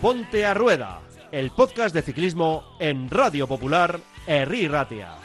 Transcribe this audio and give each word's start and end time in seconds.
Ponte 0.00 0.46
a 0.46 0.54
Rueda, 0.54 1.02
el 1.30 1.50
podcast 1.50 1.94
de 1.94 2.00
ciclismo 2.00 2.64
en 2.78 3.10
Radio 3.10 3.46
Popular, 3.46 4.00
Herri 4.26 4.66
Ratia. 4.66 5.16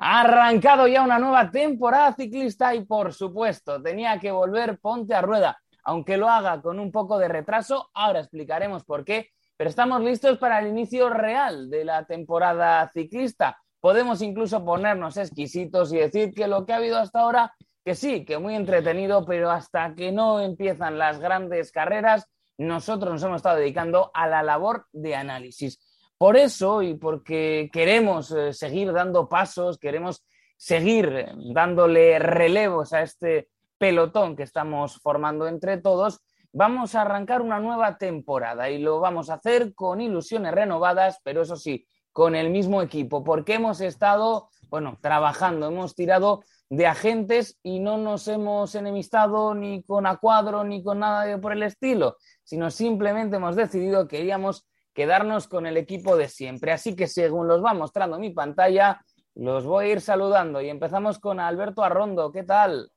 Ha 0.00 0.20
arrancado 0.20 0.88
ya 0.88 1.02
una 1.02 1.20
nueva 1.20 1.48
temporada 1.48 2.12
ciclista 2.14 2.74
y 2.74 2.84
por 2.84 3.12
supuesto 3.12 3.80
tenía 3.80 4.18
que 4.18 4.32
volver 4.32 4.80
Ponte 4.80 5.14
a 5.14 5.22
Rueda, 5.22 5.60
aunque 5.88 6.18
lo 6.18 6.28
haga 6.28 6.60
con 6.60 6.78
un 6.78 6.92
poco 6.92 7.18
de 7.18 7.28
retraso, 7.28 7.88
ahora 7.94 8.20
explicaremos 8.20 8.84
por 8.84 9.06
qué, 9.06 9.30
pero 9.56 9.70
estamos 9.70 10.02
listos 10.02 10.36
para 10.36 10.58
el 10.58 10.66
inicio 10.66 11.08
real 11.08 11.70
de 11.70 11.82
la 11.82 12.04
temporada 12.04 12.86
ciclista. 12.92 13.56
Podemos 13.80 14.20
incluso 14.20 14.62
ponernos 14.62 15.16
exquisitos 15.16 15.90
y 15.94 15.96
decir 15.96 16.34
que 16.34 16.46
lo 16.46 16.66
que 16.66 16.74
ha 16.74 16.76
habido 16.76 16.98
hasta 16.98 17.20
ahora, 17.20 17.54
que 17.82 17.94
sí, 17.94 18.26
que 18.26 18.36
muy 18.36 18.54
entretenido, 18.54 19.24
pero 19.24 19.50
hasta 19.50 19.94
que 19.94 20.12
no 20.12 20.40
empiezan 20.40 20.98
las 20.98 21.20
grandes 21.20 21.72
carreras, 21.72 22.26
nosotros 22.58 23.14
nos 23.14 23.22
hemos 23.22 23.36
estado 23.36 23.56
dedicando 23.56 24.10
a 24.12 24.26
la 24.26 24.42
labor 24.42 24.88
de 24.92 25.16
análisis. 25.16 25.80
Por 26.18 26.36
eso 26.36 26.82
y 26.82 26.98
porque 26.98 27.70
queremos 27.72 28.30
eh, 28.32 28.52
seguir 28.52 28.92
dando 28.92 29.26
pasos, 29.26 29.78
queremos 29.78 30.22
seguir 30.58 31.28
dándole 31.54 32.18
relevos 32.18 32.92
a 32.92 33.00
este 33.00 33.48
pelotón 33.78 34.36
que 34.36 34.42
estamos 34.42 35.00
formando 35.00 35.46
entre 35.48 35.78
todos, 35.78 36.20
vamos 36.52 36.94
a 36.94 37.02
arrancar 37.02 37.42
una 37.42 37.60
nueva 37.60 37.98
temporada 37.98 38.70
y 38.70 38.78
lo 38.78 39.00
vamos 39.00 39.30
a 39.30 39.34
hacer 39.34 39.74
con 39.74 40.00
ilusiones 40.00 40.52
renovadas, 40.52 41.20
pero 41.22 41.42
eso 41.42 41.56
sí, 41.56 41.86
con 42.12 42.34
el 42.34 42.50
mismo 42.50 42.82
equipo, 42.82 43.22
porque 43.22 43.54
hemos 43.54 43.80
estado, 43.80 44.48
bueno, 44.68 44.98
trabajando, 45.00 45.68
hemos 45.68 45.94
tirado 45.94 46.42
de 46.70 46.86
agentes 46.86 47.58
y 47.62 47.80
no 47.80 47.96
nos 47.96 48.28
hemos 48.28 48.74
enemistado 48.74 49.54
ni 49.54 49.82
con 49.82 50.06
Acuadro 50.06 50.64
ni 50.64 50.82
con 50.82 50.98
nada 50.98 51.40
por 51.40 51.52
el 51.52 51.62
estilo, 51.62 52.16
sino 52.44 52.70
simplemente 52.70 53.36
hemos 53.36 53.56
decidido 53.56 54.06
que 54.06 54.18
queríamos 54.18 54.66
quedarnos 54.92 55.46
con 55.48 55.66
el 55.66 55.76
equipo 55.76 56.16
de 56.16 56.28
siempre. 56.28 56.72
Así 56.72 56.96
que 56.96 57.06
según 57.06 57.46
los 57.46 57.64
va 57.64 57.72
mostrando 57.72 58.18
mi 58.18 58.30
pantalla, 58.30 59.00
los 59.34 59.64
voy 59.64 59.86
a 59.86 59.92
ir 59.92 60.00
saludando 60.00 60.60
y 60.60 60.68
empezamos 60.68 61.20
con 61.20 61.38
Alberto 61.38 61.84
Arrondo. 61.84 62.32
¿Qué 62.32 62.42
tal? 62.42 62.90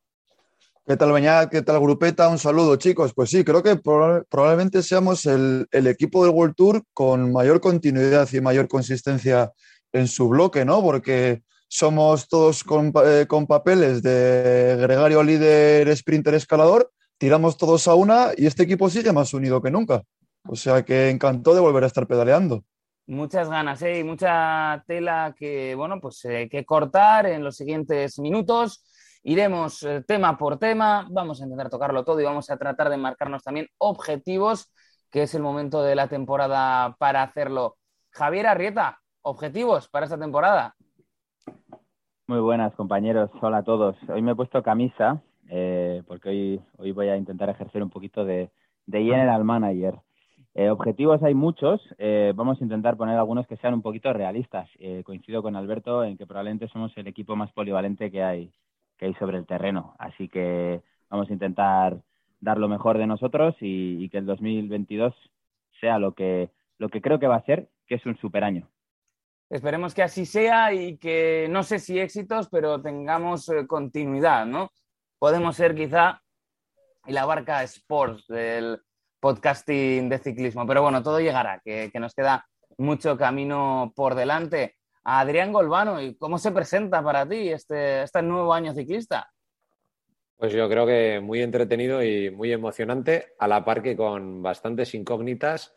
¿Qué 0.84 0.98
tal, 0.98 1.12
Beñat? 1.12 1.52
¿Qué 1.52 1.62
tal, 1.62 1.80
Grupeta? 1.80 2.28
Un 2.28 2.40
saludo, 2.40 2.76
chicos. 2.76 3.14
Pues 3.14 3.30
sí, 3.30 3.44
creo 3.44 3.62
que 3.62 3.76
probablemente 3.76 4.82
seamos 4.82 5.28
el, 5.28 5.68
equipo 5.72 6.26
del 6.26 6.34
World 6.34 6.56
Tour 6.56 6.84
con 6.92 7.32
mayor 7.32 7.62
continuidad 7.62 8.28
y 8.34 8.42
mayor 8.42 8.68
consistencia 8.68 9.52
en 9.94 10.08
su 10.08 10.28
bloque, 10.28 10.66
¿no? 10.66 10.82
Porque 10.82 11.44
somos 11.68 12.28
todos 12.28 12.64
con, 12.64 12.92
eh, 13.06 13.26
con 13.28 13.46
papeles 13.46 14.02
de 14.02 14.76
gregario 14.80 15.22
líder, 15.22 15.96
sprinter, 15.96 16.34
escalador, 16.34 16.92
tiramos 17.20 17.58
todos 17.58 17.88
a 17.88 17.94
una 17.94 18.32
y 18.36 18.48
este 18.48 18.64
equipo 18.64 18.90
sigue 18.90 19.14
más 19.14 19.36
unido 19.36 19.62
que 19.62 19.70
nunca. 19.70 20.02
O 20.48 20.56
sea 20.56 20.84
que 20.84 21.12
encantó 21.12 21.54
de 21.54 21.62
volver 21.62 21.84
a 21.84 21.88
estar 21.88 22.08
pedaleando. 22.08 22.64
Muchas 23.06 23.50
ganas, 23.50 23.82
¿eh? 23.84 24.00
Y 24.00 24.04
mucha 24.04 24.84
tela 24.88 25.36
que, 25.38 25.76
bueno, 25.76 26.02
pues 26.02 26.26
eh, 26.26 26.50
que 26.50 26.66
cortar 26.66 27.28
en 27.28 27.44
los 27.44 27.56
siguientes 27.56 28.18
minutos. 28.18 28.84
Iremos 29.24 29.84
eh, 29.84 30.04
tema 30.08 30.38
por 30.38 30.58
tema, 30.58 31.08
vamos 31.12 31.42
a 31.42 31.44
intentar 31.44 31.70
tocarlo 31.70 32.04
todo 32.04 32.20
y 32.20 32.24
vamos 32.24 32.50
a 32.50 32.58
tratar 32.58 32.90
de 32.90 32.98
marcarnos 32.98 33.44
también 33.44 33.68
objetivos, 33.78 34.74
que 35.12 35.24
es 35.24 35.36
el 35.36 35.44
momento 35.44 35.84
de 35.84 35.96
la 35.96 36.08
temporada 36.08 36.96
para 36.98 37.22
hacerlo. 37.22 37.78
Javier 38.10 38.48
Arrieta, 38.48 39.00
objetivos 39.22 39.90
para 39.90 40.06
esta 40.06 40.18
temporada. 40.18 40.76
Muy 42.26 42.40
buenas, 42.40 42.74
compañeros. 42.76 43.30
Hola 43.42 43.58
a 43.58 43.64
todos. 43.64 43.96
Hoy 44.10 44.22
me 44.22 44.32
he 44.32 44.36
puesto 44.36 44.64
camisa 44.64 45.22
eh, 45.50 46.02
porque 46.08 46.30
hoy, 46.30 46.62
hoy 46.78 46.92
voy 46.94 47.10
a 47.10 47.18
intentar 47.18 47.50
ejercer 47.50 47.84
un 47.84 47.90
poquito 47.90 48.26
de, 48.26 48.50
de 48.86 49.04
general 49.04 49.44
manager. 49.44 50.00
Eh, 50.54 50.70
objetivos 50.70 51.22
hay 51.24 51.34
muchos, 51.34 51.82
eh, 51.98 52.34
vamos 52.36 52.60
a 52.60 52.64
intentar 52.64 52.98
poner 52.98 53.18
algunos 53.18 53.48
que 53.48 53.58
sean 53.58 53.74
un 53.74 53.82
poquito 53.82 54.12
realistas. 54.14 54.70
Coincido 55.04 55.44
con 55.44 55.56
Alberto 55.56 56.04
en 56.04 56.18
que 56.18 56.26
probablemente 56.26 56.68
somos 56.70 56.92
el 56.98 57.08
equipo 57.08 57.36
más 57.36 57.52
polivalente 57.52 58.10
que 58.10 58.24
hay, 58.24 58.52
que 59.02 59.08
hay 59.08 59.16
sobre 59.16 59.40
el 59.40 59.48
terreno, 59.48 59.96
así 59.98 60.30
que 60.30 60.84
vamos 61.10 61.28
a 61.28 61.34
intentar 61.34 61.98
dar 62.40 62.60
lo 62.60 62.70
mejor 62.70 63.00
de 63.00 63.08
nosotros 63.08 63.56
y, 63.60 64.08
que 64.10 64.20
el 64.20 64.28
2022 64.28 65.16
sea 65.80 65.98
lo 65.98 66.14
que, 66.14 66.52
lo 66.78 66.90
que 66.90 67.02
creo 67.02 67.20
que 67.20 67.26
va 67.26 67.38
a 67.38 67.46
ser, 67.46 67.68
que 67.88 67.96
es 67.96 68.06
un 68.06 68.16
super 68.18 68.44
año. 68.44 68.70
Esperemos 69.50 69.96
que 69.96 70.04
así 70.04 70.28
sea 70.28 70.72
y 70.72 70.98
que 70.98 71.48
no 71.50 71.64
sé 71.64 71.80
si 71.80 72.00
éxitos, 72.00 72.48
pero 72.50 72.80
tengamos 72.80 73.52
continuidad, 73.68 74.46
¿no? 74.46 74.70
Podemos 75.18 75.56
ser 75.56 75.74
quizá 75.74 76.22
la 77.08 77.26
barca 77.26 77.64
Sports 77.64 78.28
del 78.28 78.80
podcasting 79.20 80.10
de 80.10 80.20
ciclismo. 80.20 80.68
Pero 80.68 80.84
bueno, 80.84 81.02
todo 81.02 81.20
llegará, 81.20 81.60
que, 81.66 81.92
nos 81.96 82.14
queda 82.14 82.46
mucho 82.78 83.18
camino 83.18 83.94
por 83.96 84.14
delante. 84.14 84.76
Adrián 85.04 85.52
Golbano, 85.52 86.02
¿y 86.02 86.16
cómo 86.16 86.38
se 86.38 86.52
presenta 86.52 87.04
para 87.04 87.28
ti 87.28 87.50
este, 87.50 88.04
este 88.04 88.22
nuevo 88.22 88.54
año 88.54 88.74
ciclista? 88.74 89.32
Pues 90.38 90.54
yo 90.54 90.68
creo 90.70 90.86
que 90.86 91.20
muy 91.22 91.42
entretenido 91.42 92.04
y 92.04 92.30
muy 92.32 92.52
emocionante, 92.52 93.34
a 93.40 93.48
la 93.48 93.64
par 93.64 93.82
que 93.82 93.96
con 93.96 94.42
bastantes 94.42 94.94
incógnitas 94.94 95.76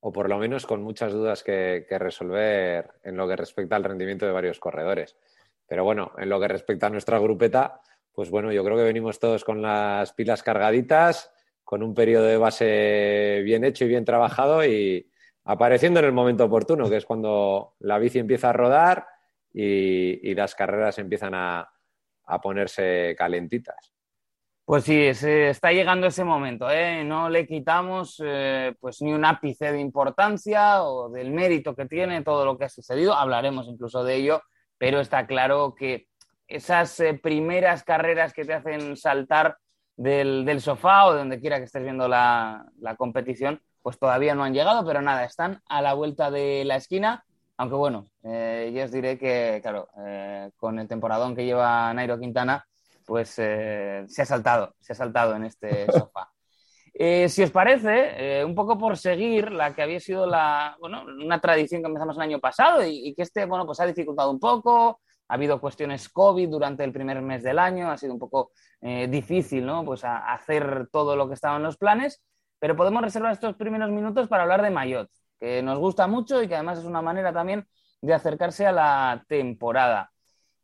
o 0.00 0.12
por 0.12 0.28
lo 0.28 0.38
menos 0.38 0.66
con 0.66 0.82
muchas 0.82 1.12
dudas 1.12 1.42
que, 1.42 1.86
que, 1.88 1.98
resolver 1.98 2.90
en 3.04 3.16
lo 3.16 3.28
que 3.28 3.36
respecta 3.36 3.76
al 3.76 3.84
rendimiento 3.84 4.26
de 4.26 4.32
varios 4.32 4.58
corredores. 4.58 5.16
Pero 5.66 5.84
bueno, 5.84 6.12
en 6.18 6.28
lo 6.28 6.40
que 6.40 6.48
respecta 6.48 6.88
a 6.88 6.90
nuestra 6.90 7.18
grupeta, 7.18 7.80
pues 8.12 8.28
bueno, 8.28 8.52
yo 8.52 8.64
creo 8.64 8.76
que 8.76 8.82
venimos 8.82 9.18
todos 9.18 9.44
con 9.44 9.62
las 9.62 10.12
pilas 10.12 10.42
cargaditas 10.42 11.32
con 11.64 11.82
un 11.82 11.94
periodo 11.94 12.26
de 12.26 12.36
base 12.36 13.40
bien 13.44 13.64
hecho 13.64 13.84
y 13.84 13.88
bien 13.88 14.04
trabajado 14.04 14.64
y 14.64 15.10
apareciendo 15.44 16.00
en 16.00 16.06
el 16.06 16.12
momento 16.12 16.44
oportuno, 16.44 16.88
que 16.88 16.96
es 16.96 17.04
cuando 17.04 17.74
la 17.80 17.98
bici 17.98 18.18
empieza 18.18 18.50
a 18.50 18.52
rodar 18.52 19.06
y, 19.52 20.34
las 20.34 20.54
carreras 20.54 20.98
empiezan 20.98 21.34
a, 21.34 21.68
ponerse 22.42 23.14
calentitas. 23.18 23.92
Pues 24.64 24.84
sí, 24.84 25.04
está 25.04 25.70
llegando 25.72 26.06
ese 26.06 26.24
momento, 26.24 26.70
¿eh? 26.70 27.04
no 27.04 27.28
le 27.28 27.46
quitamos 27.46 28.22
eh, 28.24 28.74
pues 28.80 29.02
ni 29.02 29.12
un 29.12 29.24
ápice 29.24 29.70
de 29.70 29.80
importancia 29.80 30.84
o 30.84 31.10
del 31.10 31.30
mérito 31.30 31.74
que 31.74 31.84
tiene 31.84 32.22
todo 32.22 32.46
lo 32.46 32.56
que 32.56 32.64
ha 32.64 32.68
sucedido, 32.70 33.12
hablaremos 33.12 33.66
incluso 33.68 34.02
de 34.02 34.14
ello, 34.14 34.40
pero 34.78 35.00
está 35.00 35.26
claro 35.26 35.74
que 35.74 36.06
esas 36.46 36.98
eh, 37.00 37.14
primeras 37.14 37.82
carreras 37.82 38.32
que 38.32 38.44
te 38.44 38.54
hacen 38.54 38.96
saltar 38.96 39.58
del, 39.96 40.60
sofá 40.60 41.06
o 41.06 41.12
de 41.12 41.18
donde 41.18 41.40
quiera 41.40 41.58
que 41.58 41.64
estés 41.64 41.82
viendo 41.82 42.08
la, 42.08 42.66
competición, 42.96 43.60
pues 43.82 43.98
todavía 43.98 44.34
no 44.34 44.44
han 44.44 44.54
llegado, 44.54 44.84
pero 44.86 45.02
nada, 45.02 45.24
están 45.24 45.60
a 45.68 45.82
la 45.82 45.94
vuelta 45.94 46.30
de 46.30 46.64
la 46.64 46.76
esquina. 46.76 47.24
Aunque 47.56 47.76
bueno, 47.76 48.06
eh, 48.22 48.72
yo 48.74 48.84
os 48.84 48.92
diré 48.92 49.18
que, 49.18 49.60
claro, 49.62 49.88
eh, 50.04 50.50
con 50.56 50.78
el 50.78 50.88
temporadón 50.88 51.34
que 51.34 51.44
lleva 51.44 51.92
Nairo 51.92 52.18
Quintana, 52.18 52.66
pues 53.04 53.34
eh, 53.38 54.04
se 54.08 54.22
ha 54.22 54.26
saltado, 54.26 54.74
se 54.80 54.92
ha 54.92 54.96
saltado 54.96 55.36
en 55.36 55.44
este 55.44 55.86
sofá. 55.92 56.30
si 57.28 57.42
os 57.42 57.50
parece, 57.50 58.44
un 58.44 58.54
poco 58.54 58.78
por 58.78 58.96
seguir 58.96 59.52
la 59.52 59.74
que 59.74 59.82
había 59.82 60.00
sido 60.00 60.26
la, 60.26 60.76
bueno, 60.80 61.04
una 61.04 61.40
tradición 61.40 61.82
que 61.82 61.88
empezamos 61.88 62.16
el 62.16 62.22
año 62.22 62.40
pasado 62.40 62.84
y, 62.84 63.08
y, 63.08 63.14
que 63.14 63.22
este, 63.22 63.44
bueno, 63.44 63.66
pues 63.66 63.80
ha 63.80 63.86
dificultado 63.86 64.30
un 64.30 64.40
poco, 64.40 65.00
ha 65.32 65.34
habido 65.34 65.60
cuestiones 65.60 66.10
COVID 66.10 66.48
durante 66.50 66.84
el 66.84 66.92
primer 66.92 67.22
mes 67.22 67.42
del 67.42 67.58
año, 67.58 67.90
ha 67.90 67.96
sido 67.96 68.12
un 68.12 68.18
poco 68.18 68.52
eh, 68.82 69.08
difícil, 69.08 69.64
¿no? 69.64 69.82
Pues 69.82 70.02
hacer 70.04 70.88
todo 70.92 71.16
lo 71.16 71.26
que 71.26 71.32
estaba 71.34 71.56
en 71.56 71.62
los 71.62 71.78
planes, 71.78 72.22
pero 72.62 72.76
podemos 72.76 73.02
reservar 73.02 73.32
estos 73.32 73.56
primeros 73.56 73.90
minutos 73.90 74.28
para 74.28 74.44
hablar 74.44 74.62
de 74.62 74.70
Mayotte, 74.70 75.10
que 75.40 75.64
nos 75.64 75.80
gusta 75.80 76.06
mucho 76.06 76.40
y 76.40 76.46
que 76.46 76.54
además 76.54 76.78
es 76.78 76.84
una 76.84 77.02
manera 77.02 77.32
también 77.32 77.66
de 78.00 78.14
acercarse 78.14 78.64
a 78.64 78.70
la 78.70 79.24
temporada. 79.26 80.12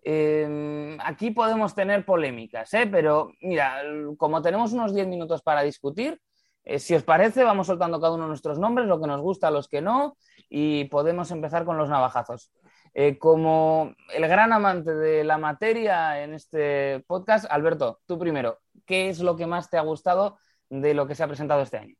Em, 0.00 0.96
aquí 1.00 1.32
podemos 1.32 1.74
tener 1.74 2.04
polémicas, 2.04 2.72
¿eh? 2.74 2.86
pero 2.86 3.32
mira, 3.40 3.82
como 4.16 4.40
tenemos 4.40 4.72
unos 4.72 4.94
10 4.94 5.08
minutos 5.08 5.42
para 5.42 5.62
discutir, 5.62 6.20
eh, 6.62 6.78
si 6.78 6.94
os 6.94 7.02
parece, 7.02 7.42
vamos 7.42 7.66
soltando 7.66 8.00
cada 8.00 8.14
uno 8.14 8.22
de 8.22 8.28
nuestros 8.28 8.60
nombres, 8.60 8.86
lo 8.86 9.00
que 9.00 9.08
nos 9.08 9.20
gusta, 9.20 9.50
los 9.50 9.66
que 9.66 9.82
no, 9.82 10.16
y 10.48 10.84
podemos 10.84 11.32
empezar 11.32 11.64
con 11.64 11.78
los 11.78 11.88
navajazos. 11.88 12.52
Eh, 12.94 13.18
como 13.18 13.92
el 14.14 14.28
gran 14.28 14.52
amante 14.52 14.94
de 14.94 15.24
la 15.24 15.36
materia 15.36 16.22
en 16.22 16.34
este 16.34 17.00
podcast, 17.08 17.46
Alberto, 17.50 17.98
tú 18.06 18.20
primero, 18.20 18.60
¿qué 18.86 19.08
es 19.08 19.18
lo 19.18 19.34
que 19.34 19.48
más 19.48 19.68
te 19.68 19.78
ha 19.78 19.82
gustado 19.82 20.38
de 20.70 20.94
lo 20.94 21.06
que 21.06 21.14
se 21.14 21.22
ha 21.22 21.26
presentado 21.26 21.62
este 21.62 21.78
año? 21.78 21.94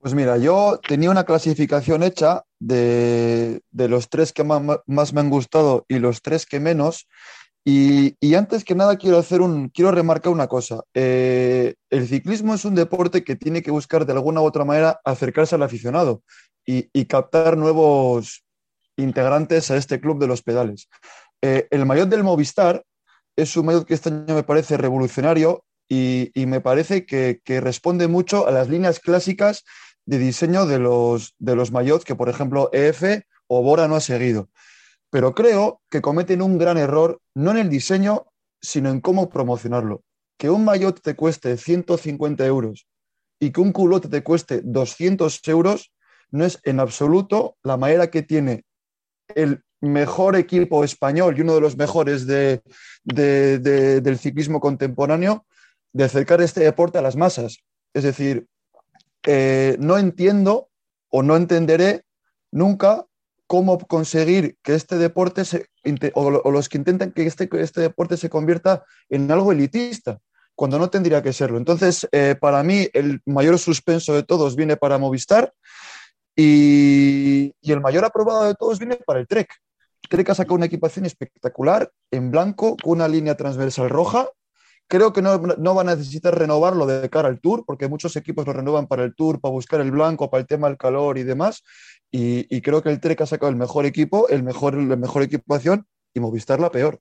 Pues 0.00 0.14
mira, 0.14 0.36
yo 0.36 0.78
tenía 0.86 1.10
una 1.10 1.24
clasificación 1.24 2.02
hecha 2.02 2.44
de, 2.60 3.60
los 3.72 4.08
tres 4.08 4.32
que 4.32 4.44
más, 4.44 5.12
me 5.12 5.20
han 5.20 5.30
gustado 5.30 5.84
y 5.88 5.98
los 5.98 6.22
tres 6.22 6.46
que 6.46 6.60
menos. 6.60 7.08
Y, 7.64 8.14
antes 8.36 8.62
que 8.62 8.76
nada 8.76 8.96
quiero 8.96 9.18
hacer 9.18 9.40
un, 9.40 9.68
quiero 9.70 9.90
remarcar 9.90 10.32
una 10.32 10.46
cosa. 10.46 10.82
Eh, 10.94 11.74
el 11.90 12.06
ciclismo 12.06 12.54
es 12.54 12.64
un 12.64 12.76
deporte 12.76 13.24
que 13.24 13.34
tiene 13.34 13.62
que 13.62 13.72
buscar 13.72 14.06
de 14.06 14.12
alguna 14.12 14.40
u 14.42 14.44
otra 14.44 14.64
manera 14.64 15.00
acercarse 15.04 15.56
al 15.56 15.64
aficionado 15.64 16.22
y, 16.64 17.04
captar 17.06 17.56
nuevos 17.56 18.44
integrantes 18.96 19.70
a 19.72 19.76
este 19.76 20.00
club 20.00 20.20
de 20.20 20.28
los 20.28 20.42
pedales. 20.42 20.88
Eh, 21.42 21.66
el 21.70 21.84
maillot 21.84 22.08
del 22.08 22.22
Movistar 22.22 22.84
es 23.34 23.56
un 23.56 23.66
maillot 23.66 23.84
que 23.84 23.94
este 23.94 24.10
año 24.10 24.34
me 24.34 24.44
parece 24.44 24.76
revolucionario 24.76 25.64
y, 25.88 26.32
me 26.46 26.60
parece 26.60 27.06
que, 27.06 27.40
responde 27.60 28.08
mucho 28.08 28.46
a 28.46 28.50
las 28.50 28.68
líneas 28.68 29.00
clásicas 29.00 29.64
de 30.04 30.18
diseño 30.18 30.66
de 30.66 30.78
los, 30.78 31.34
de 31.38 31.56
los 31.56 31.72
maillots 31.72 32.04
que, 32.04 32.14
por 32.14 32.28
ejemplo, 32.28 32.70
EF 32.72 33.22
o 33.48 33.62
Bora 33.62 33.88
no 33.88 33.96
ha 33.96 34.00
seguido 34.00 34.48
pero 35.10 35.34
creo 35.34 35.80
que 35.90 36.02
cometen 36.02 36.42
un 36.42 36.58
gran 36.58 36.76
error, 36.76 37.20
no 37.34 37.52
en 37.52 37.58
el 37.58 37.70
diseño, 37.70 38.26
sino 38.60 38.90
en 38.90 39.00
cómo 39.00 39.30
promocionarlo. 39.30 40.02
Que 40.38 40.50
un 40.50 40.64
maillot 40.64 41.00
te 41.00 41.16
cueste 41.16 41.56
150 41.56 42.44
euros 42.44 42.86
y 43.40 43.50
que 43.50 43.60
un 43.60 43.72
culote 43.72 44.08
te 44.08 44.22
cueste 44.22 44.60
200 44.62 45.40
euros 45.48 45.92
no 46.30 46.44
es 46.44 46.60
en 46.64 46.80
absoluto 46.80 47.56
la 47.62 47.76
manera 47.76 48.10
que 48.10 48.22
tiene 48.22 48.64
el 49.34 49.62
mejor 49.80 50.36
equipo 50.36 50.84
español 50.84 51.34
y 51.36 51.42
uno 51.42 51.54
de 51.54 51.60
los 51.60 51.76
mejores 51.76 52.26
del 52.26 54.18
ciclismo 54.18 54.60
contemporáneo 54.60 55.46
de 55.92 56.04
acercar 56.04 56.40
este 56.40 56.60
deporte 56.60 56.98
a 56.98 57.02
las 57.02 57.16
masas. 57.16 57.58
Es 57.94 58.02
decir, 58.04 58.46
eh, 59.24 59.76
no 59.78 59.98
entiendo 59.98 60.68
o 61.08 61.22
no 61.22 61.36
entenderé 61.36 62.04
nunca 62.50 63.06
cómo 63.46 63.78
conseguir 63.78 64.56
que 64.62 64.74
este 64.74 64.96
deporte 64.96 65.44
se, 65.44 65.68
o, 66.14 66.50
los 66.50 66.68
que 66.68 66.78
intentan 66.78 67.12
que 67.12 67.26
este, 67.26 67.48
este 67.60 67.80
deporte 67.80 68.16
se 68.16 68.28
convierta 68.28 68.84
en 69.08 69.30
algo 69.30 69.52
elitista, 69.52 70.18
cuando 70.54 70.78
no 70.78 70.90
tendría 70.90 71.22
que 71.22 71.32
serlo. 71.32 71.58
Entonces, 71.58 72.08
eh, 72.12 72.34
para 72.40 72.62
mí, 72.62 72.88
el 72.92 73.20
mayor 73.26 73.58
suspenso 73.58 74.14
de 74.14 74.22
todos 74.22 74.56
viene 74.56 74.76
para 74.76 74.98
Movistar 74.98 75.52
y, 76.34 77.54
el 77.62 77.80
mayor 77.80 78.04
aprobado 78.04 78.44
de 78.44 78.54
todos 78.54 78.78
viene 78.78 78.96
para 78.96 79.20
el 79.20 79.28
Trek. 79.28 79.48
Trek 80.08 80.30
ha 80.30 80.34
sacado 80.34 80.54
una 80.54 80.66
equipación 80.66 81.04
espectacular, 81.04 81.90
en 82.10 82.30
blanco, 82.30 82.76
con 82.82 82.92
una 82.92 83.08
línea 83.08 83.36
transversal 83.36 83.90
roja. 83.90 84.28
Creo 84.88 85.12
que 85.12 85.20
no, 85.20 85.74
va 85.74 85.80
a 85.80 85.84
necesitar 85.84 86.38
renovarlo 86.38 86.86
de 86.86 87.10
cara 87.10 87.28
al 87.28 87.40
Tour, 87.40 87.64
porque 87.66 87.88
muchos 87.88 88.14
equipos 88.16 88.46
lo 88.46 88.52
renuevan 88.52 88.86
para 88.86 89.02
el 89.02 89.14
Tour, 89.16 89.40
para 89.40 89.52
buscar 89.52 89.80
el 89.80 89.90
blanco, 89.90 90.30
para 90.30 90.42
el 90.42 90.46
tema 90.46 90.68
del 90.68 90.76
calor 90.76 91.18
y 91.18 91.24
demás. 91.24 91.64
Y, 92.10 92.60
creo 92.62 92.82
que 92.82 92.90
el 92.90 93.00
Trek 93.00 93.20
ha 93.20 93.26
sacado 93.26 93.50
el 93.50 93.56
mejor 93.56 93.84
equipo, 93.84 94.28
el 94.28 94.42
mejor, 94.42 94.76
la 94.76 94.96
mejor 94.96 95.22
equipación 95.22 95.86
y 96.14 96.20
Movistar 96.20 96.60
la 96.60 96.70
peor. 96.70 97.00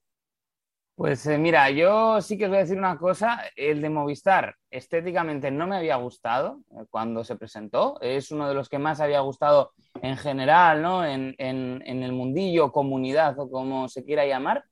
Pues 0.95 1.25
eh, 1.25 1.37
mira, 1.37 1.69
yo 1.71 2.21
sí 2.21 2.37
que 2.37 2.45
os 2.45 2.49
voy 2.49 2.59
a 2.59 2.61
decir 2.61 2.77
una 2.77 2.97
cosa, 2.97 3.41
el 3.57 3.81
de 3.81 3.89
Movistar 3.89 4.55
estéticamente 4.71 5.51
no 5.51 5.67
me 5.67 5.75
había 5.75 5.97
gustado 5.97 6.61
eh, 6.71 6.85
cuando 6.89 7.25
se 7.25 7.35
presentó, 7.35 7.99
es 7.99 8.31
uno 8.31 8.47
de 8.47 8.53
los 8.53 8.69
que 8.69 8.79
más 8.79 9.01
había 9.01 9.19
gustado 9.19 9.73
en 10.01 10.15
general, 10.15 10.81
¿no? 10.81 11.05
En, 11.05 11.35
el 11.37 12.11
mundillo, 12.13 12.71
comunidad 12.71 13.37
o 13.39 13.49
como 13.49 13.89
se 13.89 14.05
quiera 14.05 14.25
llamar, 14.25 14.63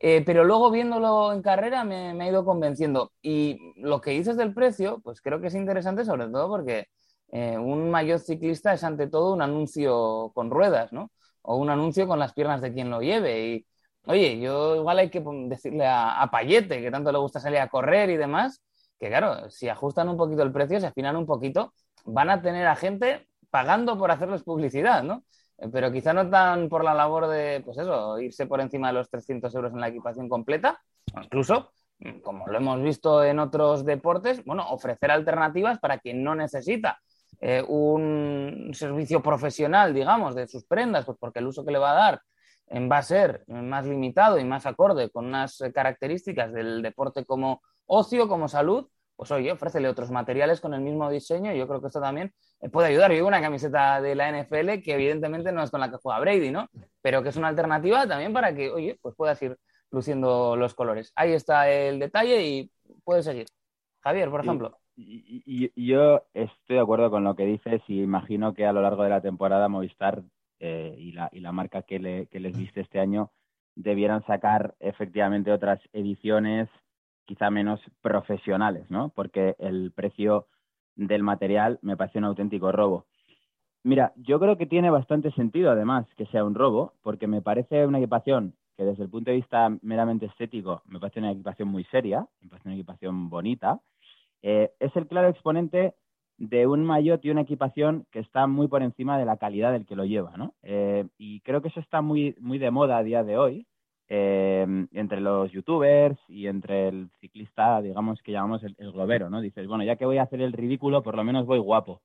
eh, 0.00 0.22
pero 0.24 0.44
luego 0.44 0.70
viéndolo 0.70 1.32
en 1.32 1.42
carrera 1.42 1.84
me, 1.84 2.14
me, 2.14 2.24
ha 2.24 2.28
ido 2.28 2.44
convenciendo. 2.44 3.12
Y 3.22 3.58
lo 3.76 4.00
que 4.00 4.12
dices 4.12 4.36
del 4.36 4.54
precio, 4.54 5.00
pues 5.04 5.20
creo 5.20 5.40
que 5.40 5.48
es 5.48 5.54
interesante 5.54 6.04
sobre 6.04 6.28
todo 6.28 6.48
porque 6.48 6.86
eh, 7.32 7.58
un 7.58 7.90
mayor 7.90 8.18
ciclista 8.18 8.72
es 8.72 8.82
ante 8.84 9.06
todo 9.08 9.32
un 9.32 9.42
anuncio 9.42 10.32
con 10.34 10.50
ruedas, 10.50 10.92
¿no? 10.92 11.12
O 11.42 11.56
un 11.56 11.70
anuncio 11.70 12.06
con 12.08 12.18
las 12.18 12.32
piernas 12.32 12.60
de 12.60 12.72
quien 12.72 12.90
lo 12.90 13.00
lleve. 13.00 13.46
Y, 13.48 13.66
oye, 14.06 14.40
yo 14.40 14.76
igual 14.76 14.98
hay 14.98 15.10
que 15.10 15.22
decirle 15.46 15.86
a, 15.86 16.28
Payete, 16.30 16.80
que 16.80 16.90
tanto 16.90 17.12
le 17.12 17.18
gusta 17.18 17.40
salir 17.40 17.58
a 17.58 17.68
correr 17.68 18.10
y 18.10 18.16
demás, 18.16 18.62
que 18.98 19.08
claro, 19.08 19.50
si 19.50 19.68
ajustan 19.68 20.08
un 20.08 20.16
poquito 20.16 20.42
el 20.42 20.52
precio, 20.52 20.80
si 20.80 20.86
afinan 20.86 21.16
un 21.16 21.26
poquito, 21.26 21.72
van 22.04 22.30
a 22.30 22.42
tener 22.42 22.66
a 22.66 22.76
gente 22.76 23.28
pagando 23.50 23.96
por 23.98 24.10
hacerles 24.10 24.42
publicidad, 24.42 25.02
¿no? 25.02 25.24
Eh, 25.60 25.68
pero 25.70 25.92
quizá 25.92 26.12
no 26.12 26.28
tan 26.28 26.68
por 26.68 26.82
la 26.82 26.94
labor 26.94 27.28
de, 27.28 27.62
pues 27.64 27.78
eso, 27.78 28.18
irse 28.18 28.46
por 28.46 28.60
encima 28.60 28.88
de 28.88 28.94
los 28.94 29.10
300 29.10 29.54
euros 29.54 29.72
en 29.72 29.80
la 29.80 29.88
equipación 29.88 30.28
completa, 30.28 30.80
incluso, 31.22 31.72
como 32.22 32.46
lo 32.46 32.56
hemos 32.56 32.82
visto 32.82 33.22
en 33.22 33.38
otros 33.38 33.84
deportes, 33.84 34.42
bueno, 34.44 34.66
ofrecer 34.70 35.10
alternativas 35.10 35.78
para 35.78 35.98
quien 35.98 36.24
no 36.24 36.34
necesita 36.34 36.98
eh, 37.40 37.62
un 37.66 38.70
servicio 38.72 39.22
profesional, 39.22 39.92
digamos, 39.92 40.34
de 40.34 40.46
sus 40.46 40.64
prendas, 40.64 41.04
pues 41.04 41.18
porque 41.20 41.40
el 41.40 41.46
uso 41.46 41.64
que 41.64 41.72
le 41.72 41.78
va 41.78 41.92
a 41.92 41.94
dar 41.94 42.22
va 42.90 42.98
a 42.98 43.02
ser 43.02 43.42
más 43.48 43.84
limitado 43.84 44.38
y 44.38 44.44
más 44.44 44.64
acorde 44.64 45.10
con 45.10 45.26
unas 45.26 45.58
características 45.74 46.52
del 46.52 46.82
deporte 46.82 47.24
como 47.24 47.62
ocio, 47.86 48.28
como 48.28 48.46
salud, 48.46 48.86
pues 49.20 49.32
oye, 49.32 49.52
ofrécele 49.52 49.86
otros 49.86 50.10
materiales 50.10 50.62
con 50.62 50.72
el 50.72 50.80
mismo 50.80 51.10
diseño. 51.10 51.52
Yo 51.52 51.68
creo 51.68 51.78
que 51.82 51.88
esto 51.88 52.00
también 52.00 52.32
eh, 52.62 52.70
puede 52.70 52.88
ayudar. 52.88 53.10
Yo 53.10 53.16
digo 53.16 53.28
una 53.28 53.42
camiseta 53.42 54.00
de 54.00 54.14
la 54.14 54.32
NFL 54.32 54.80
que 54.82 54.94
evidentemente 54.94 55.52
no 55.52 55.62
es 55.62 55.70
con 55.70 55.80
la 55.80 55.90
que 55.90 55.98
juega 55.98 56.20
Brady, 56.20 56.50
¿no? 56.50 56.70
Pero 57.02 57.22
que 57.22 57.28
es 57.28 57.36
una 57.36 57.48
alternativa 57.48 58.06
también 58.06 58.32
para 58.32 58.54
que, 58.54 58.70
oye, 58.70 58.98
pues 59.02 59.14
puedas 59.14 59.42
ir 59.42 59.58
luciendo 59.90 60.56
los 60.56 60.74
colores. 60.74 61.12
Ahí 61.16 61.34
está 61.34 61.68
el 61.68 61.98
detalle 61.98 62.42
y 62.42 62.70
puedes 63.04 63.26
seguir. 63.26 63.44
Javier, 64.00 64.30
por 64.30 64.40
ejemplo. 64.40 64.78
Y, 64.96 65.70
yo 65.76 66.22
estoy 66.32 66.76
de 66.76 66.80
acuerdo 66.80 67.10
con 67.10 67.22
lo 67.22 67.36
que 67.36 67.44
dices 67.44 67.82
y 67.88 68.00
imagino 68.00 68.54
que 68.54 68.64
a 68.64 68.72
lo 68.72 68.80
largo 68.80 69.02
de 69.02 69.10
la 69.10 69.20
temporada 69.20 69.68
Movistar 69.68 70.22
eh, 70.60 70.96
y, 70.98 71.12
la, 71.12 71.28
y 71.30 71.40
la 71.40 71.52
marca 71.52 71.82
que, 71.82 71.98
les 71.98 72.56
viste 72.56 72.80
este 72.80 72.98
año 72.98 73.32
debieran 73.74 74.24
sacar 74.24 74.76
efectivamente 74.80 75.52
otras 75.52 75.78
ediciones 75.92 76.70
quizá 77.26 77.50
menos 77.50 77.80
profesionales, 78.02 78.90
¿no? 78.90 79.10
Porque 79.10 79.56
el 79.58 79.92
precio 79.92 80.46
del 80.96 81.22
material 81.22 81.78
me 81.82 81.96
parece 81.96 82.18
un 82.18 82.24
auténtico 82.24 82.72
robo. 82.72 83.06
Mira, 83.82 84.12
yo 84.16 84.38
creo 84.38 84.58
que 84.58 84.66
tiene 84.66 84.90
bastante 84.90 85.30
sentido 85.32 85.70
además 85.70 86.06
que 86.16 86.26
sea 86.26 86.44
un 86.44 86.54
robo, 86.54 86.94
porque 87.02 87.26
me 87.26 87.40
parece 87.40 87.86
una 87.86 87.98
equipación 87.98 88.54
que 88.76 88.84
desde 88.84 89.04
el 89.04 89.10
punto 89.10 89.30
de 89.30 89.36
vista 89.36 89.70
meramente 89.82 90.26
estético 90.26 90.82
me 90.86 90.98
parece 90.98 91.20
una 91.20 91.32
equipación 91.32 91.68
muy 91.68 91.84
seria, 91.84 92.26
me 92.40 92.48
parece 92.48 92.68
una 92.68 92.76
equipación 92.76 93.30
bonita, 93.30 93.80
eh, 94.42 94.72
es 94.80 94.94
el 94.96 95.06
claro 95.06 95.28
exponente 95.28 95.94
de 96.38 96.66
un 96.66 96.84
maillot 96.84 97.22
y 97.24 97.30
una 97.30 97.42
equipación 97.42 98.06
que 98.10 98.20
está 98.20 98.46
muy 98.46 98.68
por 98.68 98.82
encima 98.82 99.18
de 99.18 99.26
la 99.26 99.36
calidad 99.36 99.72
del 99.72 99.84
que 99.84 99.96
lo 99.96 100.06
lleva, 100.06 100.36
¿no? 100.38 100.54
Eh, 100.62 101.06
y 101.18 101.40
creo 101.40 101.60
que 101.60 101.68
eso 101.68 101.80
está 101.80 102.00
muy, 102.00 102.34
muy 102.40 102.58
de 102.58 102.70
moda 102.70 102.96
a 102.96 103.02
día 103.02 103.22
de 103.22 103.36
hoy, 103.36 103.66
eh, 104.12 104.66
entre 104.92 105.20
los 105.20 105.52
youtubers 105.52 106.18
y 106.28 106.48
entre 106.48 106.88
el 106.88 107.10
ciclista, 107.20 107.80
digamos, 107.80 108.20
que 108.22 108.32
llamamos 108.32 108.62
el, 108.64 108.74
globero, 108.92 109.30
¿no? 109.30 109.40
Dices, 109.40 109.68
bueno, 109.68 109.84
ya 109.84 109.94
que 109.94 110.04
voy 110.04 110.18
a 110.18 110.24
hacer 110.24 110.42
el 110.42 110.52
ridículo, 110.52 111.02
por 111.04 111.16
lo 111.16 111.22
menos 111.22 111.46
voy 111.46 111.60
guapo. 111.60 112.02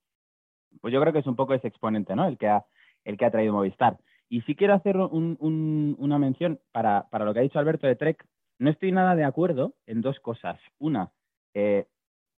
Pues 0.81 0.93
yo 0.93 1.01
creo 1.01 1.11
que 1.11 1.19
es 1.19 1.27
un 1.27 1.35
poco 1.35 1.55
ese 1.55 1.67
exponente, 1.67 2.15
¿no? 2.15 2.27
El 2.27 2.37
que 2.37 2.47
ha, 2.47 2.63
el 3.05 3.17
que 3.17 3.25
ha 3.25 3.31
traído 3.31 3.53
Movistar. 3.53 3.97
Y 4.29 4.41
sí 4.41 4.55
quiero 4.55 4.75
hacer 4.75 4.97
una 4.97 6.19
mención 6.19 6.59
para, 6.71 7.07
lo 7.11 7.33
que 7.33 7.39
ha 7.39 7.43
dicho 7.43 7.57
Alberto 7.57 7.87
de 7.87 7.95
Trek. 7.95 8.23
No 8.59 8.69
estoy 8.69 8.91
nada 8.91 9.15
de 9.15 9.23
acuerdo 9.23 9.73
en 9.87 10.01
dos 10.01 10.19
cosas. 10.19 10.59
Una, 10.77 11.11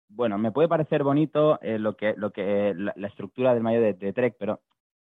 bueno, 0.08 0.38
me 0.38 0.52
puede 0.52 0.68
parecer 0.68 1.02
bonito 1.02 1.60
eh, 1.60 1.78
lo 1.78 1.96
que, 1.96 2.14
lo 2.16 2.30
que 2.30 2.72
la, 2.76 3.08
estructura 3.08 3.52
del 3.52 3.62
mayo 3.62 3.80
de, 3.80 4.12
Trek, 4.12 4.36
pero 4.38 4.60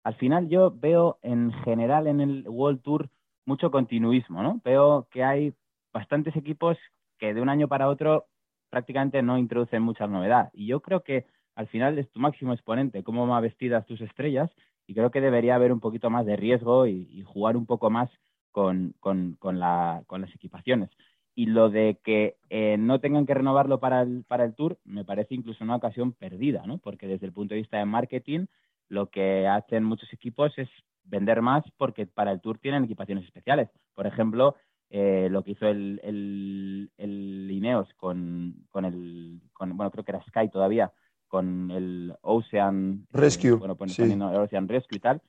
al 0.04 0.16
final 0.16 0.50
yo 0.50 0.72
veo 0.72 1.20
en 1.22 1.52
general 1.64 2.08
en 2.08 2.22
el 2.22 2.48
World 2.48 2.82
Tour 2.82 3.10
mucho 3.48 3.72
continuismo, 3.72 4.44
¿no? 4.44 4.62
Veo 4.63 5.08
que 5.10 5.24
hay 5.24 5.54
bastantes 5.94 6.36
equipos 6.36 6.77
que 7.18 7.34
de 7.34 7.42
un 7.42 7.50
año 7.50 7.68
para 7.68 7.88
otro 7.89 8.27
prácticamente 8.70 9.22
no 9.24 9.38
introducen 9.38 9.82
mucha 9.82 10.06
novedad. 10.06 10.51
Y 10.54 10.68
yo 10.68 10.82
creo 10.82 11.04
que 11.04 11.25
al 11.56 11.68
final 11.68 11.98
es 11.98 12.10
tu 12.12 12.20
máximo 12.20 12.54
exponente, 12.54 13.04
cómo 13.04 13.27
va 13.27 13.39
vestidas 13.39 13.86
tus 13.88 14.01
estrellas, 14.01 14.51
y 14.86 14.94
creo 14.94 15.10
que 15.10 15.22
debería 15.22 15.56
haber 15.56 15.74
un 15.74 15.80
poquito 15.80 16.10
más 16.10 16.25
de 16.25 16.36
riesgo 16.36 16.86
y, 16.86 17.24
jugar 17.24 17.58
un 17.58 17.66
poco 17.66 17.89
más 17.89 18.10
con, 18.51 18.94
con 19.00 19.60
las 19.60 20.36
equipaciones 20.36 20.89
y 21.38 21.46
lo 21.46 21.70
de 21.70 22.00
que 22.04 22.36
eh, 22.50 22.77
no 22.80 23.00
tengan 23.00 23.27
que 23.27 23.36
renovarlo 23.36 23.80
para 23.80 24.01
el, 24.01 24.24
para 24.24 24.44
el 24.44 24.56
tour 24.56 24.80
me 24.84 25.06
parece 25.06 25.36
incluso 25.36 25.63
una 25.63 25.75
ocasión 25.75 26.13
perdida, 26.13 26.66
¿no? 26.66 26.80
Porque 26.80 27.06
desde 27.06 27.27
el 27.27 27.32
punto 27.32 27.54
de 27.54 27.62
vista 27.62 27.77
de 27.77 27.86
marketing, 27.86 28.48
lo 28.89 29.12
que 29.12 29.46
hacen 29.46 29.84
muchos 29.84 30.12
equipos 30.12 30.51
es 30.58 30.68
vender 31.08 31.42
más 31.42 31.64
porque 31.78 32.06
para 32.06 32.32
el 32.32 32.42
tour 32.42 32.60
tienen 32.60 32.84
equipaciones 32.84 33.26
especiales. 33.26 33.70
Por 33.94 34.08
ejemplo, 34.08 34.56
eh, 34.90 35.28
lo 35.30 35.44
que 35.44 35.52
hizo 35.52 35.68
el, 35.68 36.00
el, 36.04 36.92
el 36.98 37.52
Ineos 37.52 37.94
con, 37.96 38.56
con 38.70 38.86
el, 38.86 39.42
con, 39.54 39.76
bueno, 39.76 39.92
creo 39.92 40.04
que 40.04 40.12
era 40.12 40.24
Sky 40.24 40.50
todavía, 40.50 40.92
con 41.28 41.72
el 41.72 42.14
Ocean 42.22 43.06
Rescue. 43.12 43.52
bueno, 43.52 43.76
poniendo 43.76 44.30
el 44.30 44.38
Ocean 44.38 44.68
Rescue 44.68 44.98
y 44.98 45.00
tal. 45.00 45.22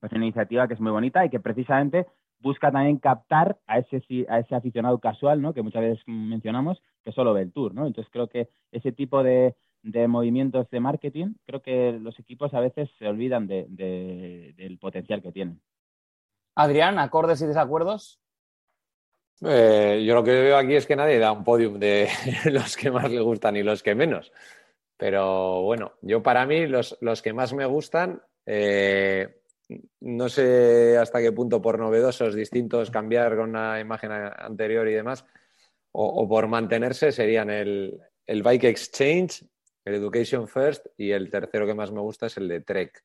Pues 0.00 0.12
una 0.12 0.24
iniciativa 0.24 0.66
que 0.66 0.74
es 0.74 0.80
muy 0.80 0.90
bonita 0.90 1.24
y 1.24 1.30
que 1.30 1.38
precisamente 1.38 2.06
busca 2.40 2.72
también 2.72 2.98
captar 2.98 3.58
a 3.66 3.78
ese, 3.78 4.02
a 4.28 4.40
ese 4.40 4.54
aficionado 4.54 4.98
casual, 4.98 5.40
¿no? 5.40 5.54
Que 5.54 5.62
muchas 5.62 5.82
veces 5.82 6.02
mencionamos, 6.06 6.82
que 7.04 7.12
solo 7.12 7.32
ve 7.34 7.42
el 7.42 7.52
tour, 7.52 7.72
¿no? 7.72 7.86
Entonces 7.86 8.10
creo 8.12 8.26
que 8.28 8.48
ese 8.72 8.90
tipo 8.90 9.22
de, 9.22 9.54
movimientos 9.82 10.68
de 10.70 10.80
marketing, 10.80 11.34
creo 11.44 11.62
que 11.62 11.92
los 12.00 12.18
equipos 12.18 12.54
a 12.54 12.60
veces 12.60 12.90
se 12.98 13.06
olvidan 13.06 13.46
del 13.46 14.78
potencial 14.80 15.22
que 15.22 15.32
tienen. 15.32 15.60
Adrián, 16.54 16.98
acordes 16.98 17.40
y 17.42 17.46
desacuerdos. 17.46 18.20
Eh, 19.44 20.04
yo 20.06 20.14
lo 20.14 20.22
que 20.22 20.30
veo 20.30 20.56
aquí 20.56 20.74
es 20.74 20.86
que 20.86 20.94
nadie 20.94 21.18
da 21.18 21.32
un 21.32 21.42
podium 21.42 21.78
de 21.78 22.08
los 22.52 22.76
que 22.76 22.90
más 22.90 23.10
le 23.10 23.20
gustan 23.20 23.56
y 23.56 23.62
los 23.62 23.82
que 23.82 23.94
menos. 23.94 24.32
Pero 24.96 25.62
bueno, 25.62 25.94
yo 26.02 26.22
para 26.22 26.46
mí 26.46 26.66
los, 26.66 26.96
los 27.00 27.22
que 27.22 27.32
más 27.32 27.52
me 27.52 27.66
gustan, 27.66 28.22
eh, 28.46 29.42
no 30.00 30.28
sé 30.28 30.96
hasta 30.96 31.20
qué 31.20 31.32
punto 31.32 31.60
por 31.60 31.78
novedosos, 31.78 32.34
distintos, 32.34 32.90
cambiar 32.90 33.36
con 33.36 33.50
una 33.50 33.80
imagen 33.80 34.12
anterior 34.12 34.86
y 34.88 34.92
demás, 34.92 35.24
o, 35.92 36.06
o 36.06 36.28
por 36.28 36.46
mantenerse, 36.46 37.10
serían 37.10 37.50
el, 37.50 38.00
el, 38.26 38.42
Bike 38.42 38.64
Exchange, 38.64 39.44
el 39.84 39.94
Education 39.94 40.48
First 40.48 40.86
y 40.96 41.10
el 41.10 41.30
tercero 41.30 41.66
que 41.66 41.74
más 41.74 41.90
me 41.90 42.00
gusta 42.00 42.26
es 42.26 42.36
el 42.36 42.48
de 42.48 42.60
Trek, 42.60 43.02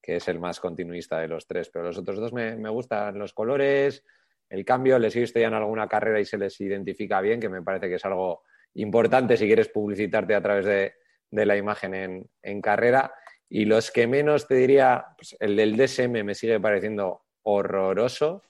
que 0.00 0.16
es 0.16 0.28
el 0.28 0.38
más 0.38 0.60
continuista 0.60 1.18
de 1.18 1.28
los 1.28 1.46
tres. 1.46 1.70
Pero 1.70 1.84
los 1.84 1.98
otros 1.98 2.18
dos 2.18 2.32
me, 2.32 2.56
me 2.56 2.68
gustan 2.68 3.18
los 3.18 3.32
colores, 3.32 4.04
el 4.50 4.64
cambio, 4.64 4.98
les 4.98 5.14
he 5.16 5.20
visto 5.20 5.38
ya 5.38 5.48
en 5.48 5.54
alguna 5.54 5.88
carrera 5.88 6.20
y 6.20 6.24
se 6.24 6.38
les 6.38 6.58
identifica 6.60 7.20
bien, 7.20 7.40
que 7.40 7.48
me 7.48 7.62
parece 7.62 7.88
que 7.88 7.96
es 7.96 8.04
algo 8.04 8.42
importante 8.74 9.36
si 9.36 9.46
quieres 9.46 9.68
publicitarte 9.68 10.34
a 10.34 10.42
través 10.42 10.64
de, 10.64 10.94
de 11.30 11.46
la 11.46 11.56
imagen 11.56 11.94
en, 11.94 12.30
en, 12.42 12.60
carrera. 12.60 13.12
Y 13.48 13.64
los 13.64 13.90
que 13.90 14.06
menos 14.06 14.46
te 14.46 14.54
diría, 14.54 15.06
pues 15.16 15.36
el 15.40 15.56
del 15.56 15.76
DSM 15.76 16.24
me 16.24 16.34
sigue 16.34 16.60
pareciendo 16.60 17.22
horroroso. 17.42 18.42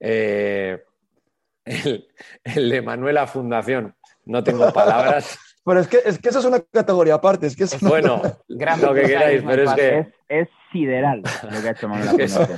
Eh, 0.00 0.82
el, 1.64 2.08
el, 2.42 2.70
de 2.70 2.82
Manuela 2.82 3.26
Fundación, 3.26 3.94
no 4.24 4.42
tengo 4.42 4.72
palabras. 4.72 5.38
Pero 5.64 5.80
es 5.80 5.88
que, 5.88 5.98
es 6.04 6.18
que 6.18 6.28
eso 6.28 6.40
es 6.40 6.44
una 6.44 6.60
categoría 6.60 7.14
aparte. 7.14 7.46
Es 7.46 7.56
que 7.56 7.64
es 7.64 7.80
bueno, 7.80 8.20
lo 8.48 8.94
que 8.94 9.02
queráis, 9.02 9.42
pero 9.46 9.62
es 9.62 9.72
que. 9.74 9.98
Es, 9.98 10.06
es 10.28 10.48
sideral 10.72 11.22
lo 11.22 11.62
que 11.62 11.68
ha 11.68 11.70
hecho 11.72 11.88
Manuela 11.88 12.10
es 12.12 12.16
que, 12.16 12.24
eso, 12.24 12.48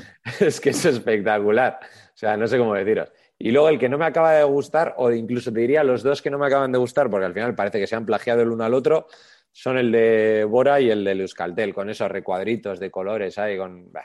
es 0.41 0.61
que 0.61 0.71
es 0.71 0.85
espectacular. 0.85 1.81
O 1.83 2.17
sea, 2.17 2.37
no 2.37 2.47
sé 2.47 2.59
cómo 2.59 2.75
deciros. 2.75 3.13
Y 3.39 3.51
luego 3.51 3.69
el 3.69 3.79
que 3.79 3.89
no 3.89 3.99
me 3.99 4.07
acaba 4.07 4.33
de 4.33 4.45
gustar, 4.45 4.95
o 4.97 5.11
incluso 5.11 5.53
te 5.53 5.61
diría 5.61 5.83
los 5.83 6.03
dos 6.03 6.23
que 6.23 6.31
no 6.31 6.39
me 6.39 6.47
acaban 6.47 6.73
de 6.73 6.79
gustar, 6.79 7.11
porque 7.11 7.27
al 7.27 7.35
final 7.35 7.55
parece 7.55 7.81
que 7.81 7.87
se 7.87 7.97
han 7.97 8.07
plagiado 8.07 8.43
el 8.43 8.51
uno 8.51 8.65
al 8.65 8.75
otro, 8.75 9.09
son 9.51 9.77
el 9.77 9.91
de 9.93 10.47
Bora 10.49 10.81
y 10.81 10.91
el 10.91 11.05
de 11.05 11.13
Euskaltel, 11.13 11.75
con 11.75 11.91
esos 11.91 12.11
recuadritos 12.11 12.79
de 12.79 12.91
colores 12.91 13.39
ahí, 13.39 13.59
con... 13.59 13.93
Bah. 13.93 14.05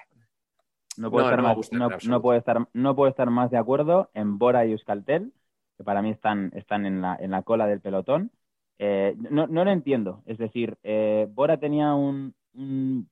No 0.97 1.09
puedo, 1.11 1.25
No, 1.25 1.29
estar 1.29 1.37
no 1.37 1.43
me 1.43 1.49
más, 1.49 1.57
gusta 1.57 1.75
en 1.75 1.79
no, 1.79 1.85
absoluto. 1.85 2.11
no 2.11 2.21
puedo 2.21 2.37
estar, 2.37 2.57
no 2.73 2.95
puedo 2.95 3.09
estar 3.09 3.29
más 3.29 3.51
de 3.51 3.57
acuerdo 3.57 4.09
en 4.13 4.37
Bora 4.37 4.65
y 4.65 4.71
Euskaltel, 4.71 5.31
que 5.77 5.83
para 5.83 6.01
mí 6.01 6.09
están, 6.09 6.51
están 6.55 6.85
en, 6.85 7.01
la, 7.01 7.15
en 7.19 7.31
la 7.31 7.43
cola 7.43 7.67
del 7.67 7.79
pelotón. 7.79 8.31
Eh, 8.79 9.15
no, 9.29 9.47
no 9.47 9.65
lo 9.65 9.71
entiendo. 9.71 10.23
Es 10.25 10.37
decir, 10.37 10.77
eh, 10.83 11.27
Bora 11.31 11.59
tenía 11.59 11.93
un, 11.95 12.33
un- 12.53 13.09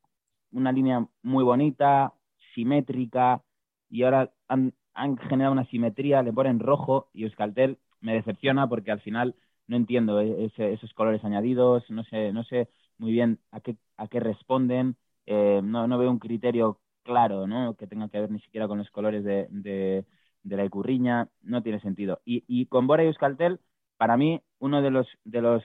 una 0.51 0.71
línea 0.71 1.05
muy 1.23 1.43
bonita, 1.43 2.13
simétrica, 2.55 3.43
y 3.89 4.03
ahora 4.03 4.31
han, 4.47 4.73
han 4.93 5.17
generado 5.17 5.51
una 5.53 5.65
simetría, 5.65 6.23
le 6.23 6.33
ponen 6.33 6.59
rojo, 6.59 7.09
y 7.13 7.23
Euskaltel 7.25 7.79
me 8.01 8.13
decepciona 8.13 8.67
porque 8.69 8.91
al 8.91 9.01
final 9.01 9.35
no 9.67 9.75
entiendo 9.75 10.21
e- 10.21 10.51
esos 10.57 10.93
colores 10.93 11.23
añadidos, 11.25 11.89
no 11.89 12.03
sé, 12.05 12.31
no 12.33 12.43
sé 12.45 12.69
muy 12.97 13.11
bien 13.11 13.39
a 13.51 13.59
qué, 13.61 13.75
a 13.97 14.07
qué 14.07 14.19
responden, 14.21 14.95
eh, 15.25 15.61
no, 15.63 15.87
no 15.87 15.97
veo 15.97 16.09
un 16.11 16.19
criterio 16.19 16.79
claro, 17.03 17.45
¿no? 17.47 17.75
Que 17.75 17.87
tenga 17.87 18.09
que 18.09 18.19
ver 18.21 18.31
ni 18.31 18.39
siquiera 18.39 18.67
con 18.67 18.77
los 18.77 18.89
colores 18.91 19.23
de, 19.25 19.47
de, 19.51 20.05
de 20.43 20.57
la 20.57 20.65
icurriña, 20.65 21.29
no 21.41 21.61
tiene 21.63 21.79
sentido. 21.81 22.21
Y, 22.25 22.43
y 22.47 22.65
con 22.67 22.87
Bora 22.87 23.03
y 23.03 23.07
Euskaltel, 23.07 23.59
para 23.97 24.17
mí, 24.17 24.41
uno 24.59 24.81
de 24.81 24.91
los, 24.91 25.07
de 25.23 25.41
los 25.41 25.63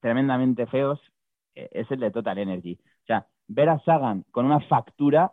tremendamente 0.00 0.66
feos 0.66 1.00
eh, 1.54 1.68
es 1.72 1.90
el 1.90 2.00
de 2.00 2.10
Total 2.10 2.38
Energy. 2.38 2.78
O 3.02 3.06
sea, 3.06 3.26
ver 3.46 3.68
a 3.68 3.78
Sagan 3.80 4.24
con 4.30 4.46
una 4.46 4.60
factura 4.60 5.32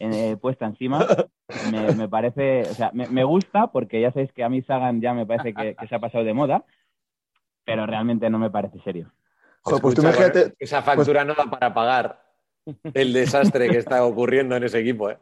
eh, 0.00 0.36
puesta 0.40 0.66
encima 0.66 1.04
me, 1.72 1.92
me 1.94 2.08
parece, 2.08 2.62
o 2.62 2.74
sea, 2.74 2.90
me, 2.92 3.08
me 3.08 3.24
gusta 3.24 3.68
porque 3.72 4.00
ya 4.00 4.12
sabéis 4.12 4.32
que 4.32 4.44
a 4.44 4.48
mí 4.48 4.62
Sagan 4.62 5.00
ya 5.00 5.12
me 5.12 5.26
parece 5.26 5.52
que, 5.52 5.74
que 5.74 5.88
se 5.88 5.94
ha 5.94 5.98
pasado 5.98 6.24
de 6.24 6.34
moda, 6.34 6.64
pero 7.64 7.86
realmente 7.86 8.30
no 8.30 8.38
me 8.38 8.50
parece 8.50 8.80
serio. 8.80 9.12
Joder, 9.62 9.82
pues 9.82 9.94
tú 9.94 10.02
imagínate, 10.02 10.54
Esa 10.58 10.82
factura 10.82 11.24
no 11.24 11.34
da 11.34 11.44
para 11.50 11.74
pagar 11.74 12.22
el 12.94 13.12
desastre 13.12 13.68
que 13.68 13.78
está 13.78 14.04
ocurriendo 14.04 14.56
en 14.56 14.64
ese 14.64 14.78
equipo. 14.78 15.10
¿eh? 15.10 15.18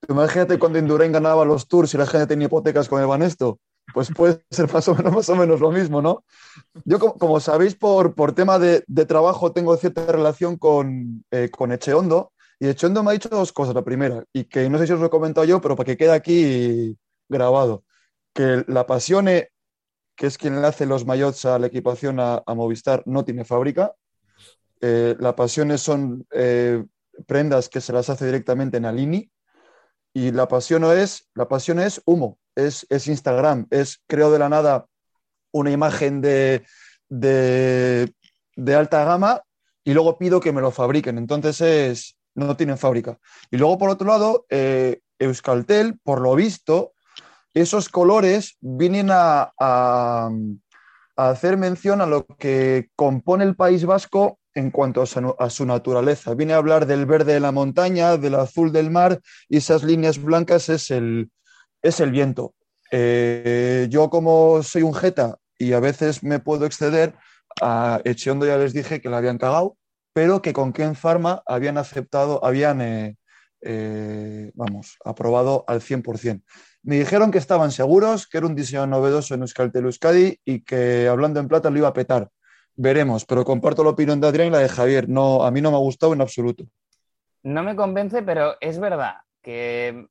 tú 0.00 0.12
imagínate 0.12 0.58
cuando 0.58 0.78
Indurain 0.78 1.12
ganaba 1.12 1.44
los 1.44 1.68
tours 1.68 1.94
y 1.94 1.98
la 1.98 2.06
gente 2.06 2.26
tenía 2.26 2.46
hipotecas 2.46 2.88
con 2.88 3.00
el 3.00 3.06
Banesto. 3.06 3.58
Pues 3.94 4.10
puede 4.14 4.42
ser 4.50 4.72
más 4.72 4.86
o 4.88 4.94
menos, 4.94 5.12
más 5.12 5.28
o 5.28 5.36
menos 5.36 5.60
lo 5.60 5.70
mismo, 5.70 6.02
¿no? 6.02 6.24
Yo, 6.84 6.98
como, 6.98 7.40
sabéis, 7.40 7.74
por, 7.74 8.14
por 8.14 8.34
tema 8.34 8.58
de, 8.58 8.82
trabajo 9.06 9.52
tengo 9.52 9.76
cierta 9.76 10.06
relación 10.06 10.56
con, 10.56 11.24
eh, 11.30 11.50
con 11.50 11.72
Echeondo. 11.72 12.32
Y 12.58 12.68
Echeondo 12.68 13.02
me 13.02 13.10
ha 13.10 13.14
dicho 13.14 13.28
dos 13.28 13.52
cosas. 13.52 13.74
La 13.74 13.82
primera, 13.82 14.24
y 14.32 14.44
que 14.44 14.68
no 14.70 14.78
sé 14.78 14.86
si 14.86 14.92
os 14.92 15.00
lo 15.00 15.06
he 15.06 15.10
comentado 15.10 15.44
yo, 15.44 15.60
pero 15.60 15.76
para 15.76 15.86
que 15.86 15.96
quede 15.96 16.12
aquí 16.12 16.96
grabado, 17.28 17.84
que 18.32 18.64
la 18.68 18.86
Pasione, 18.86 19.48
que 20.16 20.26
es 20.26 20.38
quien 20.38 20.60
le 20.60 20.66
hace 20.66 20.86
los 20.86 21.06
maillots 21.06 21.44
a 21.44 21.58
la 21.58 21.66
equipación 21.66 22.20
a, 22.20 22.42
a 22.46 22.54
Movistar, 22.54 23.02
no 23.06 23.24
tiene 23.24 23.44
fábrica. 23.44 23.94
Eh, 24.82 25.16
la 25.20 25.34
Pasione 25.36 25.78
son 25.78 26.26
eh, 26.32 26.84
prendas 27.26 27.68
que 27.68 27.80
se 27.80 27.92
las 27.92 28.10
hace 28.10 28.26
directamente 28.26 28.76
en 28.76 28.84
Alini. 28.84 29.30
Y 30.14 30.30
la 30.30 30.46
pasión 30.46 30.82
no 30.82 30.92
es, 30.92 31.28
la 31.34 31.48
pasión 31.48 31.80
es 31.80 32.02
humo, 32.04 32.38
es, 32.54 32.86
es 32.90 33.06
Instagram, 33.06 33.66
es 33.70 34.02
creo 34.06 34.30
de 34.30 34.38
la 34.38 34.48
nada 34.48 34.86
una 35.52 35.70
imagen 35.70 36.20
de, 36.20 36.64
de, 37.08 38.12
de 38.56 38.74
alta 38.74 39.04
gama 39.04 39.42
y 39.84 39.94
luego 39.94 40.18
pido 40.18 40.40
que 40.40 40.52
me 40.52 40.60
lo 40.60 40.70
fabriquen. 40.70 41.18
Entonces 41.18 41.60
es, 41.60 42.16
no 42.34 42.56
tienen 42.56 42.78
fábrica. 42.78 43.18
Y 43.50 43.56
luego, 43.56 43.78
por 43.78 43.90
otro 43.90 44.06
lado, 44.06 44.46
eh, 44.50 45.00
Euskaltel, 45.18 45.98
por 46.02 46.20
lo 46.20 46.34
visto, 46.34 46.92
esos 47.54 47.88
colores 47.88 48.56
vienen 48.60 49.10
a, 49.10 49.52
a, 49.58 50.30
a 51.16 51.28
hacer 51.28 51.56
mención 51.56 52.00
a 52.00 52.06
lo 52.06 52.26
que 52.26 52.88
compone 52.96 53.44
el 53.44 53.56
País 53.56 53.84
Vasco 53.84 54.38
en 54.54 54.70
cuanto 54.70 55.02
a 55.02 55.50
su, 55.50 55.66
naturaleza. 55.66 56.34
Viene 56.34 56.52
a 56.52 56.56
hablar 56.56 56.86
del 56.86 57.06
verde 57.06 57.34
de 57.34 57.40
la 57.40 57.52
montaña, 57.52 58.16
del 58.16 58.34
azul 58.34 58.72
del 58.72 58.90
mar, 58.90 59.20
y 59.48 59.58
esas 59.58 59.82
líneas 59.82 60.22
blancas 60.22 60.68
es 60.68 60.90
el, 60.90 61.30
es 61.82 62.00
el 62.00 62.10
viento. 62.10 62.54
Eh, 62.90 63.86
yo 63.90 64.10
como 64.10 64.62
soy 64.62 64.82
un 64.82 64.94
jeta 64.94 65.38
y 65.58 65.72
a 65.72 65.80
veces 65.80 66.22
me 66.22 66.38
puedo 66.38 66.66
exceder, 66.66 67.14
a 67.60 68.00
Echeondo 68.04 68.46
ya 68.46 68.56
les 68.58 68.72
dije 68.72 69.00
que 69.00 69.08
la 69.08 69.18
habían 69.18 69.38
cagado, 69.38 69.76
pero 70.12 70.42
que 70.42 70.52
con 70.52 70.72
Ken 70.72 70.94
Pharma 70.94 71.42
habían 71.46 71.78
aceptado, 71.78 72.44
habían, 72.44 72.80
eh, 72.80 73.16
eh, 73.62 74.50
vamos, 74.54 74.98
aprobado 75.04 75.64
al 75.68 75.80
100%. 75.80 76.42
Me 76.82 76.98
dijeron 76.98 77.30
que 77.30 77.38
estaban 77.38 77.70
seguros, 77.70 78.26
que 78.26 78.38
era 78.38 78.46
un 78.46 78.54
diseño 78.54 78.86
novedoso 78.86 79.34
en 79.34 79.42
Euskaltel 79.42 79.84
Euskadi 79.84 80.38
y 80.44 80.62
que 80.62 81.08
hablando 81.08 81.40
en 81.40 81.48
plata 81.48 81.70
lo 81.70 81.78
iba 81.78 81.88
a 81.88 81.92
petar. 81.92 82.28
Veremos, 82.74 83.24
pero 83.24 83.44
comparto 83.44 83.84
la 83.84 83.90
opinión 83.90 84.20
de 84.20 84.28
Adrián 84.28 84.48
y 84.48 84.50
la 84.50 84.58
de 84.58 84.68
Javier. 84.68 85.08
No, 85.08 85.44
a 85.44 85.50
mí 85.50 85.60
no 85.60 85.70
me 85.70 85.76
ha 85.76 85.80
gustado 85.80 86.12
en 86.12 86.20
absoluto. 86.20 86.64
No 87.42 87.62
me 87.62 87.76
convence, 87.76 88.22
pero 88.22 88.54
es 88.60 88.78
verdad 88.78 89.16
que 89.42 90.06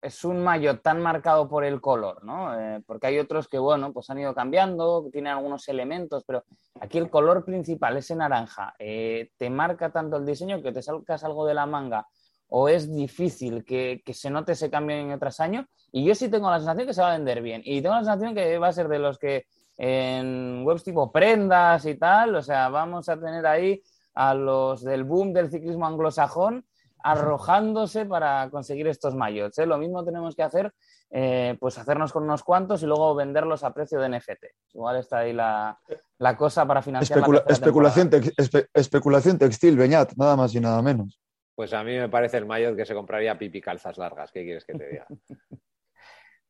es 0.00 0.24
un 0.24 0.42
mayo 0.42 0.80
tan 0.80 1.00
marcado 1.00 1.48
por 1.48 1.64
el 1.64 1.80
color, 1.80 2.22
¿no? 2.24 2.58
Eh, 2.58 2.82
porque 2.86 3.06
hay 3.06 3.18
otros 3.18 3.48
que, 3.48 3.58
bueno, 3.58 3.92
pues 3.92 4.10
han 4.10 4.18
ido 4.18 4.34
cambiando, 4.34 5.08
tienen 5.10 5.32
algunos 5.32 5.66
elementos, 5.68 6.24
pero 6.26 6.44
aquí 6.78 6.98
el 6.98 7.08
color 7.08 7.44
principal, 7.44 7.96
ese 7.96 8.14
naranja, 8.14 8.74
eh, 8.78 9.30
te 9.38 9.48
marca 9.48 9.90
tanto 9.90 10.18
el 10.18 10.26
diseño 10.26 10.62
que 10.62 10.72
te 10.72 10.82
sacas 10.82 11.24
algo 11.24 11.46
de 11.46 11.54
la 11.54 11.64
manga 11.64 12.06
o 12.48 12.68
es 12.68 12.94
difícil 12.94 13.64
que, 13.64 14.02
se 14.12 14.30
note 14.30 14.52
ese 14.52 14.70
cambio 14.70 14.96
en 14.96 15.10
otros 15.10 15.40
años. 15.40 15.66
Y 15.90 16.04
yo 16.04 16.14
sí 16.14 16.28
tengo 16.28 16.50
la 16.50 16.58
sensación 16.58 16.86
que 16.86 16.94
se 16.94 17.00
va 17.00 17.12
a 17.12 17.16
vender 17.16 17.42
bien. 17.42 17.62
Y 17.64 17.80
tengo 17.80 17.94
la 17.94 18.04
sensación 18.04 18.34
que 18.34 18.58
va 18.58 18.68
a 18.68 18.72
ser 18.72 18.88
de 18.88 18.98
los 18.98 19.18
que 19.18 19.46
en 19.76 20.62
webs 20.64 20.84
tipo 20.84 21.10
prendas 21.10 21.84
y 21.86 21.94
tal, 21.96 22.36
o 22.36 22.42
sea, 22.42 22.68
vamos 22.68 23.08
a 23.08 23.18
tener 23.18 23.46
ahí 23.46 23.82
a 24.14 24.34
los 24.34 24.84
del 24.84 25.04
boom 25.04 25.32
del 25.32 25.50
ciclismo 25.50 25.86
anglosajón 25.86 26.64
arrojándose 27.04 28.06
para 28.06 28.48
conseguir 28.50 28.86
estos 28.86 29.14
mayots. 29.14 29.58
¿eh? 29.58 29.66
Lo 29.66 29.76
mismo 29.76 30.02
tenemos 30.04 30.34
que 30.34 30.42
hacer, 30.42 30.72
eh, 31.10 31.54
pues 31.60 31.76
hacernos 31.76 32.12
con 32.12 32.22
unos 32.22 32.42
cuantos 32.42 32.82
y 32.82 32.86
luego 32.86 33.14
venderlos 33.14 33.62
a 33.62 33.74
precio 33.74 34.00
de 34.00 34.08
NFT. 34.08 34.44
Igual 34.72 34.96
está 34.96 35.18
ahí 35.18 35.34
la, 35.34 35.78
la 36.18 36.36
cosa 36.36 36.66
para 36.66 36.80
financiar 36.80 37.18
Especula 37.18 37.44
la 37.46 37.52
especulación, 37.52 38.08
te 38.08 38.32
espe 38.38 38.68
especulación 38.72 39.38
textil, 39.38 39.76
Beñat, 39.76 40.14
nada 40.16 40.34
más 40.34 40.54
y 40.54 40.60
nada 40.60 40.80
menos. 40.80 41.20
Pues 41.54 41.74
a 41.74 41.84
mí 41.84 41.96
me 41.96 42.08
parece 42.08 42.38
el 42.38 42.46
maillot 42.46 42.74
que 42.74 42.86
se 42.86 42.94
compraría 42.94 43.38
pipi 43.38 43.60
calzas 43.60 43.98
largas. 43.98 44.32
¿Qué 44.32 44.42
quieres 44.42 44.64
que 44.64 44.72
te 44.72 44.88
diga? 44.88 45.06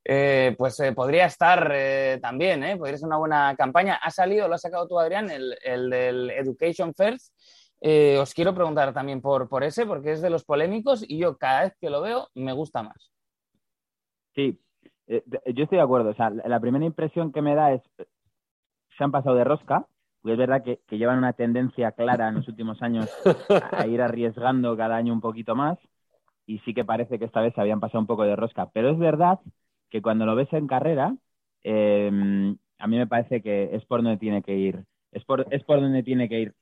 Eh, 0.06 0.54
pues 0.58 0.78
eh, 0.80 0.92
podría 0.92 1.24
estar 1.24 1.72
eh, 1.74 2.18
también, 2.20 2.78
podría 2.78 2.98
ser 2.98 3.06
una 3.06 3.16
buena 3.16 3.54
campaña. 3.56 3.94
Ha 4.02 4.10
salido, 4.10 4.48
lo 4.48 4.54
has 4.54 4.60
sacado 4.60 4.86
tú, 4.86 4.98
Adrián, 4.98 5.30
el, 5.30 5.56
el 5.64 5.88
del 5.88 6.30
Education 6.30 6.92
First. 6.94 7.32
Os 8.20 8.32
quiero 8.32 8.54
preguntar 8.54 8.94
también 8.94 9.20
por, 9.20 9.48
por 9.48 9.62
ese, 9.62 9.84
porque 9.84 10.12
es 10.12 10.22
de 10.22 10.30
los 10.30 10.44
polémicos 10.44 11.04
y 11.06 11.18
yo 11.18 11.36
cada 11.36 11.64
vez 11.64 11.76
que 11.78 11.90
lo 11.90 12.00
veo 12.00 12.28
me 12.34 12.52
gusta 12.52 12.82
más. 12.82 13.10
Sí, 14.34 14.58
yo 15.06 15.64
estoy 15.64 15.78
de 15.78 15.84
acuerdo. 15.84 16.10
O 16.10 16.14
sea, 16.14 16.30
la 16.30 16.60
primera 16.60 16.84
impresión 16.84 17.30
que 17.30 17.42
me 17.42 17.54
da 17.54 17.72
es 17.72 17.82
se 18.96 19.04
han 19.04 19.12
pasado 19.12 19.36
de 19.36 19.44
rosca, 19.44 19.86
porque 20.22 20.32
es 20.32 20.38
verdad 20.38 20.62
que, 20.62 20.80
que 20.86 20.96
llevan 20.96 21.18
una 21.18 21.34
tendencia 21.34 21.92
clara 21.92 22.28
en 22.28 22.36
los 22.36 22.48
últimos 22.48 22.80
años 22.80 23.10
a 23.72 23.86
ir 23.86 24.00
arriesgando 24.00 24.76
cada 24.76 24.96
año 24.96 25.12
un 25.12 25.20
poquito 25.20 25.54
más 25.54 25.78
y 26.46 26.60
sí 26.60 26.72
que 26.72 26.84
parece 26.84 27.18
que 27.18 27.24
esta 27.26 27.40
vez 27.40 27.54
se 27.54 27.60
habían 27.60 27.80
pasado 27.80 28.00
un 28.00 28.06
poco 28.06 28.22
de 28.22 28.36
rosca. 28.36 28.70
Pero 28.72 28.90
es 28.90 28.98
verdad 28.98 29.40
que 29.94 30.02
cuando 30.02 30.26
lo 30.26 30.34
ves 30.34 30.52
en 30.52 30.66
carrera, 30.66 31.16
eh, 31.62 32.10
a 32.80 32.86
mí 32.88 32.96
me 32.98 33.06
parece 33.06 33.40
que 33.42 33.70
es 33.76 33.84
por 33.84 34.02
donde 34.02 34.18
tiene 34.18 34.42
que 34.42 34.56
ir, 34.56 34.84
es 35.12 35.24
por, 35.24 35.46
es 35.52 35.62
por 35.62 35.80
donde 35.80 36.02
tiene 36.02 36.28
que 36.28 36.40
ir 36.40 36.54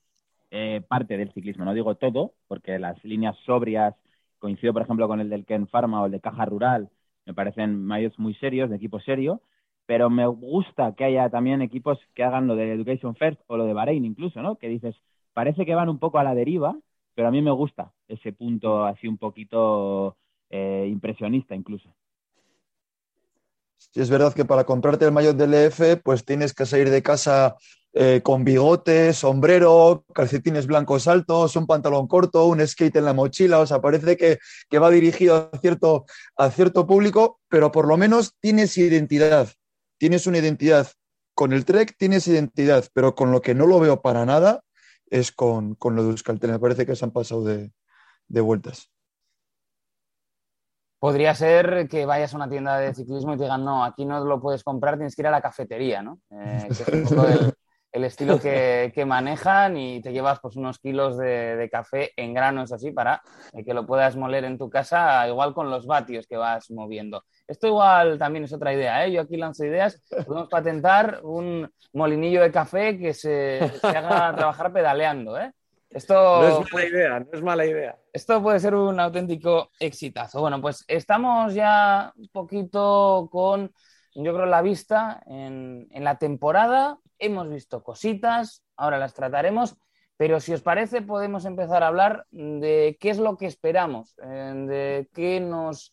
eh, 0.50 0.82
parte 0.86 1.16
del 1.16 1.32
ciclismo. 1.32 1.64
No 1.64 1.72
digo 1.74 1.94
todo, 1.96 2.34
porque 2.46 2.78
las 2.78 3.02
líneas 3.04 3.34
sobrias, 3.46 3.94
coincido 4.38 4.74
por 4.74 4.82
ejemplo 4.82 5.08
con 5.08 5.20
el 5.20 5.30
del 5.30 5.46
Ken 5.46 5.66
Pharma 5.66 6.02
o 6.02 6.06
el 6.06 6.12
de 6.12 6.20
Caja 6.20 6.44
Rural, 6.44 6.90
me 7.24 7.32
parecen 7.34 7.82
mayores 7.86 8.18
muy 8.18 8.34
serios, 8.34 8.68
de 8.70 8.76
equipo 8.76 9.00
serio, 9.00 9.40
pero 9.86 10.10
me 10.10 10.26
gusta 10.26 10.94
que 10.94 11.04
haya 11.04 11.30
también 11.30 11.62
equipos 11.62 11.98
que 12.14 12.24
hagan 12.24 12.46
lo 12.48 12.54
de 12.56 12.72
Education 12.74 13.16
First 13.16 13.40
o 13.46 13.56
lo 13.56 13.64
de 13.64 13.72
Bahrein 13.72 14.04
incluso, 14.04 14.42
¿no? 14.42 14.56
Que 14.56 14.68
dices, 14.68 14.94
parece 15.32 15.64
que 15.66 15.74
van 15.74 15.88
un 15.88 15.98
poco 15.98 16.18
a 16.18 16.24
la 16.24 16.34
deriva, 16.34 16.76
pero 17.14 17.28
a 17.28 17.30
mí 17.30 17.40
me 17.42 17.50
gusta 17.52 17.92
ese 18.08 18.32
punto 18.34 18.84
así 18.84 19.08
un 19.08 19.16
poquito 19.18 20.18
eh, 20.50 20.86
impresionista 20.90 21.54
incluso. 21.54 21.94
Sí, 23.90 24.00
es 24.00 24.10
verdad 24.10 24.32
que 24.32 24.44
para 24.44 24.64
comprarte 24.64 25.04
el 25.04 25.12
maillot 25.12 25.36
del 25.36 25.54
EF, 25.54 25.96
pues 26.02 26.24
tienes 26.24 26.54
que 26.54 26.66
salir 26.66 26.90
de 26.90 27.02
casa 27.02 27.56
eh, 27.94 28.22
con 28.22 28.42
bigote, 28.42 29.12
sombrero, 29.12 30.04
calcetines 30.14 30.66
blancos 30.66 31.06
altos, 31.08 31.56
un 31.56 31.66
pantalón 31.66 32.06
corto, 32.06 32.46
un 32.46 32.66
skate 32.66 32.96
en 32.96 33.04
la 33.04 33.12
mochila. 33.12 33.58
O 33.58 33.66
sea, 33.66 33.80
parece 33.80 34.16
que, 34.16 34.38
que 34.70 34.78
va 34.78 34.90
dirigido 34.90 35.50
a 35.52 35.58
cierto, 35.58 36.06
a 36.36 36.50
cierto 36.50 36.86
público, 36.86 37.40
pero 37.48 37.70
por 37.70 37.86
lo 37.86 37.96
menos 37.96 38.34
tienes 38.40 38.78
identidad. 38.78 39.48
Tienes 39.98 40.26
una 40.26 40.38
identidad. 40.38 40.88
Con 41.34 41.52
el 41.52 41.64
Trek 41.64 41.94
tienes 41.98 42.26
identidad, 42.28 42.86
pero 42.94 43.14
con 43.14 43.30
lo 43.32 43.42
que 43.42 43.54
no 43.54 43.66
lo 43.66 43.80
veo 43.80 44.00
para 44.00 44.24
nada 44.24 44.62
es 45.06 45.32
con, 45.32 45.74
con 45.74 45.94
lo 45.96 46.04
de. 46.04 46.48
Me 46.48 46.58
parece 46.58 46.86
que 46.86 46.96
se 46.96 47.04
han 47.04 47.10
pasado 47.10 47.44
de, 47.44 47.72
de 48.28 48.40
vueltas. 48.40 48.90
Podría 51.02 51.34
ser 51.34 51.88
que 51.88 52.06
vayas 52.06 52.32
a 52.32 52.36
una 52.36 52.48
tienda 52.48 52.78
de 52.78 52.94
ciclismo 52.94 53.34
y 53.34 53.36
te 53.36 53.42
digan, 53.42 53.64
no, 53.64 53.82
aquí 53.82 54.04
no 54.04 54.24
lo 54.24 54.40
puedes 54.40 54.62
comprar, 54.62 54.94
tienes 54.94 55.16
que 55.16 55.22
ir 55.22 55.26
a 55.26 55.32
la 55.32 55.40
cafetería, 55.40 56.00
¿no? 56.00 56.20
Eh, 56.30 56.68
que 56.68 56.72
es 56.74 56.88
un 56.88 57.02
poco 57.16 57.26
el, 57.90 58.04
estilo 58.04 58.38
que, 58.38 58.92
que, 58.94 59.04
manejan 59.04 59.76
y 59.76 60.00
te 60.00 60.12
llevas 60.12 60.38
pues 60.38 60.54
unos 60.54 60.78
kilos 60.78 61.18
de, 61.18 61.56
de 61.56 61.68
café 61.68 62.12
en 62.16 62.32
granos 62.34 62.72
así 62.72 62.92
para 62.92 63.20
que 63.66 63.74
lo 63.74 63.84
puedas 63.84 64.14
moler 64.14 64.44
en 64.44 64.56
tu 64.56 64.70
casa, 64.70 65.26
igual 65.26 65.54
con 65.54 65.70
los 65.70 65.88
vatios 65.88 66.28
que 66.28 66.36
vas 66.36 66.70
moviendo. 66.70 67.24
Esto 67.48 67.66
igual 67.66 68.16
también 68.16 68.44
es 68.44 68.52
otra 68.52 68.72
idea, 68.72 69.04
¿eh? 69.04 69.10
Yo 69.10 69.22
aquí 69.22 69.36
lanzo 69.36 69.64
ideas, 69.64 70.00
podemos 70.24 70.48
patentar 70.48 71.18
un 71.24 71.68
molinillo 71.94 72.42
de 72.42 72.52
café 72.52 72.96
que 72.96 73.12
se, 73.12 73.72
se 73.80 73.88
haga 73.88 74.36
trabajar 74.36 74.72
pedaleando, 74.72 75.36
¿eh? 75.36 75.50
Esto, 75.92 76.14
no 76.14 76.62
es 76.62 76.72
mala 76.72 76.86
idea, 76.86 77.20
no 77.20 77.28
es 77.32 77.42
mala 77.42 77.66
idea. 77.66 77.98
Esto 78.12 78.42
puede 78.42 78.60
ser 78.60 78.74
un 78.74 78.98
auténtico 78.98 79.70
exitazo. 79.78 80.40
Bueno, 80.40 80.60
pues 80.60 80.84
estamos 80.88 81.54
ya 81.54 82.12
un 82.16 82.28
poquito 82.28 83.28
con, 83.30 83.72
yo 84.14 84.34
creo, 84.34 84.46
la 84.46 84.62
vista 84.62 85.22
en, 85.26 85.88
en 85.90 86.04
la 86.04 86.16
temporada. 86.16 86.98
Hemos 87.18 87.48
visto 87.48 87.82
cositas, 87.82 88.64
ahora 88.76 88.98
las 88.98 89.14
trataremos, 89.14 89.76
pero 90.16 90.40
si 90.40 90.54
os 90.54 90.62
parece 90.62 91.02
podemos 91.02 91.44
empezar 91.44 91.82
a 91.82 91.88
hablar 91.88 92.26
de 92.30 92.96
qué 93.00 93.10
es 93.10 93.18
lo 93.18 93.36
que 93.36 93.46
esperamos, 93.46 94.14
de 94.16 95.08
qué 95.12 95.40
nos 95.40 95.92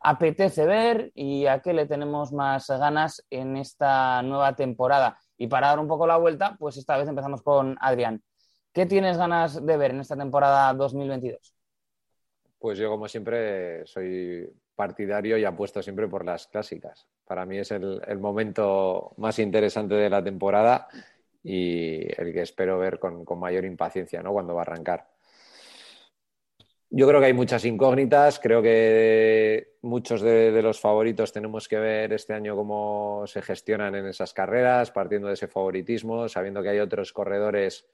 apetece 0.00 0.66
ver 0.66 1.12
y 1.14 1.46
a 1.46 1.60
qué 1.60 1.72
le 1.72 1.86
tenemos 1.86 2.32
más 2.32 2.68
ganas 2.68 3.24
en 3.30 3.56
esta 3.56 4.22
nueva 4.22 4.54
temporada. 4.54 5.18
Y 5.36 5.48
para 5.48 5.68
dar 5.68 5.80
un 5.80 5.88
poco 5.88 6.06
la 6.06 6.16
vuelta, 6.16 6.56
pues 6.58 6.76
esta 6.76 6.96
vez 6.96 7.08
empezamos 7.08 7.42
con 7.42 7.76
Adrián. 7.80 8.22
¿Qué 8.74 8.86
tienes 8.86 9.16
ganas 9.16 9.64
de 9.64 9.76
ver 9.76 9.92
en 9.92 10.00
esta 10.00 10.16
temporada 10.16 10.74
2022? 10.74 11.54
Pues 12.58 12.76
yo, 12.76 12.90
como 12.90 13.06
siempre, 13.06 13.86
soy 13.86 14.50
partidario 14.74 15.38
y 15.38 15.44
apuesto 15.44 15.80
siempre 15.80 16.08
por 16.08 16.24
las 16.24 16.48
clásicas. 16.48 17.06
Para 17.24 17.46
mí 17.46 17.56
es 17.56 17.70
el, 17.70 18.18
momento 18.18 19.12
más 19.18 19.38
interesante 19.38 19.94
de 19.94 20.10
la 20.10 20.24
temporada 20.24 20.88
y 21.40 22.00
el 22.20 22.32
que 22.32 22.42
espero 22.42 22.76
ver 22.80 22.98
con, 22.98 23.24
mayor 23.38 23.64
impaciencia 23.64 24.24
¿no? 24.24 24.32
cuando 24.32 24.56
va 24.56 24.62
a 24.62 24.64
arrancar. 24.64 25.06
Yo 26.90 27.06
creo 27.06 27.20
que 27.20 27.26
hay 27.26 27.32
muchas 27.32 27.64
incógnitas, 27.64 28.40
creo 28.40 28.60
que 28.60 29.76
muchos 29.82 30.20
de, 30.20 30.60
los 30.62 30.80
favoritos 30.80 31.32
tenemos 31.32 31.68
que 31.68 31.78
ver 31.78 32.12
este 32.12 32.34
año 32.34 32.56
cómo 32.56 33.22
se 33.26 33.40
gestionan 33.40 33.94
en 33.94 34.06
esas 34.06 34.32
carreras, 34.32 34.90
partiendo 34.90 35.28
de 35.28 35.34
ese 35.34 35.46
favoritismo, 35.46 36.28
sabiendo 36.28 36.60
que 36.60 36.70
hay 36.70 36.80
otros 36.80 37.12
corredores 37.12 37.86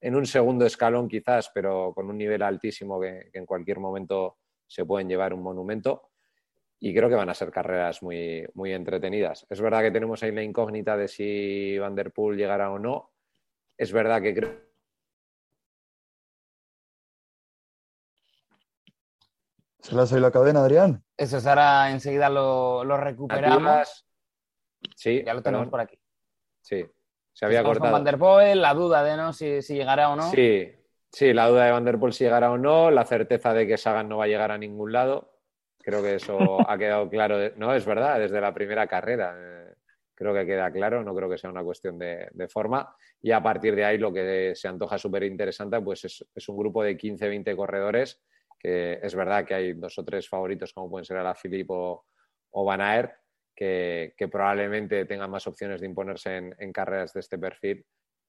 en 0.00 0.14
un 0.14 0.26
segundo 0.26 0.64
escalón 0.64 1.08
quizás, 1.08 1.50
pero 1.54 1.92
con 1.94 2.08
un 2.08 2.16
nivel 2.16 2.42
altísimo 2.42 3.00
que, 3.00 3.28
que, 3.32 3.38
en 3.38 3.46
cualquier 3.46 3.78
momento 3.78 4.38
se 4.66 4.84
pueden 4.84 5.08
llevar 5.08 5.34
un 5.34 5.42
monumento. 5.42 6.10
Y 6.78 6.94
creo 6.94 7.10
que 7.10 7.14
van 7.14 7.28
a 7.28 7.34
ser 7.34 7.50
carreras 7.50 8.02
muy, 8.02 8.46
muy 8.54 8.72
entretenidas. 8.72 9.46
Es 9.50 9.60
verdad 9.60 9.82
que 9.82 9.90
tenemos 9.90 10.22
ahí 10.22 10.32
la 10.32 10.42
incógnita 10.42 10.96
de 10.96 11.08
si 11.08 11.78
Van 11.78 11.94
Der 11.94 12.10
Poel 12.10 12.38
llegará 12.38 12.70
o 12.70 12.78
no. 12.78 13.12
Es 13.76 13.92
verdad 13.92 14.22
que 14.22 14.34
creo. 14.34 14.70
¿Se 19.80 19.94
le 19.94 20.02
ha 20.02 20.20
la 20.20 20.30
cadena, 20.30 20.60
Adrián? 20.60 21.04
Eso 21.16 21.38
es 21.38 21.46
ahora 21.46 21.90
enseguida 21.90 22.30
lo, 22.30 22.84
lo 22.84 22.96
recuperamos. 22.96 24.06
Sí, 24.96 25.22
ya 25.24 25.34
lo 25.34 25.42
tenemos 25.42 25.66
perdón. 25.66 25.70
por 25.70 25.80
aquí. 25.80 25.98
Sí, 26.62 26.86
se 27.40 27.46
había 27.46 27.60
Estamos 27.60 27.78
cortado. 27.78 27.94
Con 27.94 28.04
Van 28.04 28.04
der 28.04 28.18
Poel, 28.18 28.60
la 28.60 28.74
duda 28.74 29.02
de 29.02 29.16
no 29.16 29.32
si, 29.32 29.62
si, 29.62 29.74
llegará 29.74 30.10
o 30.10 30.16
no. 30.16 30.30
Sí, 30.30 30.70
sí, 31.10 31.32
la 31.32 31.48
duda 31.48 31.64
de 31.64 31.70
Van 31.70 31.86
der 31.86 31.98
Poel 31.98 32.12
si 32.12 32.24
llegará 32.24 32.52
o 32.52 32.58
no, 32.58 32.90
la 32.90 33.06
certeza 33.06 33.54
de 33.54 33.66
que 33.66 33.78
Sagan 33.78 34.10
no 34.10 34.18
va 34.18 34.24
a 34.24 34.28
llegar 34.28 34.50
a 34.50 34.58
ningún 34.58 34.92
lado. 34.92 35.38
Creo 35.78 36.02
que 36.02 36.16
eso 36.16 36.36
ha 36.68 36.76
quedado 36.76 37.08
claro. 37.08 37.38
De... 37.38 37.54
No, 37.56 37.74
es 37.74 37.86
verdad, 37.86 38.18
desde 38.18 38.42
la 38.42 38.52
primera 38.52 38.86
carrera. 38.86 39.34
Eh, 39.38 39.74
creo 40.14 40.34
que 40.34 40.44
queda 40.44 40.70
claro, 40.70 41.02
no 41.02 41.14
creo 41.14 41.30
que 41.30 41.38
sea 41.38 41.48
una 41.48 41.64
cuestión 41.64 41.98
de, 41.98 42.28
de 42.30 42.46
forma. 42.46 42.94
Y 43.22 43.30
a 43.30 43.42
partir 43.42 43.74
de 43.74 43.86
ahí 43.86 43.96
lo 43.96 44.12
que 44.12 44.52
se 44.54 44.68
antoja 44.68 44.98
súper 44.98 45.22
interesante 45.22 45.80
pues 45.80 46.04
es, 46.04 46.22
es, 46.34 46.46
un 46.46 46.58
grupo 46.58 46.82
de 46.82 46.98
15-20 46.98 47.56
corredores, 47.56 48.20
que 48.58 49.00
es 49.02 49.14
verdad 49.14 49.46
que 49.46 49.54
hay 49.54 49.72
dos 49.72 49.98
o 49.98 50.04
tres 50.04 50.28
favoritos 50.28 50.74
como 50.74 50.90
pueden 50.90 51.06
ser 51.06 51.16
a 51.16 51.22
la 51.22 51.34
Philippe 51.34 51.72
o, 51.72 52.04
o 52.50 52.64
Van 52.66 52.82
Aert, 52.82 53.12
que, 53.60 54.28
probablemente 54.32 55.04
tengan 55.04 55.30
más 55.30 55.46
opciones 55.46 55.82
de 55.82 55.86
imponerse 55.86 56.36
en, 56.36 56.56
en, 56.58 56.72
carreras 56.72 57.12
de 57.12 57.20
este 57.20 57.38
perfil, 57.38 57.84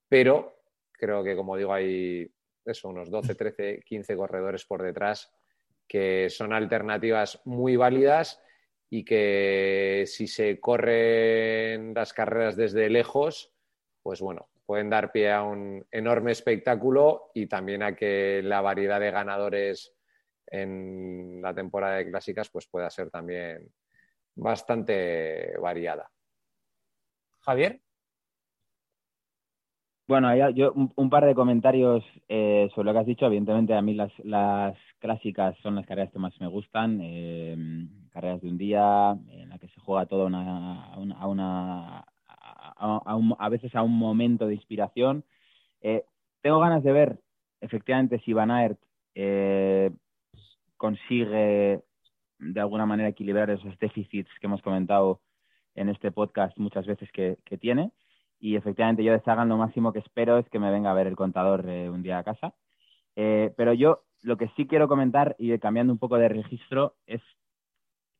pero 0.09 0.57
creo 0.91 1.23
que, 1.23 1.37
como 1.37 1.55
digo, 1.55 1.73
hay 1.73 2.29
eso, 2.65 2.89
unos 2.89 3.09
12, 3.09 3.35
13, 3.35 3.81
15 3.85 4.15
corredores 4.17 4.65
por 4.65 4.83
detrás 4.83 5.31
que 5.87 6.29
son 6.29 6.53
alternativas 6.53 7.41
muy 7.45 7.75
válidas 7.75 8.41
y 8.89 9.03
que 9.03 10.05
si 10.07 10.27
se 10.27 10.59
corren 10.59 11.93
las 11.93 12.13
carreras 12.13 12.55
desde 12.55 12.89
lejos, 12.89 13.53
pues 14.01 14.21
bueno, 14.21 14.49
pueden 14.65 14.89
dar 14.89 15.11
pie 15.11 15.31
a 15.31 15.43
un 15.43 15.85
enorme 15.91 16.31
espectáculo 16.31 17.31
y 17.33 17.47
también 17.47 17.83
a 17.83 17.95
que 17.95 18.41
la 18.43 18.61
variedad 18.61 18.99
de 18.99 19.11
ganadores 19.11 19.93
en 20.47 21.41
la 21.41 21.53
temporada 21.53 21.97
de 21.97 22.09
clásicas 22.09 22.49
pues 22.49 22.67
pueda 22.67 22.89
ser 22.89 23.09
también 23.09 23.69
bastante 24.35 25.57
variada. 25.59 26.09
Javier. 27.41 27.81
Bueno, 30.07 30.49
yo 30.49 30.73
un, 30.73 31.09
par 31.09 31.25
de 31.25 31.33
comentarios 31.33 32.03
eh, 32.27 32.69
sobre 32.75 32.87
lo 32.87 32.93
que 32.93 32.99
has 32.99 33.05
dicho. 33.05 33.25
Evidentemente, 33.25 33.73
a 33.73 33.81
mí 33.81 33.93
las, 33.93 34.11
las, 34.25 34.75
clásicas 34.99 35.55
son 35.63 35.75
las 35.75 35.85
carreras 35.85 36.11
que 36.11 36.19
más 36.19 36.39
me 36.41 36.47
gustan. 36.47 36.99
Eh, 37.01 37.55
carreras 38.11 38.41
de 38.41 38.49
un 38.49 38.57
día 38.57 39.17
en 39.29 39.49
la 39.49 39.57
que 39.57 39.69
se 39.69 39.79
juega 39.79 40.05
todo 40.05 40.25
una, 40.25 40.83
a, 40.93 41.27
una, 41.27 42.05
a, 42.27 43.13
a, 43.39 43.49
veces 43.49 43.73
a 43.73 43.83
un 43.83 43.97
momento 43.97 44.47
de 44.47 44.55
inspiración. 44.55 45.23
Eh, 45.81 46.03
tengo 46.41 46.59
ganas 46.59 46.83
de 46.83 46.91
ver, 46.91 47.19
efectivamente, 47.61 48.19
si 48.25 48.33
Van 48.33 48.51
Aert 48.51 48.79
eh, 49.15 49.91
consigue 50.77 51.81
de 52.41 52.59
alguna 52.59 52.85
manera 52.85 53.09
equilibrar 53.09 53.49
esos 53.49 53.77
déficits 53.79 54.29
que 54.39 54.47
hemos 54.47 54.61
comentado 54.61 55.21
en 55.75 55.89
este 55.89 56.11
podcast 56.11 56.57
muchas 56.57 56.85
veces 56.85 57.09
que, 57.11 57.37
tiene. 57.59 57.91
Y 58.39 58.55
efectivamente 58.55 59.03
yo 59.03 59.13
de 59.13 59.21
Sagan 59.21 59.49
lo 59.49 59.57
máximo 59.57 59.93
que 59.93 59.99
espero 59.99 60.39
es 60.39 60.49
que 60.49 60.59
me 60.59 60.71
venga 60.71 60.91
a 60.91 60.95
ver 60.95 61.07
el 61.07 61.15
contador 61.15 61.69
eh, 61.69 61.89
un 61.89 62.01
día 62.01 62.17
a 62.17 62.23
casa. 62.23 62.55
Eh, 63.15 63.53
pero 63.55 63.73
yo 63.73 64.03
lo 64.23 64.37
que 64.37 64.49
sí 64.55 64.67
quiero 64.67 64.87
comentar, 64.87 65.35
y 65.37 65.57
cambiando 65.59 65.93
un 65.93 65.99
poco 65.99 66.17
de 66.17 66.29
registro, 66.29 66.95
es 67.05 67.21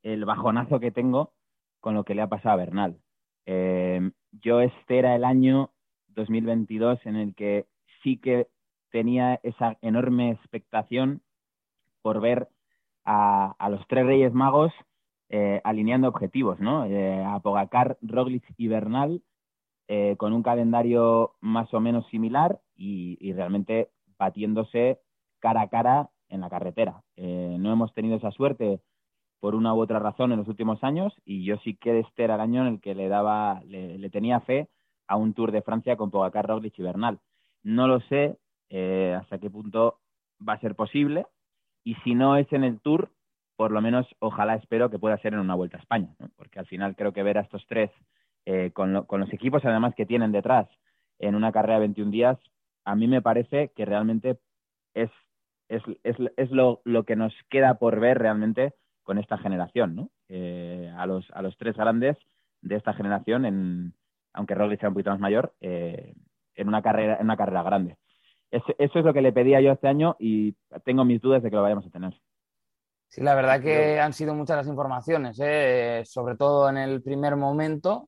el 0.04 0.26
bajonazo 0.26 0.80
que 0.80 0.92
tengo 0.92 1.34
con 1.80 1.96
lo 1.96 2.04
que 2.04 2.16
le 2.16 2.22
ha 2.22 2.30
pasado 2.30 2.54
a 2.54 2.58
Bernal. 2.58 3.00
Eh, 3.48 4.12
yo 4.32 4.62
este 4.62 5.00
era 5.00 5.16
el 5.16 5.24
año 5.24 5.72
2022 6.10 7.00
en 7.06 7.16
el 7.16 7.36
que 7.36 7.66
sí 8.04 8.18
que 8.18 8.48
tenía 8.92 9.40
esa 9.44 9.78
enorme 9.82 10.32
expectación 10.32 11.22
por 12.02 12.22
ver 12.22 12.50
a, 13.06 13.70
los 13.70 13.86
tres 13.88 14.06
Reyes 14.06 14.34
Magos 14.34 14.72
eh, 15.30 15.62
alineando 15.64 16.08
objetivos, 16.08 16.60
¿no? 16.60 16.86
Eh, 16.86 17.24
a 17.24 17.40
Pogacar, 17.40 17.98
Roglic 18.02 18.44
y 18.58 18.68
Bernal 18.68 19.22
eh, 19.88 20.16
con 20.18 20.34
un 20.34 20.44
calendario 20.44 21.34
más 21.42 21.74
o 21.74 21.80
menos 21.82 22.08
similar 22.08 22.62
y, 22.76 23.34
realmente 23.34 23.90
batiéndose 24.18 25.00
cara 25.40 25.64
a 25.64 25.68
cara 25.70 26.10
en 26.30 26.42
la 26.42 26.50
carretera. 26.50 27.04
Eh, 27.18 27.58
no 27.60 27.74
hemos 27.74 27.94
tenido 27.94 28.16
esa 28.16 28.32
suerte 28.32 28.82
por 29.40 29.56
una 29.56 29.74
u 29.74 29.82
otra 29.82 30.00
razón 30.00 30.32
en 30.32 30.38
los 30.38 30.48
últimos 30.48 30.84
años 30.84 31.14
y 31.26 31.44
yo 31.44 31.58
sí 31.58 31.76
que 31.76 32.00
este 32.00 32.24
era 32.24 32.36
el 32.36 32.42
año 32.42 32.62
en 32.62 32.76
el 32.76 32.80
que 32.80 32.96
le 32.96 33.10
daba, 33.10 33.62
le, 33.66 34.10
tenía 34.12 34.40
fe 34.40 34.70
a 35.08 35.18
un 35.18 35.34
Tour 35.34 35.52
de 35.52 35.62
Francia 35.62 35.98
con 35.98 36.12
Pogacar, 36.12 36.48
Roglic 36.48 36.78
y 36.80 36.84
Bernal. 36.84 37.20
No 37.64 37.88
lo 37.88 38.00
sé 38.02 38.38
hasta 39.18 39.40
qué 39.40 39.50
punto 39.50 40.00
va 40.48 40.54
a 40.54 40.60
ser 40.60 40.76
posible 40.76 41.26
y 41.84 41.96
si 42.04 42.16
no 42.16 42.38
es 42.38 42.52
en 42.54 42.64
el 42.64 42.80
Tour, 42.80 43.12
por 43.56 43.72
lo 43.72 43.82
menos 43.82 44.08
ojalá 44.20 44.56
espero 44.56 44.90
que 44.90 45.00
pueda 45.00 45.18
ser 45.20 45.34
en 45.34 45.40
una 45.40 45.56
Vuelta 45.56 45.78
a 45.78 45.82
España, 45.82 46.10
porque 46.36 46.60
al 46.60 46.66
final 46.66 46.96
creo 46.96 47.14
que 47.14 47.24
ver 47.24 47.38
a 47.38 47.42
estos 47.42 47.66
tres 47.68 47.92
eh, 48.46 48.72
con, 48.74 49.06
con, 49.06 49.20
los 49.22 49.32
equipos 49.34 49.64
además 49.66 49.94
que 49.96 50.06
tienen 50.06 50.32
detrás 50.32 50.68
en 51.20 51.36
una 51.36 51.52
carrera 51.52 51.76
de 51.76 51.82
21 51.82 52.12
días, 52.12 52.38
a 52.86 52.96
mí 52.96 53.08
me 53.08 53.22
parece 53.22 53.72
que 53.76 53.86
realmente 53.86 54.40
es, 54.94 55.12
es, 55.70 55.84
es, 56.04 56.16
es 56.36 56.52
lo, 56.52 56.82
lo, 56.84 57.04
que 57.04 57.16
nos 57.16 57.34
queda 57.50 57.76
por 57.76 58.00
ver 58.00 58.18
realmente 58.18 58.74
con 59.04 59.18
esta 59.18 59.38
generación, 59.38 59.96
¿no? 59.96 60.10
Eh, 60.30 60.92
a, 60.98 61.06
los, 61.06 61.30
a 61.32 61.42
los 61.42 61.56
tres 61.58 61.76
grandes 61.76 62.18
de 62.62 62.76
esta 62.76 62.94
generación, 62.94 63.46
en, 63.46 63.94
aunque 64.34 64.56
Roglic 64.56 64.80
sea 64.80 64.90
un 64.90 64.96
poquito 64.96 65.12
más 65.12 65.20
mayor, 65.20 65.54
eh, 65.62 66.14
en, 66.56 66.68
una 66.68 66.82
carrera, 66.82 67.18
en 67.18 67.26
una 67.26 67.38
carrera 67.38 67.64
grande. 67.64 67.98
Eso 68.52 69.00
es 69.00 69.06
lo 69.06 69.14
que 69.14 69.22
le 69.22 69.32
pedía 69.32 69.62
yo 69.62 69.72
este 69.72 69.88
año 69.88 70.16
y 70.20 70.56
tengo 70.84 71.06
mis 71.06 71.22
dudas 71.22 71.42
de 71.42 71.50
que 71.50 71.56
lo 71.56 71.62
vayamos 71.64 71.86
a 71.86 71.90
tener. 71.90 72.14
Sí, 73.08 73.22
la 73.22 73.36
verdad 73.36 73.62
que 73.62 74.00
han 74.00 74.14
sido 74.14 74.34
muchas 74.34 74.58
las 74.58 74.68
informaciones, 74.68 75.38
¿eh? 75.42 76.04
sobre 76.06 76.38
todo 76.38 76.70
en 76.70 76.78
el 76.78 77.02
primer 77.02 77.36
momento, 77.36 78.08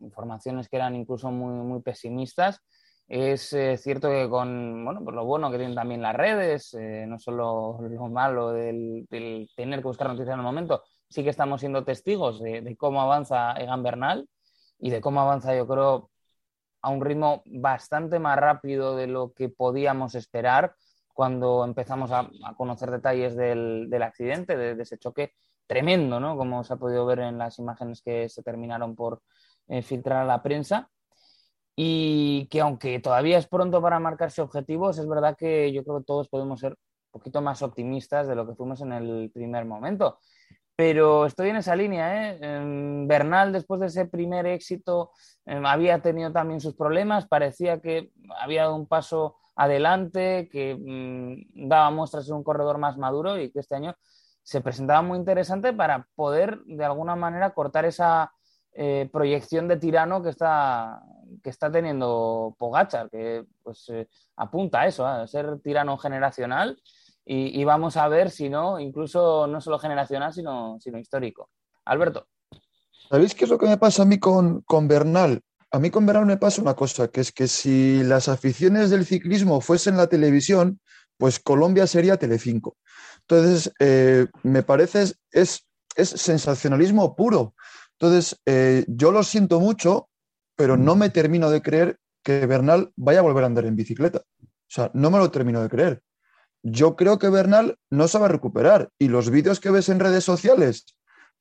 informaciones 0.00 0.68
que 0.68 0.76
eran 0.76 0.96
incluso 0.96 1.30
muy, 1.30 1.52
muy 1.66 1.82
pesimistas 1.82 2.62
es 3.08 3.52
eh, 3.52 3.76
cierto 3.76 4.08
que 4.08 4.28
con 4.28 4.84
bueno, 4.84 5.02
pues 5.04 5.14
lo 5.14 5.24
bueno 5.24 5.50
que 5.50 5.58
tienen 5.58 5.74
también 5.74 6.02
las 6.02 6.16
redes, 6.16 6.74
eh, 6.74 7.04
no 7.06 7.18
solo 7.18 7.78
lo 7.80 8.08
malo 8.08 8.52
del, 8.52 9.06
tener 9.54 9.80
que 9.80 9.88
buscar 9.88 10.08
noticias 10.08 10.34
en 10.34 10.40
el 10.40 10.44
momento, 10.44 10.82
sí 11.08 11.22
que 11.22 11.30
estamos 11.30 11.60
siendo 11.60 11.84
testigos 11.84 12.40
de, 12.40 12.76
cómo 12.76 13.02
avanza 13.02 13.52
Egan 13.52 13.82
Bernal 13.82 14.28
y 14.78 14.90
de 14.90 15.00
cómo 15.00 15.20
avanza, 15.20 15.54
yo 15.54 15.66
creo, 15.66 16.10
a 16.84 16.90
un 16.90 17.00
ritmo 17.00 17.42
bastante 17.46 18.18
más 18.18 18.38
rápido 18.38 18.94
de 18.94 19.06
lo 19.06 19.32
que 19.32 19.48
podíamos 19.48 20.14
esperar 20.14 20.74
cuando 21.14 21.64
empezamos 21.64 22.10
a, 22.12 22.28
conocer 22.58 22.90
detalles 22.90 23.34
del, 23.36 24.02
accidente, 24.02 24.54
de, 24.54 24.82
ese 24.82 24.98
choque 24.98 25.32
tremendo, 25.66 26.20
¿no? 26.20 26.36
Como 26.36 26.62
se 26.62 26.74
ha 26.74 26.76
podido 26.76 27.06
ver 27.06 27.20
en 27.20 27.38
las 27.38 27.58
imágenes 27.58 28.02
que 28.02 28.28
se 28.28 28.42
terminaron 28.42 28.94
por 28.94 29.22
eh, 29.68 29.80
filtrar 29.80 30.18
a 30.18 30.26
la 30.26 30.42
prensa 30.42 30.90
y 31.74 32.46
que 32.50 32.60
aunque 32.60 32.98
todavía 33.00 33.38
es 33.38 33.46
pronto 33.46 33.80
para 33.80 33.98
marcarse 33.98 34.42
objetivos, 34.42 34.98
es 34.98 35.08
verdad 35.08 35.36
que 35.38 35.72
yo 35.72 35.84
creo 35.84 36.00
que 36.00 36.04
todos 36.04 36.28
podemos 36.28 36.60
ser 36.60 36.72
un 36.72 37.10
poquito 37.12 37.40
más 37.40 37.62
optimistas 37.62 38.28
de 38.28 38.34
lo 38.34 38.46
que 38.46 38.54
fuimos 38.54 38.82
en 38.82 38.92
el 38.92 39.30
primer 39.32 39.64
momento. 39.64 40.18
Pero 40.76 41.26
estoy 41.26 41.50
en 41.50 41.56
esa 41.56 41.76
línea. 41.76 42.32
¿eh? 42.32 42.38
Bernal, 43.06 43.52
después 43.52 43.80
de 43.80 43.86
ese 43.86 44.06
primer 44.06 44.46
éxito, 44.46 45.12
em, 45.46 45.64
había 45.64 46.00
tenido 46.00 46.32
también 46.32 46.60
sus 46.60 46.74
problemas. 46.74 47.26
Parecía 47.26 47.80
que 47.80 48.10
había 48.40 48.62
dado 48.62 48.76
un 48.76 48.86
paso 48.86 49.36
adelante, 49.54 50.48
que 50.50 50.74
mm, 50.74 51.68
daba 51.68 51.90
muestras 51.90 52.26
de 52.26 52.32
un 52.32 52.42
corredor 52.42 52.78
más 52.78 52.98
maduro 52.98 53.38
y 53.38 53.50
que 53.52 53.60
este 53.60 53.76
año 53.76 53.94
se 54.42 54.60
presentaba 54.60 55.00
muy 55.02 55.18
interesante 55.18 55.72
para 55.72 56.08
poder, 56.16 56.58
de 56.64 56.84
alguna 56.84 57.14
manera, 57.16 57.54
cortar 57.54 57.84
esa 57.84 58.32
eh, 58.72 59.08
proyección 59.12 59.68
de 59.68 59.76
tirano 59.76 60.22
que 60.22 60.30
está, 60.30 61.00
que 61.42 61.50
está 61.50 61.70
teniendo 61.70 62.54
Pogachar, 62.58 63.08
que 63.10 63.46
pues 63.62 63.88
eh, 63.90 64.08
apunta 64.36 64.80
a 64.80 64.86
eso, 64.88 65.06
a 65.06 65.26
ser 65.28 65.60
tirano 65.60 65.96
generacional 65.96 66.76
y, 67.26 67.64
vamos 67.64 67.96
a 67.96 68.06
ver 68.08 68.30
si 68.30 68.48
no, 68.48 68.78
incluso 68.78 69.46
no 69.46 69.60
solo 69.60 69.78
generacional, 69.78 70.32
sino, 70.32 70.78
sino 70.78 70.98
histórico. 70.98 71.48
Alberto. 71.86 72.28
¿Sabéis 73.08 73.34
qué 73.34 73.44
es 73.44 73.50
lo 73.50 73.58
que 73.58 73.66
me 73.66 73.78
pasa 73.78 74.02
a 74.02 74.06
mí 74.06 74.18
con, 74.18 74.60
con 74.62 74.88
Bernal? 74.88 75.40
A 75.70 75.78
mí 75.78 75.90
con 75.90 76.06
Bernal 76.06 76.26
me 76.26 76.36
pasa 76.36 76.62
una 76.62 76.74
cosa, 76.74 77.08
que 77.08 77.20
es 77.20 77.32
que 77.32 77.48
si 77.48 78.02
las 78.02 78.28
aficiones 78.28 78.90
del 78.90 79.06
ciclismo 79.06 79.60
fuesen 79.60 79.96
la 79.96 80.06
televisión, 80.06 80.80
pues 81.16 81.38
Colombia 81.38 81.86
sería 81.86 82.16
Telecinco. 82.16 82.76
Entonces, 83.20 83.72
eh, 83.78 84.26
me 84.42 84.62
parece 84.62 85.02
es, 85.32 85.66
es 85.96 86.08
sensacionalismo 86.08 87.16
puro. 87.16 87.54
Entonces, 87.98 88.40
eh, 88.46 88.84
yo 88.86 89.12
lo 89.12 89.22
siento 89.22 89.60
mucho, 89.60 90.08
pero 90.56 90.76
no 90.76 90.96
me 90.96 91.10
termino 91.10 91.50
de 91.50 91.62
creer 91.62 91.98
que 92.22 92.46
Bernal 92.46 92.92
vaya 92.96 93.20
a 93.20 93.22
volver 93.22 93.44
a 93.44 93.46
andar 93.46 93.64
en 93.66 93.76
bicicleta. 93.76 94.22
O 94.42 94.46
sea, 94.68 94.90
no 94.94 95.10
me 95.10 95.18
lo 95.18 95.30
termino 95.30 95.62
de 95.62 95.68
creer. 95.68 96.02
Yo 96.66 96.96
creo 96.96 97.18
que 97.18 97.28
Bernal 97.28 97.78
no 97.90 98.08
sabe 98.08 98.28
recuperar. 98.28 98.90
Y 98.98 99.08
los 99.08 99.28
vídeos 99.28 99.60
que 99.60 99.70
ves 99.70 99.90
en 99.90 100.00
redes 100.00 100.24
sociales, 100.24 100.86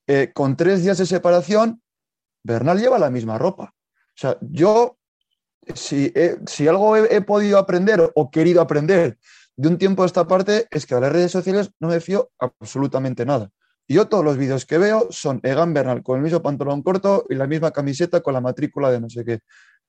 eh, 0.06 0.32
con 0.34 0.58
tres 0.58 0.84
días 0.84 0.98
de 0.98 1.06
separación, 1.06 1.82
Bernal 2.44 2.78
lleva 2.78 3.00
la 3.00 3.10
misma 3.10 3.38
ropa. 3.38 3.74
O 3.74 4.18
sea, 4.18 4.38
yo, 4.42 4.98
si, 5.74 6.14
si 6.46 6.68
algo 6.68 6.98
he, 6.98 7.22
podido 7.22 7.58
aprender 7.58 8.12
o 8.14 8.30
querido 8.30 8.60
aprender 8.62 9.18
de 9.56 9.70
un 9.70 9.78
tiempo 9.78 10.04
a 10.04 10.08
esta 10.08 10.28
parte, 10.28 10.68
es 10.70 10.86
que 10.86 10.96
a 10.96 11.00
las 11.00 11.14
redes 11.14 11.32
sociales 11.32 11.72
no 11.80 11.88
me 11.88 12.02
fío 12.02 12.30
absolutamente 12.38 13.26
nada. 13.26 13.50
Yo 13.88 14.10
todos 14.10 14.26
los 14.26 14.38
vídeos 14.38 14.66
que 14.66 14.78
veo 14.78 15.08
son 15.10 15.40
Egan 15.44 15.74
Bernal 15.74 16.04
con 16.04 16.18
el 16.18 16.24
mismo 16.24 16.42
pantalón 16.42 16.84
corto 16.84 17.26
y 17.30 17.36
la 17.36 17.48
misma 17.48 17.72
camiseta 17.72 18.20
con 18.20 18.34
la 18.34 18.42
matrícula 18.42 18.92
de 18.92 19.00
no 19.00 19.10
sé 19.10 19.24
qué. 19.24 19.40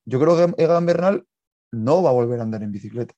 Yo 0.05 0.21
creo 0.21 0.37
que 0.37 0.63
Egan 0.63 0.87
Bernal 0.87 1.27
no 1.73 2.05
va 2.05 2.11
a 2.11 2.13
volver 2.13 2.39
a 2.39 2.45
andar 2.45 2.63
en 2.63 2.71
bicicleta. 2.71 3.15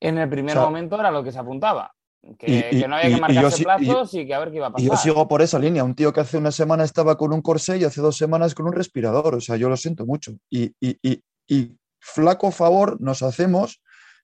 En 0.00 0.18
el 0.18 0.28
primer 0.28 0.56
momento 0.56 0.98
era 0.98 1.10
lo 1.10 1.22
que 1.22 1.32
se 1.32 1.38
apuntaba. 1.38 1.92
Que, 2.38 2.84
no 2.86 2.96
había 2.96 3.14
que 3.14 3.20
marcarse 3.20 3.62
plazos 3.62 4.12
y, 4.12 4.26
que 4.26 4.34
a 4.34 4.38
ver 4.40 4.50
qué 4.50 4.56
iba 4.56 4.66
a 4.66 4.72
pasar. 4.72 4.84
Y 4.84 4.90
yo 4.90 4.96
sigo 4.96 5.26
por 5.28 5.40
esa 5.40 5.58
línea. 5.58 5.84
Un 5.84 5.94
tío 5.94 6.12
que 6.12 6.20
hace 6.20 6.36
una 6.36 6.52
semana 6.52 6.84
estaba 6.84 7.16
con 7.16 7.32
un 7.32 7.40
corsé 7.40 7.78
y 7.78 7.84
hace 7.84 8.00
dos 8.00 8.16
semanas 8.16 8.54
con 8.54 8.66
un 8.66 8.72
respirador. 8.72 9.34
O 9.34 9.40
sea, 9.40 9.56
yo 9.56 9.68
lo 9.68 9.76
siento 9.76 10.04
mucho. 10.04 10.32
Y, 10.50 10.74
y 10.80 11.76
flaco 12.00 12.50
favor 12.50 13.00
nos 13.00 13.22
hacemos 13.22 13.80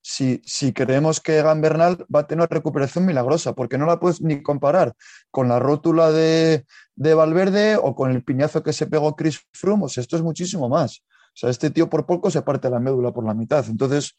si, 0.09 0.41
si 0.45 0.73
creemos 0.73 1.21
que 1.21 1.39
Egan 1.39 1.61
Bernal 1.61 2.07
va 2.15 2.21
a 2.21 2.27
tener 2.29 2.49
recuperación 2.49 3.05
milagrosa, 3.05 3.55
porque 3.55 3.77
no 3.77 3.87
la 3.87 3.99
puedes 3.99 4.23
ni 4.23 4.41
comparar 4.41 4.95
con 5.33 5.49
la 5.49 5.59
rótula 5.59 6.13
de, 6.13 6.65
Valverde 6.95 7.77
o 7.77 7.97
con 7.97 8.13
el 8.13 8.23
piñazo 8.23 8.63
que 8.63 8.73
se 8.73 8.87
pegó 8.87 9.17
Chris 9.17 9.41
Froome. 9.53 9.87
esto 9.87 10.17
es 10.17 10.23
muchísimo 10.23 10.69
más. 10.69 11.03
O 11.37 11.39
sea, 11.39 11.51
este 11.51 11.69
tío 11.71 11.91
por 11.91 12.07
poco 12.07 12.31
se 12.31 12.41
parte 12.41 12.71
la 12.71 12.81
médula 12.81 13.13
por 13.13 13.27
la 13.27 13.35
mitad. 13.35 13.63
Entonces, 13.69 14.17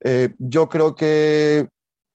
eh, 0.00 0.34
yo 0.38 0.68
creo 0.68 0.94
que, 0.94 1.66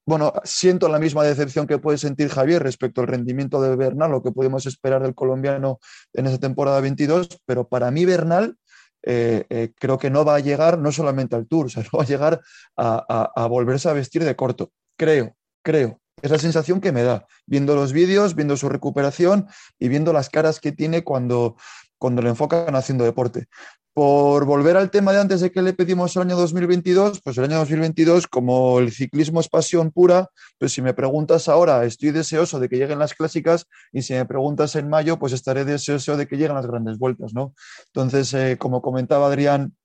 bueno, 0.05 0.31
siento 0.43 0.87
la 0.89 0.99
misma 0.99 1.23
decepción 1.23 1.65
que 1.65 1.79
puede 1.79 1.97
sentir 1.97 2.29
Javier 2.29 2.61
respecto 2.61 3.01
al 3.01 3.07
rendimiento 3.07 3.59
de 3.63 3.75
Bernal, 3.75 4.11
lo 4.11 4.21
que 4.21 4.31
podemos 4.31 4.67
esperar 4.67 5.01
del 5.01 5.15
colombiano 5.15 5.79
en 6.13 6.27
esa 6.27 6.37
temporada 6.37 6.81
22, 6.81 7.41
pero 7.47 7.67
para 7.67 7.89
mí 7.89 8.05
Bernal 8.05 8.55
eh, 9.01 9.45
eh, 9.49 9.71
creo 9.79 9.97
que 9.97 10.11
no 10.11 10.23
va 10.23 10.35
a 10.35 10.39
llegar 10.39 10.77
no 10.77 10.91
solamente 10.91 11.35
al 11.35 11.47
Tour, 11.47 11.65
o 11.65 11.69
va 11.97 12.03
a 12.03 12.05
llegar 12.05 12.41
a, 12.77 13.47
volverse 13.47 13.89
a 13.89 13.93
vestir 13.93 14.23
de 14.23 14.35
corto. 14.35 14.71
Creo, 14.97 15.35
creo. 15.63 15.99
Es 16.21 16.29
la 16.29 16.37
sensación 16.37 16.79
que 16.79 16.91
me 16.91 17.01
da, 17.01 17.25
viendo 17.47 17.75
los 17.75 17.91
vídeos, 17.91 18.35
viendo 18.35 18.55
su 18.55 18.69
recuperación 18.69 19.47
y 19.79 19.89
viendo 19.89 20.13
las 20.13 20.29
caras 20.29 20.59
que 20.59 20.71
tiene 20.71 21.03
cuando, 21.03 21.57
cuando 21.97 22.21
le 22.21 22.29
enfocan 22.29 22.75
haciendo 22.75 23.03
deporte. 23.03 23.47
Por 23.93 24.45
volver 24.45 24.75
al 24.75 24.89
tema 24.89 25.13
de 25.13 25.21
antes 25.21 25.41
de 25.41 25.51
que 25.51 25.61
le 25.61 25.73
pedimos 25.73 26.15
el 26.15 26.23
año 26.23 26.35
2022, 26.35 27.21
pues 27.21 27.37
el 27.37 27.43
año 27.43 27.57
2022, 27.59 28.25
como 28.25 28.79
el 28.79 28.91
ciclismo 28.91 29.39
es 29.39 29.49
pasión 29.49 29.91
pura, 29.91 30.29
pues 30.57 30.71
si 30.71 30.81
me 30.81 30.95
preguntas 30.95 31.47
ahora, 31.47 31.85
estoy 31.85 32.09
deseoso 32.09 32.59
de 32.59 32.69
que 32.69 32.77
lleguen 32.77 32.97
las 32.97 33.13
clásicas 33.13 33.67
y 33.91 34.01
si 34.01 34.13
me 34.13 34.25
preguntas 34.25 34.75
en 34.75 34.89
mayo, 34.89 35.19
pues 35.19 35.31
estaré 35.31 35.63
deseoso 35.63 36.17
de 36.17 36.27
que 36.27 36.37
lleguen 36.37 36.55
las 36.55 36.65
grandes 36.65 36.97
vueltas, 36.97 37.35
¿no? 37.35 37.53
Entonces, 37.85 38.33
eh, 38.33 38.57
como 38.57 38.81
comentaba 38.81 39.27
Adrián, 39.27 39.75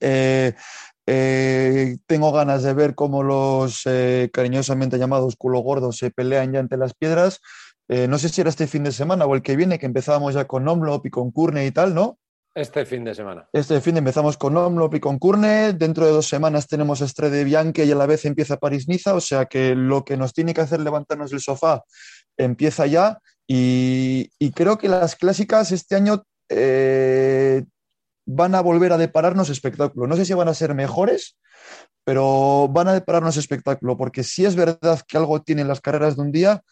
eh, 0.00 0.54
eh, 1.04 1.98
tengo 2.06 2.32
ganas 2.32 2.62
de 2.62 2.72
ver 2.72 2.94
cómo 2.94 3.22
los 3.22 3.84
cariñosamente 4.32 4.98
llamados 4.98 5.36
culo 5.36 5.58
gordos 5.58 5.98
se 5.98 6.10
pelean 6.10 6.52
ya 6.54 6.60
entre 6.60 6.78
las 6.78 6.94
piedras. 6.94 7.40
no 7.88 8.18
sé 8.18 8.30
si 8.30 8.40
era 8.40 8.48
este 8.48 8.66
fin 8.66 8.84
de 8.84 8.92
semana 8.92 9.26
o 9.26 9.34
el 9.34 9.42
que 9.42 9.56
viene, 9.56 9.78
que 9.78 9.84
empezábamos 9.84 10.32
ya 10.32 10.46
con 10.46 10.66
Omlop 10.66 11.04
y 11.04 11.10
con 11.10 11.30
Curne 11.32 11.66
y 11.66 11.70
tal, 11.72 11.94
¿no? 11.94 12.18
Este 12.54 12.84
fin 12.84 13.02
de 13.02 13.14
semana. 13.14 13.48
Este 13.52 13.80
fin 13.80 13.94
de 13.94 14.00
empezamos 14.00 14.36
con 14.36 14.54
Omlop 14.54 14.94
y 14.94 15.00
con 15.00 15.18
Curne. 15.18 15.72
Dentro 15.72 16.04
de 16.04 16.12
dos 16.12 16.28
semanas 16.28 16.66
tenemos 16.66 17.00
Estrade 17.00 17.44
Bianche 17.44 17.86
y 17.86 17.92
a 17.92 17.94
la 17.94 18.04
vez 18.04 18.26
empieza 18.26 18.58
París-Niza. 18.58 19.14
O 19.14 19.22
sea 19.22 19.46
que 19.46 19.74
lo 19.74 20.04
que 20.04 20.18
nos 20.18 20.34
tiene 20.34 20.52
que 20.52 20.60
hacer 20.60 20.80
levantarnos 20.80 21.30
del 21.30 21.40
sofá 21.40 21.82
empieza 22.36 22.86
ya. 22.86 23.18
Y, 23.46 24.28
creo 24.54 24.76
que 24.76 24.88
las 24.88 25.16
clásicas 25.16 25.72
este 25.72 25.96
año 25.96 26.24
eh, 26.50 27.64
van 28.26 28.54
a 28.54 28.60
volver 28.60 28.92
a 28.92 28.98
depararnos 28.98 29.48
espectáculo. 29.48 30.06
No 30.06 30.16
sé 30.16 30.26
si 30.26 30.34
van 30.34 30.48
a 30.48 30.54
ser 30.54 30.74
mejores, 30.74 31.38
pero 32.04 32.68
van 32.68 32.88
a 32.88 32.92
depararnos 32.92 33.38
espectáculo. 33.38 33.96
Porque 33.96 34.24
si 34.24 34.44
es 34.44 34.56
verdad 34.56 35.00
que 35.08 35.16
algo 35.16 35.40
tienen 35.40 35.68
las 35.68 35.80
carreras 35.80 36.16
de 36.16 36.22
un 36.22 36.32
día, 36.32 36.62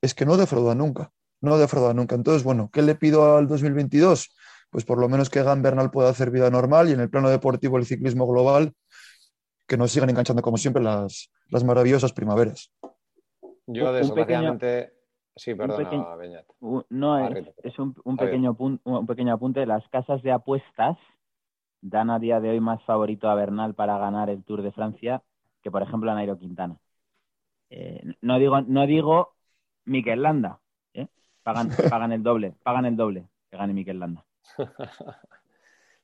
es 0.00 0.14
que 0.14 0.24
no 0.24 0.38
defrauda 0.38 0.74
nunca. 0.74 1.10
No 1.42 1.58
defrauda 1.58 1.92
nunca. 1.92 2.14
Entonces, 2.14 2.42
bueno, 2.42 2.70
¿qué 2.72 2.80
le 2.80 2.94
pido 2.94 3.36
al 3.36 3.46
2022? 3.48 4.30
Pues 4.76 4.84
por 4.84 4.98
lo 4.98 5.08
menos 5.08 5.30
que 5.30 5.38
Egan 5.38 5.62
Bernal 5.62 5.90
pueda 5.90 6.10
hacer 6.10 6.30
vida 6.30 6.50
normal 6.50 6.90
y 6.90 6.92
en 6.92 7.00
el 7.00 7.08
plano 7.08 7.30
deportivo 7.30 7.78
el 7.78 7.86
ciclismo 7.86 8.26
global 8.26 8.74
que 9.66 9.78
nos 9.78 9.90
sigan 9.90 10.10
enganchando 10.10 10.42
como 10.42 10.58
siempre 10.58 10.82
las, 10.82 11.30
maravillosas 11.64 12.12
primaveras. 12.12 12.70
Yo 13.66 13.90
desgraciadamente, 13.90 14.92
Sí, 15.34 15.54
perdona, 15.54 15.82
pequeño- 15.88 16.16
Beñat. 16.18 16.44
Un- 16.60 16.84
No, 16.90 17.14
Ah, 17.14 17.28
es, 17.28 17.34
Rita, 17.36 17.52
es 17.62 17.78
un, 17.78 17.96
un 18.04 18.18
pequeño 18.18 18.52
pun- 18.54 18.78
un 18.84 19.06
pequeño 19.06 19.32
apunte. 19.32 19.64
Las 19.64 19.88
casas 19.88 20.22
de 20.22 20.32
apuestas 20.32 20.98
dan 21.80 22.10
a 22.10 22.18
día 22.18 22.38
de 22.40 22.50
hoy 22.50 22.60
más 22.60 22.82
favorito 22.84 23.30
a 23.30 23.34
Bernal 23.34 23.74
para 23.74 23.96
ganar 23.96 24.28
el 24.28 24.44
Tour 24.44 24.60
de 24.60 24.72
Francia 24.72 25.22
que, 25.62 25.70
por 25.70 25.80
ejemplo, 25.82 26.10
a 26.10 26.14
Nairo 26.14 26.38
Quintana. 26.38 26.76
Eh, 27.70 28.02
no 28.20 28.38
digo, 28.38 28.60
no 28.60 28.86
digo 28.86 29.36
Mikel 29.86 30.20
Landa, 30.20 30.60
¿eh? 30.92 31.08
pagan, 31.42 31.68
pagan 31.98 32.12
el 32.12 32.22
doble, 32.22 32.52
pagan 32.62 32.84
el 32.84 32.96
doble 32.96 33.26
que 33.50 33.56
gane 33.56 33.72
Mikel 33.72 33.98
Landa. 34.00 34.22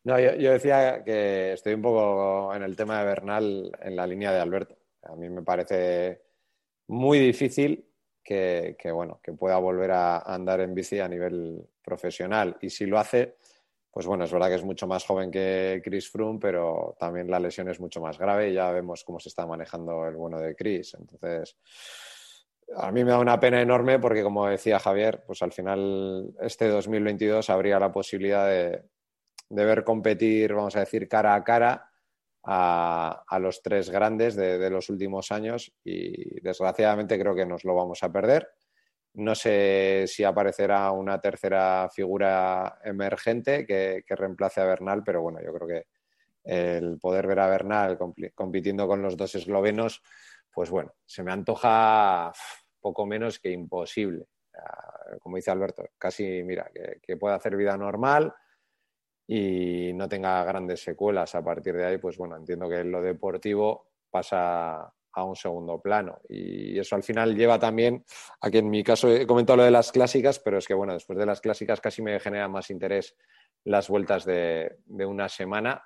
No, 0.05 0.19
yo, 0.19 0.51
decía 0.51 1.05
que 1.05 1.53
estoy 1.53 1.75
un 1.75 1.83
poco 1.83 2.53
en 2.53 2.65
el 2.65 2.75
tema 2.75 2.99
de 2.99 3.05
Bernal 3.05 3.71
en 3.81 3.95
la 3.95 4.05
línea 4.05 4.33
de 4.33 4.41
Alberto. 4.41 4.77
A 5.05 5.15
mí 5.15 5.29
me 5.29 5.43
parece 5.43 6.23
muy 6.89 7.21
difícil 7.21 7.87
que, 8.21 8.75
que, 8.77 8.91
bueno, 8.91 9.21
que 9.23 9.33
pueda 9.33 9.59
volver 9.59 9.93
a 9.93 10.19
andar 10.19 10.61
en 10.61 10.75
bici 10.75 10.99
a 10.99 11.07
nivel 11.07 11.65
profesional. 11.85 12.57
Y 12.61 12.71
si 12.71 12.87
lo 12.87 12.99
hace, 12.99 13.37
pues 13.93 14.07
bueno, 14.07 14.25
es 14.25 14.33
verdad 14.33 14.49
que 14.49 14.57
es 14.57 14.65
mucho 14.65 14.89
más 14.89 15.05
joven 15.05 15.31
que 15.31 15.81
Chris 15.85 16.11
Froome, 16.11 16.41
pero 16.41 16.97
también 16.99 17.31
la 17.31 17.39
lesión 17.39 17.69
es 17.69 17.79
mucho 17.79 18.01
más 18.01 18.19
grave 18.19 18.51
y 18.51 18.55
ya 18.55 18.73
vemos 18.73 19.05
cómo 19.05 19.21
se 19.21 19.29
está 19.29 19.47
manejando 19.47 20.09
el 20.09 20.17
bueno 20.17 20.41
de 20.41 20.57
Chris. 20.57 20.95
Entonces, 20.95 21.57
a 22.77 22.91
mí 22.93 23.05
me 23.05 23.11
da 23.11 23.19
una 23.19 23.41
pena 23.41 23.61
enorme 23.61 23.99
porque, 23.99 24.23
como 24.23 24.47
decía 24.47 24.79
Javier, 24.79 25.23
pues 25.27 25.43
al 25.43 25.53
final 25.53 26.35
este 26.41 26.69
2022 26.69 27.51
habría 27.51 27.79
la 27.79 27.93
posibilidad 27.93 28.47
de, 28.47 28.83
de 29.49 29.65
ver 29.65 29.85
competir, 29.85 30.55
vamos 30.55 30.77
a 30.77 30.81
decir, 30.81 31.09
cara 31.09 31.35
a 31.35 31.45
cara 31.45 31.91
a, 32.45 33.39
los 33.41 33.63
tres 33.63 33.91
grandes 33.91 34.35
de, 34.35 34.71
los 34.71 34.89
últimos 34.89 35.31
años 35.31 35.73
y 35.85 36.41
desgraciadamente 36.41 37.19
creo 37.19 37.35
que 37.35 37.47
nos 37.47 37.65
lo 37.65 37.75
vamos 37.75 38.03
a 38.03 38.11
perder. 38.11 38.49
No 39.15 39.35
sé 39.35 40.05
si 40.07 40.25
aparecerá 40.25 40.91
una 40.91 41.21
tercera 41.21 41.89
figura 41.95 42.79
emergente 42.83 43.67
que 43.67 44.03
reemplace 44.09 44.61
a 44.61 44.65
Bernal, 44.65 45.03
pero 45.05 45.23
bueno, 45.23 45.41
yo 45.45 45.53
creo 45.53 45.69
que 45.69 45.87
el 46.45 46.99
poder 46.99 47.27
ver 47.27 47.41
a 47.41 47.49
Bernal 47.49 47.99
compitiendo 48.35 48.89
con 48.89 49.03
los 49.03 49.17
dos 49.17 49.35
eslovenos, 49.35 50.03
pues 50.51 50.71
bueno, 50.71 50.95
se 51.05 51.23
me 51.23 51.33
antoja 51.33 52.33
poco 52.83 53.07
menos 53.07 53.39
que 53.39 53.51
imposible. 53.51 54.27
Como 55.21 55.37
dice 55.37 55.51
Alberto, 55.51 55.85
casi, 55.97 56.43
mira, 56.43 56.71
que, 57.01 57.17
pueda 57.17 57.37
hacer 57.37 57.57
vida 57.57 57.77
normal 57.77 58.35
y 59.27 59.93
no 59.95 60.09
tenga 60.09 60.45
grandes 60.45 60.83
secuelas 60.83 61.35
a 61.35 61.43
partir 61.43 61.75
de 61.75 61.87
ahí, 61.87 61.99
pues 61.99 62.19
bueno, 62.19 62.37
entiendo 62.37 62.69
que 62.69 62.85
lo 62.85 63.01
deportivo 63.01 63.93
pasa 64.11 64.93
a 65.15 65.25
un 65.25 65.37
segundo 65.37 65.81
plano. 65.81 66.21
Y 66.29 66.79
eso 66.79 66.97
al 66.97 67.03
final 67.03 67.35
lleva 67.37 67.59
también 67.59 68.05
a 68.41 68.51
que 68.51 68.59
en 68.59 68.71
mi 68.71 68.83
caso 68.83 69.11
he 69.11 69.27
comentado 69.27 69.59
lo 69.59 69.65
de 69.65 69.71
las 69.71 69.93
clásicas, 69.93 70.39
pero 70.39 70.59
es 70.59 70.67
que 70.67 70.75
bueno, 70.75 70.95
después 70.95 71.19
de 71.19 71.27
las 71.27 71.41
clásicas 71.41 71.81
casi 71.81 72.03
me 72.03 72.19
genera 72.21 72.49
más 72.49 72.71
interés 72.71 73.17
las 73.65 73.89
vueltas 73.89 74.25
de, 74.25 74.79
de 74.85 75.07
una 75.07 75.29
semana 75.29 75.83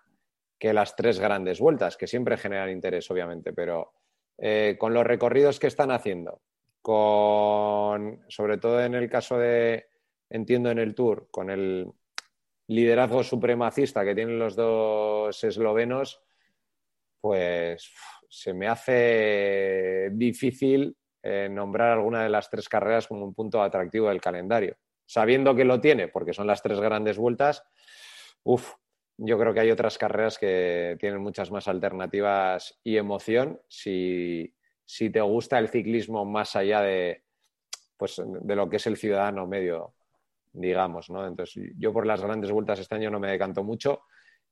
que 0.58 0.72
las 0.72 0.96
tres 0.96 1.20
grandes 1.20 1.60
vueltas, 1.60 1.96
que 1.96 2.06
siempre 2.06 2.36
generan 2.36 2.70
interés, 2.70 3.10
obviamente, 3.10 3.52
pero 3.52 3.92
eh, 4.38 4.76
con 4.78 4.94
los 4.94 5.04
recorridos 5.04 5.58
que 5.58 5.66
están 5.66 5.90
haciendo, 5.90 6.42
con, 6.86 8.22
sobre 8.28 8.58
todo 8.58 8.80
en 8.80 8.94
el 8.94 9.10
caso 9.10 9.36
de, 9.36 9.88
entiendo 10.30 10.70
en 10.70 10.78
el 10.78 10.94
Tour, 10.94 11.26
con 11.32 11.50
el 11.50 11.92
liderazgo 12.68 13.24
supremacista 13.24 14.04
que 14.04 14.14
tienen 14.14 14.38
los 14.38 14.54
dos 14.54 15.42
eslovenos, 15.42 16.22
pues 17.20 17.92
se 18.28 18.54
me 18.54 18.68
hace 18.68 20.10
difícil 20.12 20.96
eh, 21.24 21.48
nombrar 21.50 21.90
alguna 21.90 22.22
de 22.22 22.28
las 22.28 22.48
tres 22.48 22.68
carreras 22.68 23.08
como 23.08 23.24
un 23.24 23.34
punto 23.34 23.60
atractivo 23.60 24.08
del 24.08 24.20
calendario. 24.20 24.76
Sabiendo 25.04 25.56
que 25.56 25.64
lo 25.64 25.80
tiene, 25.80 26.06
porque 26.06 26.34
son 26.34 26.46
las 26.46 26.62
tres 26.62 26.78
grandes 26.78 27.18
vueltas, 27.18 27.64
uff, 28.44 28.74
yo 29.16 29.36
creo 29.40 29.52
que 29.52 29.58
hay 29.58 29.72
otras 29.72 29.98
carreras 29.98 30.38
que 30.38 30.96
tienen 31.00 31.20
muchas 31.20 31.50
más 31.50 31.66
alternativas 31.66 32.78
y 32.84 32.96
emoción 32.96 33.60
si, 33.66 34.55
si 34.86 35.10
te 35.10 35.20
gusta 35.20 35.58
el 35.58 35.68
ciclismo 35.68 36.24
más 36.24 36.54
allá 36.54 36.80
de, 36.80 37.24
pues, 37.96 38.22
de 38.24 38.56
lo 38.56 38.70
que 38.70 38.76
es 38.76 38.86
el 38.86 38.96
ciudadano 38.96 39.46
medio, 39.46 39.94
digamos, 40.52 41.10
¿no? 41.10 41.26
Entonces, 41.26 41.72
yo 41.76 41.92
por 41.92 42.06
las 42.06 42.22
grandes 42.22 42.52
vueltas 42.52 42.78
este 42.78 42.94
año 42.94 43.10
no 43.10 43.18
me 43.18 43.30
decanto 43.30 43.64
mucho. 43.64 44.02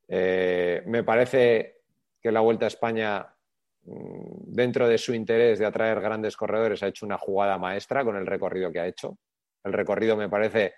Eh, 0.09 0.83
me 0.87 1.05
parece 1.05 1.83
que 2.21 2.33
la 2.33 2.41
Vuelta 2.41 2.67
a 2.67 2.69
España, 2.69 3.35
dentro 3.83 4.89
de 4.89 4.99
su 4.99 5.15
interés 5.15 5.59
de 5.59 5.67
atraer 5.67 6.01
grandes 6.01 6.37
corredores, 6.37 6.83
ha 6.83 6.89
hecho 6.89 7.07
una 7.07 7.19
jugada 7.19 7.57
maestra 7.59 8.05
con 8.05 8.17
el 8.17 8.27
recorrido 8.27 8.73
que 8.73 8.81
ha 8.81 8.87
hecho. 8.87 9.19
El 9.63 9.73
recorrido 9.73 10.17
me 10.17 10.29
parece 10.29 10.75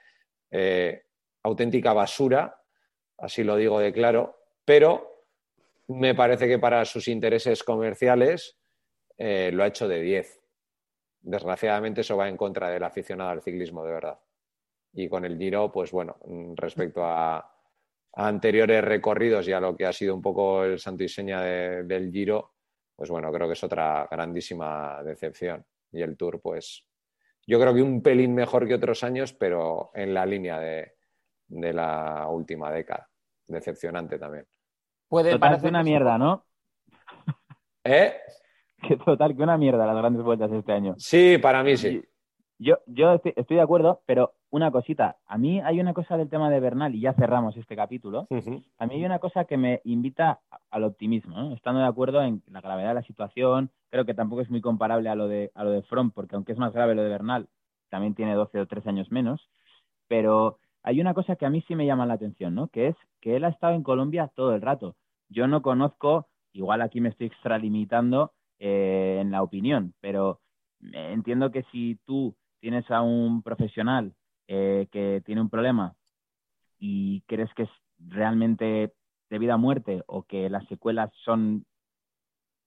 eh, 0.50 1.04
auténtica 1.44 1.92
basura, 1.92 2.60
así 3.18 3.42
lo 3.42 3.56
digo 3.56 3.78
de 3.80 3.92
claro, 3.92 4.36
pero 4.64 5.24
me 5.88 6.14
parece 6.14 6.48
que 6.48 6.58
para 6.58 6.84
sus 6.84 7.08
intereses 7.08 7.62
comerciales 7.62 8.58
eh, 9.16 9.50
lo 9.52 9.62
ha 9.62 9.68
hecho 9.68 9.88
de 9.88 10.00
10. 10.00 10.42
Desgraciadamente 11.20 12.02
eso 12.02 12.16
va 12.16 12.28
en 12.28 12.36
contra 12.36 12.70
del 12.70 12.84
aficionado 12.84 13.30
al 13.30 13.42
ciclismo, 13.42 13.84
de 13.84 13.92
verdad. 13.92 14.18
Y 14.92 15.08
con 15.08 15.24
el 15.24 15.36
Giro, 15.36 15.70
pues 15.72 15.90
bueno, 15.90 16.16
respecto 16.54 17.04
a, 17.04 17.36
a 17.36 18.28
anteriores 18.28 18.82
recorridos 18.82 19.46
y 19.48 19.52
a 19.52 19.60
lo 19.60 19.76
que 19.76 19.86
ha 19.86 19.92
sido 19.92 20.14
un 20.14 20.22
poco 20.22 20.64
el 20.64 20.78
santo 20.78 21.04
y 21.04 21.08
seña 21.08 21.40
de, 21.42 21.82
del 21.84 22.10
Giro, 22.10 22.54
pues 22.94 23.10
bueno, 23.10 23.30
creo 23.32 23.46
que 23.46 23.52
es 23.52 23.64
otra 23.64 24.08
grandísima 24.10 25.02
decepción. 25.02 25.64
Y 25.92 26.02
el 26.02 26.16
Tour, 26.16 26.40
pues 26.40 26.86
yo 27.46 27.60
creo 27.60 27.74
que 27.74 27.82
un 27.82 28.02
pelín 28.02 28.34
mejor 28.34 28.66
que 28.66 28.74
otros 28.74 29.04
años, 29.04 29.32
pero 29.32 29.90
en 29.94 30.14
la 30.14 30.24
línea 30.24 30.58
de, 30.58 30.96
de 31.48 31.72
la 31.72 32.26
última 32.28 32.72
década. 32.72 33.08
Decepcionante 33.46 34.18
también. 34.18 34.46
Puede 35.08 35.38
que 35.38 35.68
una 35.68 35.82
mierda, 35.82 36.18
¿no? 36.18 36.44
¿Eh? 37.84 38.16
Que 38.88 38.96
total 38.96 39.34
que 39.36 39.42
una 39.42 39.56
mierda 39.56 39.86
las 39.86 39.96
grandes 39.96 40.22
vueltas 40.22 40.52
este 40.52 40.72
año. 40.72 40.94
Sí, 40.98 41.38
para 41.38 41.62
mí 41.62 41.76
sí. 41.76 42.02
Yo, 42.58 42.78
yo 42.86 43.12
estoy, 43.12 43.34
estoy, 43.36 43.56
de 43.56 43.62
acuerdo, 43.62 44.02
pero 44.06 44.32
una 44.50 44.70
cosita. 44.70 45.16
A 45.26 45.36
mí 45.36 45.60
hay 45.60 45.78
una 45.78 45.92
cosa 45.92 46.16
del 46.16 46.30
tema 46.30 46.48
de 46.48 46.60
Bernal, 46.60 46.94
y 46.94 47.00
ya 47.00 47.12
cerramos 47.12 47.56
este 47.56 47.76
capítulo. 47.76 48.26
Uh 48.30 48.36
-huh. 48.36 48.64
A 48.78 48.86
mí 48.86 48.94
hay 48.94 49.04
una 49.04 49.18
cosa 49.18 49.44
que 49.44 49.58
me 49.58 49.82
invita 49.84 50.40
al 50.70 50.84
optimismo, 50.84 51.36
¿no? 51.36 51.54
Estando 51.54 51.80
de 51.80 51.86
acuerdo 51.86 52.22
en 52.22 52.42
la 52.46 52.62
gravedad 52.62 52.88
de 52.88 52.94
la 52.94 53.02
situación, 53.02 53.70
creo 53.90 54.06
que 54.06 54.14
tampoco 54.14 54.40
es 54.40 54.50
muy 54.50 54.62
comparable 54.62 55.10
a 55.10 55.14
lo 55.14 55.28
de, 55.28 55.50
a 55.54 55.64
lo 55.64 55.70
de 55.70 55.82
Front, 55.82 56.14
porque 56.14 56.34
aunque 56.36 56.52
es 56.52 56.58
más 56.58 56.72
grave 56.72 56.94
lo 56.94 57.02
de 57.02 57.10
Bernal, 57.10 57.48
también 57.90 58.14
tiene 58.14 58.34
12 58.34 58.60
o 58.60 58.66
13 58.66 58.88
años 58.88 59.12
menos. 59.12 59.50
Pero 60.08 60.58
hay 60.82 61.00
una 61.00 61.12
cosa 61.12 61.36
que 61.36 61.44
a 61.44 61.50
mí 61.50 61.62
sí 61.68 61.74
me 61.74 61.84
llama 61.84 62.06
la 62.06 62.14
atención, 62.14 62.54
¿no? 62.54 62.68
Que 62.68 62.88
es 62.88 62.96
que 63.20 63.36
él 63.36 63.44
ha 63.44 63.48
estado 63.48 63.74
en 63.74 63.82
Colombia 63.82 64.30
todo 64.34 64.54
el 64.54 64.62
rato. 64.62 64.96
Yo 65.28 65.46
no 65.46 65.60
conozco, 65.60 66.28
igual 66.52 66.80
aquí 66.80 67.00
me 67.00 67.10
estoy 67.10 67.26
extralimitando 67.26 68.32
eh, 68.58 69.18
en 69.20 69.30
la 69.30 69.42
opinión, 69.42 69.94
pero 70.00 70.40
entiendo 70.92 71.50
que 71.50 71.64
si 71.72 71.98
tú 72.04 72.36
tienes 72.60 72.90
a 72.90 73.02
un 73.02 73.42
profesional 73.42 74.14
eh, 74.48 74.88
que 74.90 75.22
tiene 75.24 75.40
un 75.40 75.50
problema 75.50 75.94
y 76.78 77.22
crees 77.22 77.52
que 77.54 77.64
es 77.64 77.70
realmente 77.98 78.92
de 79.30 79.38
vida 79.38 79.54
a 79.54 79.58
muerte 79.58 80.02
o 80.06 80.22
que 80.22 80.48
las 80.50 80.66
secuelas 80.68 81.10
son 81.24 81.64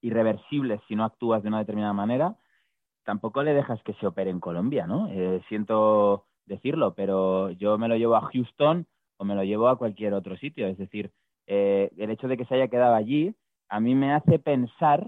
irreversibles 0.02 0.82
si 0.88 0.96
no 0.96 1.04
actúas 1.06 1.44
de 1.44 1.50
una 1.50 1.60
determinada 1.60 1.94
manera, 1.94 2.38
tampoco 3.04 3.44
le 3.44 3.54
dejas 3.54 3.82
que 3.84 3.94
se 3.96 4.08
opere 4.08 4.30
en 4.30 4.40
Colombia, 4.40 4.88
¿no? 4.88 5.08
Eh, 5.10 5.42
siento 5.50 6.26
decirlo, 6.46 6.94
pero 6.96 7.50
yo 7.52 7.78
me 7.78 7.88
lo 7.88 7.96
llevo 7.96 8.16
a 8.16 8.22
Houston 8.22 8.88
o 9.18 9.26
me 9.26 9.36
lo 9.36 9.44
llevo 9.44 9.68
a 9.68 9.78
cualquier 9.78 10.14
otro 10.14 10.38
sitio. 10.38 10.68
Es 10.68 10.78
decir, 10.78 11.12
eh, 11.48 11.92
el 11.98 12.10
hecho 12.10 12.28
de 12.28 12.38
que 12.38 12.46
se 12.46 12.56
haya 12.56 12.68
quedado 12.68 12.96
allí 12.96 13.36
a 13.70 13.80
mí 13.80 13.96
me 13.96 14.14
hace 14.14 14.40
pensar 14.40 15.08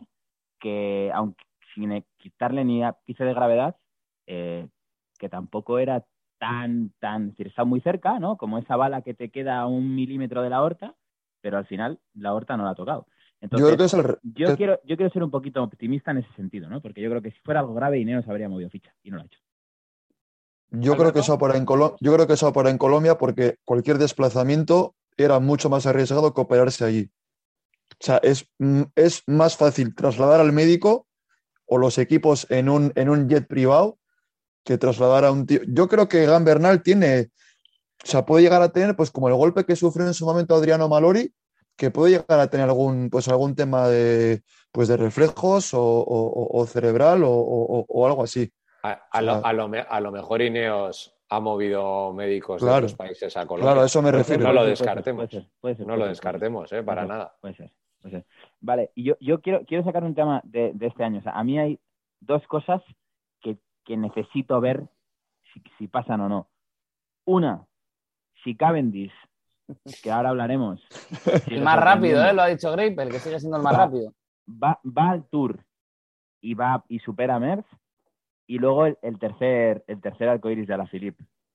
que, 0.61 1.11
aunque 1.13 1.43
sin 1.75 2.05
quitarle 2.17 2.63
ni 2.63 2.83
ápice 2.83 3.23
de 3.25 3.33
gravedad, 3.33 3.75
eh, 4.27 4.67
que 5.19 5.27
tampoco 5.27 5.79
era 5.79 6.05
tan, 6.39 6.91
tan, 6.99 7.23
es 7.23 7.29
decir, 7.31 7.47
está 7.47 7.65
muy 7.65 7.81
cerca, 7.81 8.19
¿no? 8.19 8.37
Como 8.37 8.57
esa 8.57 8.75
bala 8.75 9.01
que 9.01 9.13
te 9.13 9.29
queda 9.29 9.59
a 9.59 9.67
un 9.67 9.93
milímetro 9.93 10.41
de 10.41 10.49
la 10.49 10.61
horta, 10.61 10.95
pero 11.41 11.57
al 11.57 11.65
final 11.65 11.99
la 12.13 12.33
horta 12.33 12.55
no 12.57 12.63
la 12.63 12.71
ha 12.71 12.75
tocado. 12.75 13.05
Entonces, 13.41 13.67
yo, 13.67 13.75
creo 13.75 13.77
que 13.77 13.85
es 13.85 13.93
el... 13.93 14.17
yo, 14.23 14.55
quiero, 14.55 14.79
yo 14.83 14.95
quiero 14.95 15.11
ser 15.11 15.23
un 15.23 15.31
poquito 15.31 15.63
optimista 15.63 16.11
en 16.11 16.19
ese 16.19 16.31
sentido, 16.33 16.69
¿no? 16.69 16.81
Porque 16.81 17.01
yo 17.01 17.09
creo 17.09 17.21
que 17.21 17.31
si 17.31 17.39
fuera 17.39 17.59
algo 17.59 17.73
grave, 17.73 17.99
Ineo 17.99 18.21
se 18.21 18.29
habría 18.29 18.49
movido 18.49 18.69
ficha 18.69 18.93
y 19.03 19.09
no 19.09 19.17
lo 19.17 19.23
ha 19.23 19.25
hecho. 19.25 19.39
Yo 20.73 20.95
creo, 20.95 21.11
que 21.11 21.19
eso 21.19 21.37
para 21.37 21.57
en 21.57 21.65
Colo 21.65 21.97
yo 21.99 22.13
creo 22.13 22.27
que 22.27 22.33
eso 22.33 22.53
para 22.53 22.69
en 22.69 22.77
Colombia 22.77 23.17
porque 23.17 23.57
cualquier 23.65 23.97
desplazamiento 23.97 24.95
era 25.17 25.39
mucho 25.39 25.69
más 25.69 25.85
arriesgado 25.85 26.33
que 26.33 26.39
operarse 26.39 26.85
allí. 26.85 27.11
O 28.01 28.03
sea, 28.03 28.17
es, 28.23 28.49
es 28.95 29.21
más 29.27 29.55
fácil 29.55 29.93
trasladar 29.93 30.41
al 30.41 30.51
médico 30.51 31.05
o 31.67 31.77
los 31.77 31.99
equipos 31.99 32.47
en 32.49 32.67
un, 32.67 32.91
en 32.95 33.09
un 33.09 33.29
jet 33.29 33.47
privado 33.47 33.99
que 34.65 34.79
trasladar 34.79 35.23
a 35.23 35.31
un 35.31 35.45
tío. 35.45 35.61
Yo 35.67 35.87
creo 35.87 36.07
que 36.07 36.25
Gan 36.25 36.43
Bernal 36.43 36.81
tiene, 36.81 37.29
o 38.03 38.07
sea, 38.07 38.25
puede 38.25 38.43
llegar 38.43 38.63
a 38.63 38.71
tener, 38.71 38.95
pues 38.95 39.11
como 39.11 39.27
el 39.27 39.35
golpe 39.35 39.65
que 39.65 39.75
sufrió 39.75 40.07
en 40.07 40.15
su 40.15 40.25
momento 40.25 40.55
Adriano 40.55 40.89
Malori, 40.89 41.31
que 41.77 41.91
puede 41.91 42.13
llegar 42.13 42.39
a 42.39 42.49
tener 42.49 42.67
algún, 42.67 43.11
pues 43.11 43.27
algún 43.27 43.55
tema 43.55 43.87
de, 43.87 44.41
pues 44.71 44.87
de 44.87 44.97
reflejos 44.97 45.73
o, 45.75 45.81
o, 45.81 46.59
o 46.59 46.65
cerebral 46.65 47.23
o, 47.23 47.31
o, 47.31 48.07
algo 48.07 48.23
así. 48.23 48.51
A, 48.81 49.51
lo, 49.51 50.11
mejor 50.11 50.41
Ineos 50.41 51.15
ha 51.29 51.39
movido 51.39 52.13
médicos 52.13 52.63
de 52.63 52.69
otros 52.69 52.95
países 52.95 53.37
a 53.37 53.45
Colombia. 53.45 53.71
Claro, 53.71 53.83
a 53.83 53.85
eso 53.85 54.01
me 54.01 54.11
refiero. 54.11 54.43
No 54.43 54.53
lo 54.53 54.65
descartemos. 54.65 55.29
no 55.85 55.95
lo 55.95 56.07
descartemos, 56.07 56.71
¿eh? 56.73 56.81
para 56.81 57.05
nada. 57.05 57.35
Puede 57.39 57.53
ser, 57.53 57.71
Vale, 58.59 58.91
y 58.95 59.03
yo, 59.03 59.15
yo 59.19 59.41
quiero, 59.41 59.65
quiero 59.65 59.83
sacar 59.83 60.03
un 60.03 60.15
tema 60.15 60.41
de, 60.43 60.73
este 60.79 61.03
año. 61.03 61.19
O 61.19 61.21
sea, 61.21 61.33
a 61.33 61.43
mí 61.43 61.59
hay 61.59 61.79
dos 62.19 62.45
cosas 62.47 62.81
que, 63.41 63.57
necesito 63.97 64.61
ver 64.61 64.87
si, 65.77 65.87
pasan 65.87 66.21
o 66.21 66.29
no. 66.29 66.47
Una, 67.25 67.65
si 68.41 68.55
Cavendish, 68.55 69.11
que 70.01 70.09
ahora 70.09 70.29
hablaremos. 70.29 70.81
el 71.47 71.61
más 71.61 71.77
rápido, 71.77 72.23
¿eh? 72.23 72.33
lo 72.33 72.43
ha 72.43 72.47
dicho 72.47 72.71
Grape, 72.71 73.03
el 73.03 73.09
que 73.09 73.19
sigue 73.19 73.39
siendo 73.39 73.57
el 73.57 73.63
más 73.63 73.75
rápido. 73.75 74.13
Va, 74.47 74.79
va 74.85 75.09
al 75.09 75.25
Tour 75.25 75.59
y 76.39 76.53
va 76.53 76.85
y 76.87 76.99
supera 76.99 77.35
a 77.35 77.39
Merckx 77.39 77.67
y 78.47 78.59
luego 78.59 78.85
el, 78.85 79.19
tercer 79.19 79.83
el 79.87 80.01
tercer 80.01 80.27
arcoiris 80.29 80.67
de 80.67 80.77
la 80.77 80.89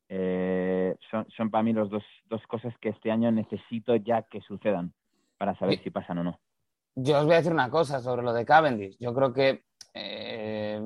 Eh, 0.09 0.97
son, 1.11 1.27
son, 1.37 1.51
para 1.51 1.63
mí 1.63 1.73
las 1.73 1.91
dos, 1.91 2.05
dos 2.27 2.47
cosas 2.47 2.77
que 2.79 2.91
este 2.91 3.11
año 3.11 3.31
necesito 3.33 3.97
ya 3.97 4.23
que 4.23 4.41
sucedan 4.41 4.93
para 5.37 5.55
saber 5.55 5.83
si 5.83 5.91
pasan 5.91 6.19
o 6.19 6.25
no. 6.25 6.41
Yo 6.95 7.19
os 7.19 7.25
voy 7.25 7.35
a 7.35 7.39
decir 7.39 7.53
una 7.53 7.71
cosa 7.71 8.01
sobre 8.01 8.23
lo 8.23 8.33
de 8.33 8.45
Cavendish. 8.45 8.97
Yo 8.99 9.15
creo 9.15 9.33
que 9.33 9.65
eh, 9.93 10.81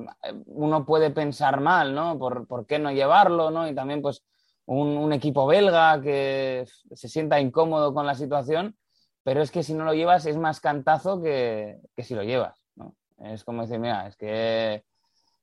uno 0.47 0.85
puede 0.85 1.11
pensar 1.11 1.61
mal, 1.61 1.95
¿no? 1.95 2.19
Por, 2.19 2.47
por, 2.47 2.67
qué 2.67 2.79
no 2.79 2.91
llevarlo, 2.91 3.51
¿no? 3.51 3.69
Y 3.69 3.75
también, 3.75 4.03
pues, 4.03 4.25
un, 4.67 4.97
un, 4.97 5.13
equipo 5.13 5.47
belga 5.47 6.01
que 6.01 6.65
se 6.93 7.09
sienta 7.09 7.41
incómodo 7.41 7.93
con 7.93 8.07
la 8.07 8.15
situación, 8.15 8.77
pero 9.23 9.43
es 9.43 9.51
que 9.51 9.63
si 9.63 9.75
no 9.75 9.85
lo 9.85 9.95
llevas 9.95 10.27
es 10.27 10.37
más 10.37 10.61
cantazo 10.61 11.21
que, 11.21 11.81
que 11.97 12.03
si 12.03 12.15
lo 12.15 12.23
llevas, 12.23 12.65
¿no? 12.77 12.95
Es 13.19 13.45
como 13.45 13.63
decir, 13.63 13.79
mira, 13.79 14.07
es 14.07 14.17
que 14.17 14.85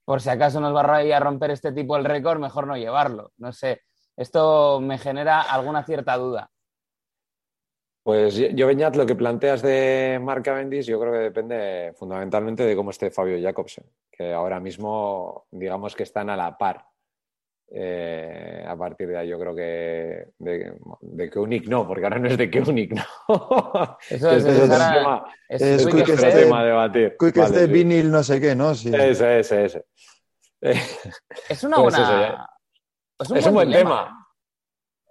por 0.07 0.21
si 0.21 0.29
acaso 0.29 0.61
nos 0.61 0.73
va 0.73 0.81
a 0.81 1.19
romper 1.19 1.51
este 1.51 1.73
tipo 1.73 1.97
el 1.97 2.05
récord, 2.05 2.39
mejor 2.39 2.65
no 2.65 2.77
llevarlo. 2.77 3.33
No 3.37 3.51
sé, 3.51 3.81
esto 4.15 4.79
me 4.79 4.97
genera 4.97 5.41
alguna 5.41 5.83
cierta 5.83 6.15
duda. 6.15 6.49
Pues 8.07 8.35
yo, 8.37 8.67
Beñat, 8.67 8.95
lo 8.95 9.05
que 9.05 9.15
planteas 9.15 9.61
de 9.61 10.17
Mark 10.23 10.41
Cavendish, 10.41 10.85
yo 10.85 10.97
creo 10.97 11.11
que 11.11 11.19
depende 11.19 11.91
fundamentalmente 11.97 12.63
de 12.63 12.73
cómo 12.73 12.91
esté 12.91 13.11
Fabio 13.11 13.37
Jacobsen, 13.37 13.83
que 14.09 14.31
ahora 14.31 14.61
mismo, 14.61 15.45
digamos 15.51 15.93
que 15.93 16.03
están 16.03 16.29
a 16.29 16.37
la 16.37 16.57
par. 16.57 16.85
Eh, 17.69 18.63
a 18.65 18.77
partir 18.77 19.09
de 19.09 19.17
ahí, 19.17 19.27
yo 19.27 19.37
creo 19.37 19.53
que 19.53 20.25
de, 20.39 20.73
de 21.01 21.29
Koenig 21.29 21.67
no, 21.67 21.85
porque 21.85 22.05
ahora 22.05 22.17
no 22.17 22.29
es 22.29 22.37
de 22.37 22.49
Koenig, 22.49 22.93
no. 22.95 23.03
Eso 24.09 24.31
es, 24.31 24.45
es, 24.45 24.69
tema, 24.69 25.25
es, 25.49 25.61
es, 25.61 25.85
es 25.85 26.33
tema 26.33 26.61
a 26.61 26.63
debatir. 26.63 27.17
Que 27.19 27.41
esté 27.41 27.67
vinil, 27.67 28.09
no 28.09 28.23
sé 28.23 28.39
qué, 28.39 28.55
¿no? 28.55 28.73
Sí. 28.73 28.87
Ese, 28.87 29.39
ese, 29.39 29.65
ese. 29.65 29.85
Es 30.61 31.61
una 31.61 31.75
pues 31.83 31.93
buena. 31.93 32.49
es 33.19 33.29
un, 33.29 33.37
es 33.37 33.45
un 33.47 33.53
buen 33.53 33.69
tema. 33.69 34.26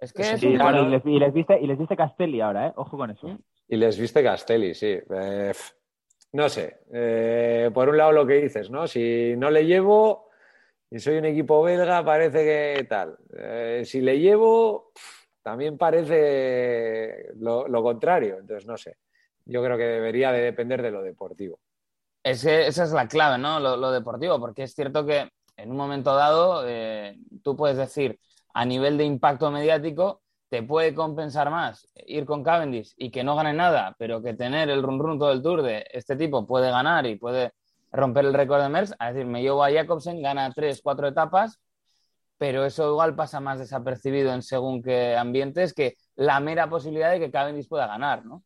Es 0.07 0.13
que 0.13 0.21
es 0.21 0.43
un... 0.43 0.51
y, 0.51 0.89
les, 0.89 1.05
y, 1.05 1.19
les, 1.19 1.33
viste, 1.33 1.59
y 1.59 1.67
les 1.67 1.77
viste 1.77 1.97
Castelli 1.97 2.39
ahora, 2.39 2.67
¿eh? 2.67 2.73
Ojo 2.77 2.97
con 2.97 3.11
eso. 3.11 3.37
Y 3.67 3.75
les 3.75 3.99
viste 3.99 4.23
Castelli, 4.23 4.73
sí. 4.73 4.97
Eh, 5.09 5.51
no 6.31 6.47
sé. 6.47 6.79
Eh, 6.93 7.69
por 7.73 7.89
un 7.89 7.97
lado 7.97 8.13
lo 8.13 8.25
que 8.25 8.35
dices, 8.35 8.69
¿no? 8.69 8.87
Si 8.87 9.35
no 9.37 9.51
le 9.51 9.65
llevo 9.65 10.29
y 10.89 10.99
soy 10.99 11.17
un 11.17 11.25
equipo 11.25 11.61
belga, 11.61 12.05
parece 12.05 12.43
que 12.45 12.83
tal. 12.85 13.17
Eh, 13.37 13.81
si 13.85 13.99
le 13.99 14.17
llevo, 14.17 14.93
también 15.41 15.77
parece 15.77 17.33
lo, 17.35 17.67
lo, 17.67 17.83
contrario. 17.83 18.37
Entonces, 18.39 18.65
no 18.65 18.77
sé. 18.77 18.95
Yo 19.45 19.61
creo 19.61 19.77
que 19.77 19.83
debería 19.83 20.31
de 20.31 20.41
depender 20.41 20.81
de 20.81 20.91
lo 20.91 21.01
deportivo. 21.01 21.59
Es 22.23 22.43
que 22.43 22.67
esa 22.67 22.83
es 22.85 22.91
la 22.91 23.07
clave, 23.07 23.37
¿no? 23.37 23.59
Lo, 23.59 23.91
deportivo, 23.91 24.39
porque 24.39 24.63
es 24.63 24.73
cierto 24.73 25.05
que 25.05 25.29
en 25.57 25.71
un 25.71 25.77
momento 25.77 26.15
dado 26.15 26.63
eh, 26.65 27.17
tú 27.43 27.57
puedes 27.57 27.77
decir 27.77 28.19
a 28.57 28.65
nivel 28.65 28.97
de 28.97 29.03
impacto 29.03 29.51
mediático 29.51 30.23
te 30.49 30.63
puede 30.63 30.95
compensar 30.95 31.51
más 31.51 31.87
ir 32.07 32.25
con 32.25 32.43
Cavendish 32.43 32.91
y 32.97 33.11
que 33.11 33.23
no 33.23 33.35
gane 33.35 33.53
nada, 33.53 33.95
pero 33.99 34.23
que 34.23 34.33
tener 34.33 34.71
el 34.71 34.81
run 34.81 34.97
run 34.97 35.19
todo 35.19 35.31
el 35.31 35.43
tour 35.43 35.61
de 35.61 35.85
este 35.91 36.15
tipo 36.15 36.47
puede 36.47 36.71
ganar 36.71 37.05
y 37.05 37.17
puede 37.17 37.51
romper 37.91 38.25
el 38.25 38.33
récord 38.33 38.63
de 38.63 38.69
Merckx, 38.69 38.95
es 38.99 39.13
decir, 39.13 39.27
me 39.27 39.43
llevo 39.43 39.63
a 39.63 39.71
Jacobsen, 39.71 40.23
gana 40.23 40.51
tres, 40.55 40.81
cuatro 40.81 41.07
etapas, 41.07 41.59
pero 42.39 42.65
eso 42.65 42.89
igual 42.89 43.15
pasa 43.15 43.39
más 43.39 43.59
desapercibido 43.59 44.33
en 44.33 44.41
según 44.41 44.81
qué 44.81 45.15
ambientes 45.15 45.71
que 45.71 45.95
la 46.15 46.39
mera 46.39 46.67
posibilidad 46.67 47.11
de 47.11 47.19
que 47.19 47.29
Cavendish 47.29 47.67
pueda 47.67 47.85
ganar, 47.85 48.25
¿no? 48.25 48.43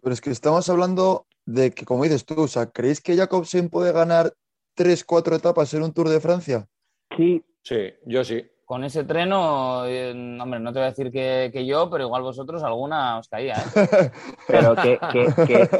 Pero 0.00 0.14
es 0.14 0.22
que 0.22 0.30
estamos 0.30 0.66
hablando 0.70 1.26
de 1.44 1.72
que, 1.72 1.84
como 1.84 2.04
dices 2.04 2.24
tú, 2.24 2.40
o 2.40 2.48
sea, 2.48 2.70
¿creéis 2.70 3.02
que 3.02 3.16
Jacobsen 3.16 3.68
puede 3.68 3.92
ganar 3.92 4.32
tres, 4.74 5.04
cuatro 5.04 5.36
etapas 5.36 5.74
en 5.74 5.82
un 5.82 5.92
Tour 5.92 6.08
de 6.08 6.20
Francia? 6.20 6.66
Sí. 7.14 7.44
Sí, 7.62 7.92
yo 8.06 8.24
sí. 8.24 8.44
Con 8.70 8.84
ese 8.84 9.02
treno, 9.02 9.84
eh, 9.84 10.12
hombre, 10.40 10.60
no 10.60 10.72
te 10.72 10.78
voy 10.78 10.86
a 10.86 10.90
decir 10.90 11.10
que, 11.10 11.66
yo, 11.66 11.90
pero 11.90 12.04
igual 12.04 12.22
vosotros 12.22 12.62
alguna 12.62 13.18
os 13.18 13.28
caía. 13.28 13.54
¿eh? 13.54 14.10
pero 14.46 14.76
que, 14.76 14.96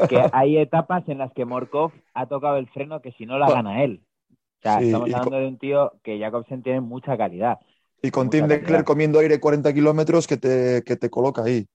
que, 0.09 0.29
hay 0.33 0.57
etapas 0.57 1.07
en 1.07 1.19
las 1.19 1.31
que 1.31 1.45
Morkov 1.45 1.93
ha 2.13 2.25
tocado 2.25 2.57
el 2.57 2.67
freno 2.67 3.01
que 3.01 3.13
si 3.13 3.25
no 3.25 3.39
la 3.39 3.49
gana 3.49 3.81
él. 3.81 4.03
O 4.29 4.61
sea, 4.61 4.81
estamos 4.81 5.13
hablando 5.13 5.37
de 5.37 5.47
un 5.47 5.57
tío 5.57 5.93
que 6.03 6.19
Jacobsen 6.19 6.63
tiene 6.63 6.81
mucha 6.81 7.15
calidad. 7.15 7.59
Y 8.01 8.11
con 8.11 8.29
Tim 8.29 8.45
Leclerc 8.45 8.83
comiendo 8.83 9.19
aire 9.19 9.39
40 9.39 9.73
kilómetros 9.73 10.27
que 10.27 10.35
te, 10.35 10.83
que 10.85 10.97
te 10.97 11.09
coloca 11.09 11.43
ahí. 11.43 11.65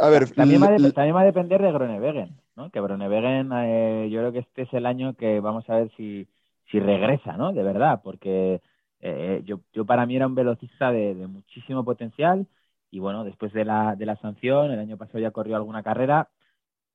A 0.00 0.08
ver, 0.08 0.30
también 0.30 0.62
va, 0.62 1.20
a, 1.20 1.24
depender 1.26 1.60
de 1.60 1.72
Gronewegen, 1.72 2.40
¿no? 2.56 2.70
Que 2.70 2.80
Gronewegen, 2.80 3.50
eh, 3.52 4.08
yo 4.10 4.20
creo 4.20 4.32
que 4.32 4.38
este 4.38 4.62
es 4.62 4.72
el 4.72 4.86
año 4.86 5.12
que 5.12 5.40
vamos 5.40 5.68
a 5.68 5.74
ver 5.74 5.90
si, 5.94 6.26
si 6.70 6.80
regresa, 6.80 7.36
¿no? 7.36 7.52
De 7.52 7.62
verdad, 7.62 8.00
porque 8.02 8.62
eh, 9.04 9.42
yo, 9.46 9.60
yo 9.74 9.86
para 9.86 10.06
mí 10.06 10.16
era 10.16 10.26
un 10.28 10.34
velocista 10.36 10.92
de, 10.92 11.14
muchísimo 11.28 11.84
potencial 11.84 12.48
y 12.90 13.00
bueno, 13.00 13.24
después 13.24 13.52
de 13.54 13.64
la, 13.66 13.96
de 13.96 14.06
la 14.06 14.16
sanción, 14.18 14.72
el 14.72 14.80
año 14.80 14.98
pasado 14.98 15.20
ya 15.20 15.32
corrió 15.32 15.56
alguna 15.56 15.82
carrera, 15.84 16.30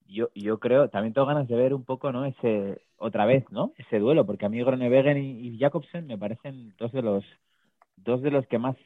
yo, 0.07 0.29
yo 0.35 0.59
creo, 0.59 0.89
también 0.89 1.13
tengo 1.13 1.27
ganas 1.27 1.47
de 1.47 1.55
ver 1.55 1.73
un 1.73 1.85
poco, 1.85 2.11
¿no? 2.11 2.25
Ese, 2.25 2.81
otra 2.97 3.25
vez, 3.25 3.45
¿no? 3.51 3.73
Ese 3.77 3.99
duelo, 3.99 4.25
porque 4.25 4.45
a 4.45 4.49
mí 4.49 4.59
Gronewegen 4.63 5.17
y, 5.17 5.49
y 5.49 5.59
Jacobsen 5.59 6.07
me 6.07 6.17
parecen 6.17 6.75
dos 6.79 6.91
de 6.93 7.01
los, 7.03 7.25
dos 7.97 8.21
de 8.23 8.31
los 8.31 8.47
que 8.47 8.59
más 8.59 8.77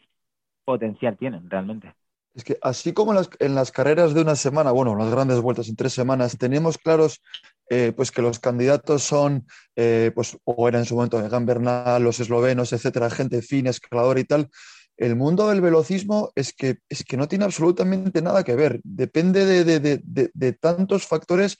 potencial 0.65 1.17
tienen 1.17 1.49
realmente. 1.49 1.93
Es 2.35 2.43
que 2.43 2.57
así 2.61 2.93
como 2.93 3.13
en 3.39 3.55
las, 3.55 3.71
carreras 3.71 4.13
de 4.13 4.21
una 4.21 4.35
semana, 4.35 4.71
bueno, 4.71 4.95
las 4.95 5.11
grandes 5.11 5.39
vueltas 5.39 5.67
en 5.69 5.75
tres 5.75 5.93
semanas, 5.93 6.37
tenemos 6.37 6.79
claros 6.79 7.21
eh, 7.69 7.93
pues 7.95 8.11
que 8.11 8.23
los 8.23 8.39
candidatos 8.39 9.03
son, 9.03 9.45
eh, 9.75 10.11
pues, 10.15 10.37
o 10.43 10.67
era 10.67 10.79
en 10.79 10.85
su 10.85 10.95
momento 10.95 11.23
Egan 11.23 11.45
Bernal, 11.45 12.03
los 12.03 12.19
eslovenos, 12.19 12.73
etcétera, 12.73 13.11
gente 13.11 13.41
fin, 13.41 13.67
escalador 13.67 14.17
y 14.17 14.23
tal. 14.23 14.49
El 14.97 15.15
mundo 15.15 15.47
del 15.47 15.61
velocismo 15.61 16.31
es 16.35 16.53
que, 16.53 16.79
es 16.89 17.03
que 17.03 17.17
no 17.17 17.27
tiene 17.27 17.45
absolutamente 17.45 18.21
nada 18.21 18.43
que 18.43 18.55
ver. 18.55 18.79
Depende 18.83 19.63
de, 19.63 20.53
tantos 20.53 21.05
factores 21.05 21.57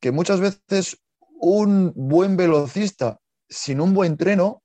que 0.00 0.12
muchas 0.12 0.40
veces 0.40 0.98
un 1.38 1.92
buen 1.94 2.36
velocista 2.36 3.18
sin 3.48 3.80
un 3.80 3.94
buen 3.94 4.16
treno 4.16 4.60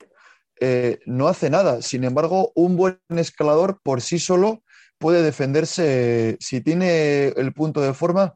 eh, 0.59 0.99
no 1.05 1.27
hace 1.27 1.49
nada. 1.49 1.81
Sin 1.81 2.03
embargo, 2.03 2.51
un 2.55 2.77
buen 2.77 2.99
escalador 3.09 3.79
por 3.83 4.01
sí 4.01 4.19
solo 4.19 4.63
puede 5.01 5.21
defenderse 5.23 6.37
si 6.39 6.61
tiene 6.61 7.27
el 7.35 7.51
punto 7.51 7.81
de 7.81 7.93
forma 7.93 8.33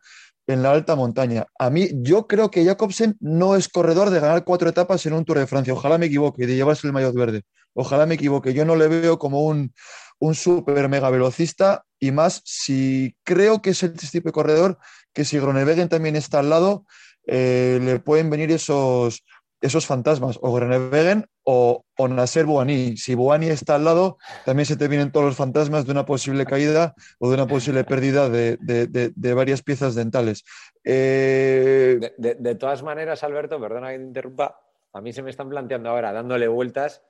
en 0.47 0.63
la 0.63 0.71
alta 0.71 0.95
montaña. 0.95 1.45
A 1.57 1.69
mí, 1.69 1.89
yo 1.93 2.27
creo 2.27 2.51
que 2.51 2.65
Jacobsen 2.65 3.15
no 3.19 3.55
es 3.55 3.69
corredor 3.69 4.09
de 4.09 4.19
ganar 4.19 4.43
cuatro 4.43 4.67
etapas 4.67 5.05
en 5.05 5.13
un 5.13 5.23
Tour 5.23 5.39
de 5.39 5.47
Francia. 5.47 5.73
Ojalá 5.73 5.97
me 5.97 6.07
equivoque, 6.07 6.45
de 6.45 6.55
llevarse 6.55 6.85
el 6.87 6.93
maillot 6.93 7.15
verde. 7.15 7.43
Ojalá 7.73 8.05
me 8.05 8.15
equivoque. 8.15 8.53
Yo 8.53 8.65
no 8.65 8.75
le 8.75 8.87
veo 8.87 9.17
como 9.17 9.41
un, 9.41 9.73
un 10.19 10.35
súper 10.35 10.89
mega 10.89 11.09
velocista 11.09 11.85
y 11.99 12.11
más 12.11 12.41
si 12.45 13.15
creo 13.23 13.61
que 13.61 13.71
es 13.71 13.83
el 13.83 13.93
tipo 13.93 14.29
de 14.29 14.33
corredor 14.33 14.77
que 15.13 15.23
si 15.25 15.39
Gronewegen 15.39 15.89
también 15.89 16.15
está 16.15 16.39
al 16.39 16.49
lado, 16.49 16.85
eh, 17.27 17.79
le 17.81 17.99
pueden 17.99 18.29
venir 18.29 18.51
esos, 18.51 19.23
esos 19.61 19.85
fantasmas, 19.85 20.37
o 20.41 20.53
Grenevegen 20.53 21.25
o, 21.43 21.85
o 21.97 22.07
Nasser 22.07 22.45
Bouani. 22.45 22.97
Si 22.97 23.15
Bouani 23.15 23.47
está 23.47 23.75
al 23.75 23.85
lado, 23.85 24.17
también 24.45 24.65
se 24.65 24.77
te 24.77 24.87
vienen 24.87 25.11
todos 25.11 25.25
los 25.25 25.35
fantasmas 25.35 25.85
de 25.85 25.91
una 25.91 26.05
posible 26.05 26.45
caída 26.45 26.93
o 27.19 27.29
de 27.29 27.35
una 27.35 27.47
posible 27.47 27.83
pérdida 27.83 28.29
de, 28.29 29.33
varias 29.33 29.61
piezas 29.61 29.95
dentales. 29.95 30.43
Eh, 30.83 32.13
de, 32.17 32.55
todas 32.55 32.83
maneras, 32.83 33.23
Alberto, 33.23 33.59
perdona 33.59 33.91
que 33.91 33.97
te 33.97 34.03
interrumpa, 34.03 34.59
a 34.93 35.01
mí 35.01 35.13
se 35.13 35.23
me 35.23 35.29
están 35.29 35.49
planteando 35.49 35.89
ahora, 35.89 36.11
dándole 36.11 36.47
vueltas, 36.47 37.03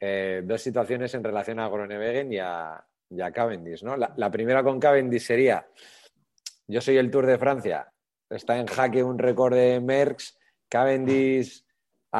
eh, 0.00 0.42
dos 0.44 0.60
situaciones 0.60 1.14
en 1.14 1.24
relación 1.24 1.58
a 1.58 1.68
Gronewegen 1.68 2.32
y 2.32 2.38
a, 2.38 2.84
Cavendish. 3.32 3.82
¿no? 3.82 3.96
La, 3.96 4.12
la 4.16 4.30
primera 4.30 4.62
con 4.62 4.78
Cavendish 4.78 5.22
sería, 5.22 5.66
yo 6.66 6.80
soy 6.80 6.98
el 6.98 7.10
Tour 7.10 7.26
de 7.26 7.38
Francia, 7.38 7.92
está 8.28 8.58
en 8.58 8.66
jaque 8.66 9.02
un 9.02 9.18
récord 9.18 9.54
de 9.54 9.80
Merckx, 9.80 10.36
Cavendish 10.68 11.65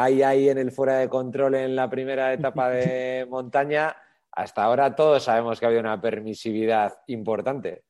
ahí, 0.03 0.22
ahí 0.22 0.49
en 0.49 0.59
el 0.59 0.72
fuera 0.72 0.99
de 0.99 1.09
control 1.09 1.55
en 1.55 1.74
la 1.74 1.88
primera 1.88 2.32
etapa 2.32 2.70
de 2.70 3.26
montaña, 3.30 3.97
hasta 4.30 4.62
ahora 4.62 4.94
todos 4.94 5.24
sabemos 5.24 5.59
que 5.59 5.66
había 5.66 5.80
una 5.80 6.01
permisividad 6.01 6.99
importante. 7.07 7.84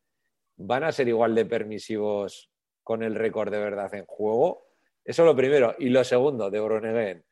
¿Van 0.56 0.84
a 0.84 0.92
ser 0.92 1.08
igual 1.08 1.34
de 1.34 1.44
permisivos 1.44 2.50
con 2.82 3.02
el 3.02 3.14
récord 3.14 3.50
de 3.50 3.58
verdad 3.58 3.92
en 3.94 4.06
juego? 4.06 4.68
Eso 5.04 5.24
lo 5.24 5.34
primero. 5.34 5.74
Y 5.78 5.88
lo 5.88 6.04
segundo, 6.04 6.50
de 6.50 6.60
Broneguen. 6.60 7.24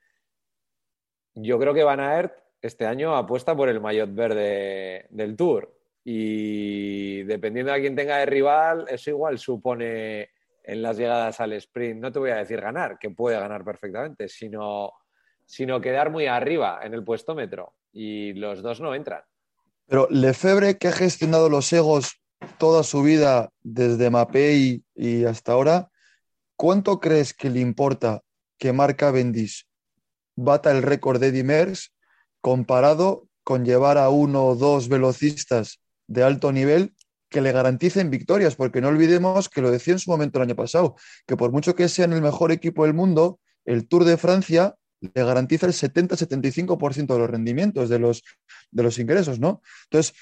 yo 1.34 1.58
creo 1.58 1.72
que 1.72 1.84
Van 1.84 2.00
Aert 2.00 2.36
este 2.60 2.86
año 2.86 3.14
apuesta 3.14 3.56
por 3.56 3.68
el 3.68 3.80
maillot 3.80 4.12
verde 4.12 5.06
del 5.10 5.36
Tour. 5.36 5.72
Y 6.04 7.22
dependiendo 7.22 7.72
de 7.72 7.80
quién 7.80 7.96
tenga 7.96 8.18
de 8.18 8.26
rival, 8.26 8.86
eso 8.88 9.10
igual 9.10 9.38
supone 9.38 10.30
en 10.64 10.82
las 10.82 10.96
llegadas 10.96 11.40
al 11.40 11.52
sprint, 11.52 12.00
no 12.00 12.10
te 12.10 12.18
voy 12.18 12.30
a 12.30 12.36
decir 12.36 12.60
ganar, 12.60 12.98
que 12.98 13.10
puede 13.10 13.38
ganar 13.38 13.64
perfectamente, 13.64 14.28
sino, 14.28 14.92
sino 15.44 15.80
quedar 15.80 16.10
muy 16.10 16.26
arriba 16.26 16.80
en 16.82 16.94
el 16.94 17.04
puestómetro. 17.04 17.74
Y 17.92 18.32
los 18.32 18.62
dos 18.62 18.80
no 18.80 18.94
entran. 18.94 19.22
Pero 19.86 20.08
Lefebvre, 20.10 20.78
que 20.78 20.88
ha 20.88 20.92
gestionado 20.92 21.48
los 21.48 21.72
egos 21.72 22.20
toda 22.58 22.82
su 22.82 23.02
vida 23.02 23.50
desde 23.62 24.10
Mapei 24.10 24.82
y 24.94 25.24
hasta 25.24 25.52
ahora, 25.52 25.90
¿cuánto 26.56 26.98
crees 26.98 27.34
que 27.34 27.50
le 27.50 27.60
importa 27.60 28.22
que 28.58 28.72
Marca 28.72 29.10
Bendis 29.10 29.68
bata 30.34 30.70
el 30.70 30.82
récord 30.82 31.20
de 31.20 31.28
Eddie 31.28 31.44
Merckx 31.44 31.92
comparado 32.40 33.28
con 33.44 33.64
llevar 33.64 33.98
a 33.98 34.08
uno 34.08 34.46
o 34.46 34.56
dos 34.56 34.88
velocistas 34.88 35.80
de 36.06 36.22
alto 36.22 36.52
nivel 36.52 36.93
que 37.34 37.40
le 37.40 37.50
garanticen 37.50 38.10
victorias, 38.10 38.54
porque 38.54 38.80
no 38.80 38.86
olvidemos 38.86 39.48
que 39.48 39.60
lo 39.60 39.72
decía 39.72 39.94
en 39.94 39.98
su 39.98 40.08
momento 40.08 40.38
el 40.38 40.44
año 40.44 40.54
pasado, 40.54 40.94
que 41.26 41.36
por 41.36 41.50
mucho 41.50 41.74
que 41.74 41.88
sean 41.88 42.12
el 42.12 42.22
mejor 42.22 42.52
equipo 42.52 42.84
del 42.84 42.94
mundo, 42.94 43.40
el 43.64 43.88
Tour 43.88 44.04
de 44.04 44.16
Francia 44.16 44.76
le 45.00 45.10
garantiza 45.24 45.66
el 45.66 45.72
70-75% 45.72 47.12
de 47.12 47.18
los 47.18 47.28
rendimientos, 47.28 47.88
de 47.88 47.98
los, 47.98 48.22
de 48.70 48.82
los 48.84 49.00
ingresos, 49.00 49.40
¿no? 49.40 49.62
Entonces, 49.90 50.14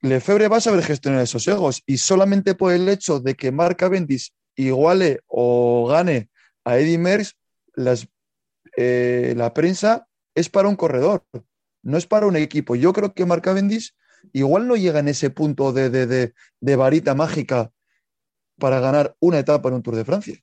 Lefebvre 0.00 0.48
va 0.48 0.56
a 0.56 0.60
saber 0.60 0.82
gestionar 0.82 1.22
esos 1.22 1.46
egos 1.46 1.84
y 1.86 1.98
solamente 1.98 2.56
por 2.56 2.72
el 2.72 2.88
hecho 2.88 3.20
de 3.20 3.36
que 3.36 3.52
Mark 3.52 3.76
Cavendish 3.76 4.32
iguale 4.56 5.20
o 5.28 5.86
gane 5.86 6.28
a 6.64 6.76
Eddie 6.76 6.98
Merckx, 6.98 7.36
eh, 8.76 9.34
la 9.36 9.54
prensa 9.54 10.08
es 10.34 10.48
para 10.48 10.66
un 10.66 10.74
corredor, 10.74 11.24
no 11.84 11.96
es 11.96 12.08
para 12.08 12.26
un 12.26 12.34
equipo. 12.34 12.74
Yo 12.74 12.92
creo 12.92 13.14
que 13.14 13.26
Mark 13.26 13.42
Cavendish 13.42 13.94
igual 14.32 14.66
no 14.66 14.76
llega 14.76 15.00
en 15.00 15.08
ese 15.08 15.30
punto 15.30 15.72
de, 15.72 15.90
de, 15.90 16.76
varita 16.76 17.14
mágica 17.14 17.70
para 18.58 18.80
ganar 18.80 19.14
una 19.20 19.38
etapa 19.38 19.68
en 19.68 19.76
un 19.76 19.82
Tour 19.82 19.96
de 19.96 20.04
Francia. 20.04 20.36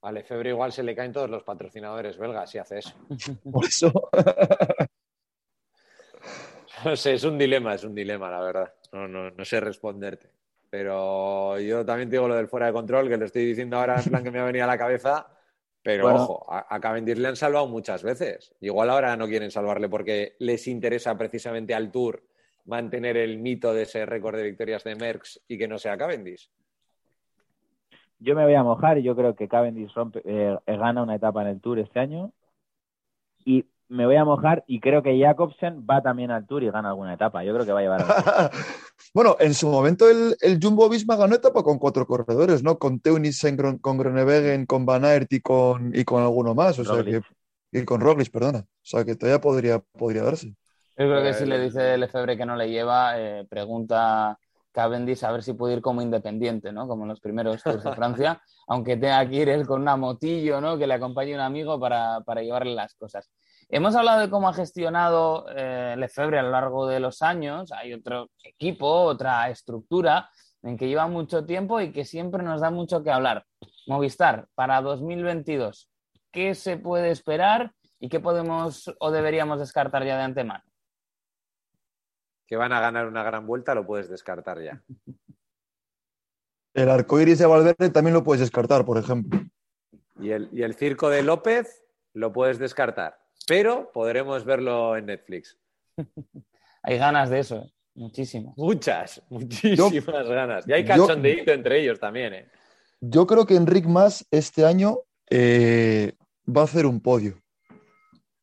Vale, 0.00 0.22
Febre 0.22 0.50
igual 0.50 0.72
se 0.72 0.82
le 0.82 0.94
caen 0.94 1.12
todos 1.12 1.28
los 1.28 1.42
patrocinadores 1.42 2.18
belgas 2.18 2.50
si 2.50 2.58
hace 2.58 2.78
eso. 2.78 2.94
Por 3.50 3.64
eso. 3.64 3.92
no 6.84 6.96
sé, 6.96 7.14
es 7.14 7.24
un 7.24 7.36
dilema, 7.36 7.74
es 7.74 7.84
un 7.84 7.94
dilema, 7.94 8.30
la 8.30 8.40
verdad. 8.40 8.74
No, 8.92 9.08
no, 9.08 9.30
no 9.30 9.44
sé 9.44 9.60
responderte. 9.60 10.30
Pero 10.70 11.58
yo 11.58 11.84
también 11.84 12.10
digo 12.10 12.28
lo 12.28 12.34
del 12.34 12.48
fuera 12.48 12.66
de 12.66 12.72
control, 12.72 13.08
que 13.08 13.16
lo 13.16 13.24
estoy 13.24 13.46
diciendo 13.46 13.78
ahora 13.78 14.00
en 14.00 14.04
plan 14.04 14.22
que 14.22 14.30
me 14.30 14.38
ha 14.38 14.44
venido 14.44 14.64
a 14.64 14.68
la 14.68 14.78
cabeza. 14.78 15.26
Pero 15.88 16.14
ojo, 16.14 16.44
a, 16.52 16.80
Cavendish 16.80 17.16
le 17.16 17.28
han 17.28 17.36
salvado 17.36 17.66
muchas 17.66 18.02
veces. 18.02 18.54
Igual 18.60 18.90
ahora 18.90 19.16
no 19.16 19.26
quieren 19.26 19.50
salvarle 19.50 19.88
porque 19.88 20.36
les 20.38 20.68
interesa 20.68 21.16
precisamente 21.16 21.74
al 21.74 21.90
Tour 21.90 22.22
mantener 22.66 23.16
el 23.16 23.38
mito 23.38 23.72
de 23.72 23.84
ese 23.84 24.04
récord 24.04 24.36
de 24.36 24.42
victorias 24.42 24.84
de 24.84 24.96
Merckx 24.96 25.40
y 25.48 25.56
que 25.56 25.66
no 25.66 25.78
sea 25.78 25.96
Cavendish. 25.96 26.50
Yo 28.18 28.34
me 28.34 28.44
voy 28.44 28.52
a 28.52 28.62
mojar 28.62 28.98
y 28.98 29.02
yo 29.02 29.16
creo 29.16 29.34
que 29.34 29.48
Cavendish 29.48 29.90
rompe, 29.94 30.20
eh, 30.26 30.58
gana 30.66 31.02
una 31.02 31.14
etapa 31.14 31.40
en 31.40 31.48
el 31.48 31.60
Tour 31.62 31.78
este 31.78 32.00
año. 32.00 32.32
Y 33.46 33.64
me 33.88 34.06
voy 34.06 34.16
a 34.16 34.24
mojar 34.24 34.64
y 34.66 34.80
creo 34.80 35.02
que 35.02 35.18
Jacobsen 35.18 35.86
va 35.88 36.02
también 36.02 36.30
al 36.30 36.46
Tour 36.46 36.62
y 36.62 36.70
gana 36.70 36.90
alguna 36.90 37.14
etapa. 37.14 37.42
Yo 37.44 37.54
creo 37.54 37.64
que 37.64 37.72
va 37.72 37.80
a 37.80 37.82
llevar. 37.82 38.04
bueno, 39.14 39.36
en 39.40 39.54
su 39.54 39.68
momento 39.68 40.08
el, 40.08 40.36
el, 40.40 40.58
Jumbo 40.62 40.88
Visma 40.88 41.16
ganó 41.16 41.34
etapa 41.34 41.62
con 41.62 41.78
cuatro 41.78 42.06
corredores, 42.06 42.62
¿no? 42.62 42.78
Con 42.78 43.00
Teunissen, 43.00 43.56
con 43.80 43.98
Gronewegen, 43.98 44.66
con 44.66 44.84
Van 44.84 45.04
Aert 45.04 45.32
y 45.32 45.40
con, 45.40 45.94
y 45.94 46.04
con 46.04 46.22
alguno 46.22 46.54
más. 46.54 46.78
O 46.78 46.84
sea 46.84 47.02
que, 47.02 47.22
y 47.72 47.84
con 47.84 48.00
Roglic, 48.00 48.30
perdona. 48.30 48.60
O 48.60 48.64
sea 48.82 49.04
que 49.04 49.16
todavía 49.16 49.40
podría, 49.40 49.78
podría 49.78 50.22
darse. 50.22 50.48
Yo 50.48 51.06
creo 51.06 51.22
que 51.22 51.34
si 51.34 51.46
le 51.46 51.60
dice 51.60 51.96
Lefebvre 51.96 52.36
que 52.36 52.44
no 52.44 52.56
le 52.56 52.68
lleva, 52.68 53.18
eh, 53.18 53.46
pregunta 53.48 54.36
Cavendish 54.72 55.24
a 55.24 55.32
ver 55.32 55.42
si 55.42 55.52
puede 55.52 55.74
ir 55.74 55.80
como 55.80 56.02
independiente, 56.02 56.72
¿no? 56.72 56.88
Como 56.88 57.04
en 57.04 57.10
los 57.10 57.20
primeros 57.20 57.62
Tours 57.62 57.84
de 57.84 57.94
Francia, 57.94 58.42
aunque 58.66 58.96
tenga 58.96 59.28
que 59.28 59.36
ir 59.36 59.48
él 59.48 59.66
con 59.66 59.82
una 59.82 59.96
motillo, 59.96 60.60
¿no? 60.60 60.76
Que 60.76 60.86
le 60.86 60.94
acompañe 60.94 61.34
un 61.34 61.40
amigo 61.40 61.78
para, 61.78 62.20
para 62.22 62.42
llevarle 62.42 62.74
las 62.74 62.94
cosas. 62.94 63.30
Hemos 63.70 63.94
hablado 63.96 64.20
de 64.20 64.30
cómo 64.30 64.48
ha 64.48 64.54
gestionado 64.54 65.44
eh, 65.54 65.94
Lefebvre 65.98 66.38
a 66.38 66.42
lo 66.42 66.50
largo 66.50 66.86
de 66.86 67.00
los 67.00 67.20
años. 67.20 67.70
Hay 67.72 67.92
otro 67.92 68.30
equipo, 68.42 68.86
otra 68.86 69.50
estructura 69.50 70.30
en 70.62 70.78
que 70.78 70.88
lleva 70.88 71.06
mucho 71.06 71.44
tiempo 71.44 71.78
y 71.78 71.92
que 71.92 72.06
siempre 72.06 72.42
nos 72.42 72.62
da 72.62 72.70
mucho 72.70 73.02
que 73.02 73.10
hablar. 73.10 73.44
Movistar, 73.86 74.48
para 74.54 74.80
2022, 74.80 75.90
¿qué 76.32 76.54
se 76.54 76.78
puede 76.78 77.10
esperar 77.10 77.74
y 78.00 78.08
qué 78.08 78.20
podemos 78.20 78.90
o 79.00 79.10
deberíamos 79.10 79.58
descartar 79.58 80.02
ya 80.02 80.16
de 80.16 80.22
antemano? 80.22 80.64
Que 82.46 82.56
van 82.56 82.72
a 82.72 82.80
ganar 82.80 83.06
una 83.06 83.22
gran 83.22 83.46
vuelta, 83.46 83.74
lo 83.74 83.86
puedes 83.86 84.08
descartar 84.08 84.62
ya. 84.62 84.82
El 86.72 86.88
arco 86.88 87.20
iris 87.20 87.38
de 87.38 87.46
Valverde 87.46 87.90
también 87.90 88.14
lo 88.14 88.24
puedes 88.24 88.40
descartar, 88.40 88.86
por 88.86 88.96
ejemplo. 88.96 89.40
y 90.20 90.30
el 90.30 90.74
circo 90.74 91.10
de 91.10 91.22
López 91.22 91.84
lo 92.14 92.32
puedes 92.32 92.58
descartar 92.58 93.27
pero 93.48 93.90
podremos 93.92 94.44
verlo 94.44 94.96
en 94.96 95.06
Netflix. 95.06 95.58
hay 96.82 96.98
ganas 96.98 97.30
de 97.30 97.40
eso, 97.40 97.56
¿eh? 97.56 97.72
muchísimas. 97.94 98.56
Muchas, 98.56 99.22
muchísimas 99.30 100.28
ganas. 100.28 100.68
Y 100.68 100.72
hay 100.72 100.84
cachondeíto 100.84 101.50
entre 101.52 101.80
ellos 101.80 101.98
también. 101.98 102.34
¿eh? 102.34 102.48
Yo 103.00 103.26
creo 103.26 103.46
que 103.46 103.56
Enric 103.56 103.86
Más 103.86 104.26
este 104.30 104.64
año 104.64 104.98
eh, 105.30 106.12
va 106.46 106.60
a 106.60 106.64
hacer 106.64 106.86
un 106.86 107.00
podio. 107.00 107.40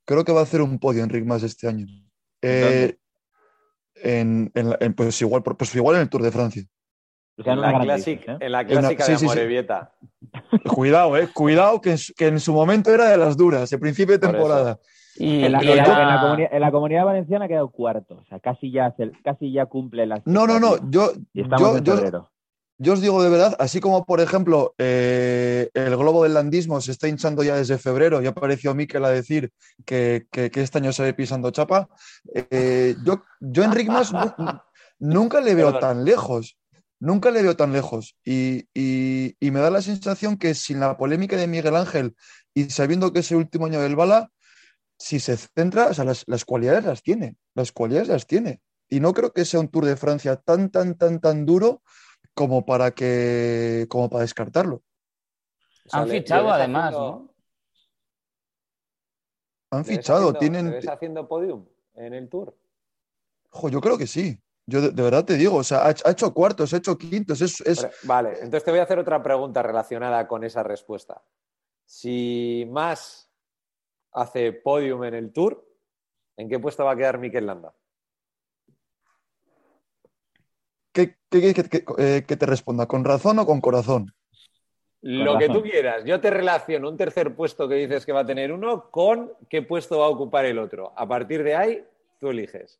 Creo 0.05 0.25
que 0.25 0.31
va 0.31 0.41
a 0.41 0.43
hacer 0.43 0.61
un 0.61 0.79
podio 0.79 1.03
Enric 1.03 1.23
Más 1.25 1.43
este 1.43 1.67
año. 1.67 1.85
Eh, 2.41 2.97
en, 3.95 4.51
pues, 4.95 5.21
igual, 5.21 5.43
pues 5.43 5.73
igual 5.75 5.95
en 5.95 6.01
el 6.03 6.09
Tour 6.09 6.23
de 6.23 6.31
Francia. 6.31 6.63
en, 7.37 7.61
la 7.61 7.79
clásica, 7.79 8.37
en 8.39 8.51
la 8.51 8.65
clásica 8.65 9.05
de 9.05 9.13
Amorebieta. 9.13 9.93
Cuidado, 10.67 11.17
eh. 11.17 11.29
Cuidado, 11.33 11.81
que 11.81 11.95
en, 12.19 12.39
su, 12.39 12.53
momento 12.53 12.93
era 12.93 13.09
de 13.09 13.17
las 13.17 13.37
duras, 13.37 13.71
el 13.71 13.79
principio 13.79 14.17
de 14.17 14.27
temporada. 14.27 14.79
Y 15.17 15.43
en 15.43 15.51
la, 15.51 16.71
comunidad, 16.71 17.05
valenciana 17.05 17.45
ha 17.45 17.47
quedado 17.47 17.69
cuarto, 17.69 18.15
o 18.15 18.25
sea, 18.25 18.39
casi 18.39 18.71
ya, 18.71 18.93
casi 19.23 19.51
ya 19.51 19.65
cumple 19.65 20.05
las. 20.05 20.25
No, 20.25 20.45
no, 20.45 20.59
no, 20.59 20.77
yo. 20.89 21.13
yo, 22.77 22.93
os 22.93 23.01
digo 23.01 23.23
de 23.23 23.29
verdad, 23.29 23.55
así 23.59 23.79
como 23.79 24.03
por 24.03 24.19
ejemplo 24.19 24.73
eh, 24.77 25.69
el 25.73 25.95
globo 25.95 26.23
del 26.23 26.33
landismo 26.33 26.81
se 26.81 26.91
está 26.91 27.07
hinchando 27.07 27.43
ya 27.43 27.55
desde 27.55 27.77
febrero, 27.77 28.21
ya 28.21 28.31
apareció 28.31 28.75
Miquel 28.75 29.05
a 29.05 29.09
decir 29.09 29.51
que, 29.85 30.27
este 30.31 30.77
año 30.79 30.91
se 30.91 31.03
ve 31.03 31.13
pisando 31.13 31.51
chapa, 31.51 31.87
eh, 32.33 32.95
yo, 33.05 33.23
yo 33.39 33.63
Enric 33.63 33.87
Mas 33.87 34.11
nunca 34.99 35.39
le 35.39 35.55
veo 35.55 35.79
tan 35.79 36.03
lejos. 36.03 36.57
Nunca 36.97 37.29
le 37.29 37.43
veo 37.43 37.57
tan 37.57 37.73
lejos 37.73 38.15
y, 38.23 38.67
me 38.73 39.59
da 39.59 39.69
la 39.69 39.81
sensación 39.81 40.37
que 40.37 40.55
sin 40.55 40.79
la 40.79 40.97
polémica 40.97 41.35
de 41.35 41.45
Miguel 41.45 41.75
Ángel 41.75 42.15
y 42.53 42.69
sabiendo 42.69 43.11
que 43.11 43.19
es 43.19 43.31
el 43.31 43.37
último 43.37 43.65
año 43.65 43.81
del 43.81 43.97
Bala, 43.97 44.31
si 44.97 45.19
se 45.19 45.37
centra, 45.37 45.87
o 45.87 45.93
sea, 45.93 46.05
las, 46.05 46.45
cualidades 46.45 46.85
las 46.85 47.03
tiene, 47.03 47.37
las 47.53 47.71
cualidades 47.71 48.07
las 48.07 48.27
tiene. 48.27 48.61
Y 48.87 48.99
no 48.99 49.13
creo 49.13 49.33
que 49.33 49.45
sea 49.45 49.59
un 49.59 49.67
Tour 49.67 49.85
de 49.85 49.95
Francia 49.95 50.35
tan, 50.35 50.69
tan, 50.69 50.95
tan, 50.95 51.19
tan 51.19 51.45
duro 51.45 51.81
como 52.33 52.65
para 52.65 52.91
que, 52.91 53.87
como 53.89 54.09
para 54.09 54.21
descartarlo. 54.21 54.83
Han 55.91 56.07
fichado 56.07 56.51
además, 56.51 56.93
¿no? 56.93 57.33
Han 59.71 59.85
fichado, 59.85 60.33
tienen. 60.33 60.69
¿Te 60.69 60.75
ves 60.75 60.87
haciendo 60.87 61.27
podium 61.27 61.65
en 61.95 62.13
el 62.13 62.29
Tour? 62.29 62.55
yo 63.69 63.81
creo 63.81 63.97
que 63.97 64.07
sí. 64.07 64.39
Yo 64.67 64.81
de, 64.81 64.89
verdad 65.03 65.23
te 65.23 65.35
digo, 65.35 65.57
o 65.57 65.63
sea, 65.63 65.85
ha, 65.85 66.11
hecho 66.11 66.33
cuartos, 66.33 66.73
ha 66.73 66.77
hecho 66.77 66.97
quintos. 66.97 67.41
Es, 67.41 67.87
Vale, 68.03 68.33
entonces 68.33 68.63
te 68.63 68.71
voy 68.71 68.79
a 68.79 68.83
hacer 68.83 68.97
otra 68.97 69.21
pregunta 69.21 69.61
relacionada 69.61 70.27
con 70.27 70.43
esa 70.43 70.63
respuesta. 70.63 71.21
Si 71.85 72.67
más 72.71 73.24
hace 74.15 74.53
podium 74.53 75.03
en 75.03 75.13
el 75.13 75.31
Tour, 75.31 75.63
¿en 76.37 76.49
qué 76.49 76.59
puesto 76.59 76.85
va 76.85 76.91
a 76.91 76.95
quedar 76.95 77.19
Mikel 77.19 77.45
Landa? 77.45 77.73
¿Qué, 80.91 81.17
eh, 81.31 82.23
que 82.25 82.37
te 82.37 82.45
responda? 82.45 82.85
¿Con 82.85 83.03
razón 83.03 83.37
o 83.39 83.45
con 83.45 83.59
corazón? 83.59 84.13
Lo 85.01 85.37
que 85.37 85.49
tú 85.49 85.61
quieras. 85.61 86.03
Yo 86.05 86.19
te 86.19 86.31
relaciono 86.31 86.89
un 86.89 86.97
tercer 86.97 87.35
puesto 87.35 87.67
que 87.67 87.75
dices 87.75 88.05
que 88.05 88.11
va 88.11 88.21
a 88.21 88.25
tener 88.25 88.51
uno 88.51 88.89
con 88.89 89.33
qué 89.49 89.61
puesto 89.61 89.99
va 89.99 90.05
a 90.05 90.09
ocupar 90.09 90.45
el 90.45 90.57
otro. 90.57 90.93
A 90.95 91.07
partir 91.07 91.43
de 91.43 91.55
ahí, 91.55 91.85
tú 92.19 92.29
eliges. 92.29 92.79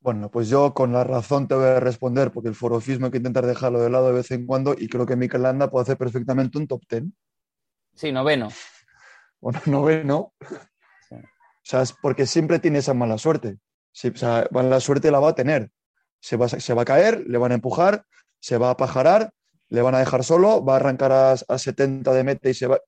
Bueno, 0.00 0.30
pues 0.30 0.48
yo 0.48 0.72
con 0.72 0.92
la 0.92 1.04
razón 1.04 1.46
te 1.46 1.54
voy 1.54 1.66
a 1.66 1.80
responder, 1.80 2.30
porque 2.30 2.48
el 2.48 2.54
forofismo 2.54 3.06
hay 3.06 3.12
que 3.12 3.18
intentar 3.18 3.44
dejarlo 3.44 3.82
de 3.82 3.90
lado 3.90 4.06
de 4.06 4.14
vez 4.14 4.30
en 4.30 4.46
cuando 4.46 4.74
y 4.78 4.88
creo 4.88 5.04
que 5.04 5.16
Mikel 5.16 5.42
Landa 5.42 5.70
puede 5.70 5.82
hacer 5.82 5.98
perfectamente 5.98 6.56
un 6.56 6.66
top 6.66 6.80
ten. 6.86 7.14
Sí, 7.94 8.10
noveno. 8.10 8.48
Bueno, 9.42 9.60
noveno. 9.66 10.34
O 10.40 11.62
sea, 11.62 11.82
es 11.82 11.92
porque 11.92 12.26
siempre 12.26 12.58
tiene 12.58 12.80
esa 12.80 12.94
mala 12.94 13.16
suerte. 13.16 13.58
o 14.04 14.16
sea, 14.16 14.46
la 14.50 14.80
suerte 14.80 15.10
la 15.10 15.20
va 15.20 15.30
a 15.30 15.34
tener. 15.34 15.70
Se 16.20 16.36
va, 16.36 16.48
se 16.48 16.74
va 16.74 16.82
a 16.82 16.84
caer, 16.84 17.24
le 17.26 17.38
van 17.38 17.52
a 17.52 17.54
empujar, 17.54 18.04
se 18.38 18.58
va 18.58 18.70
a 18.70 18.76
pajarar, 18.76 19.32
le 19.68 19.80
van 19.80 19.94
a 19.94 20.00
dejar 20.00 20.24
solo, 20.24 20.62
va 20.62 20.74
a 20.74 20.76
arrancar 20.76 21.12
a, 21.12 21.32
a 21.32 21.58
70 21.58 22.12
de 22.12 22.24
meta 22.24 22.48
y 22.50 22.54
se 22.54 22.66
va. 22.66 22.78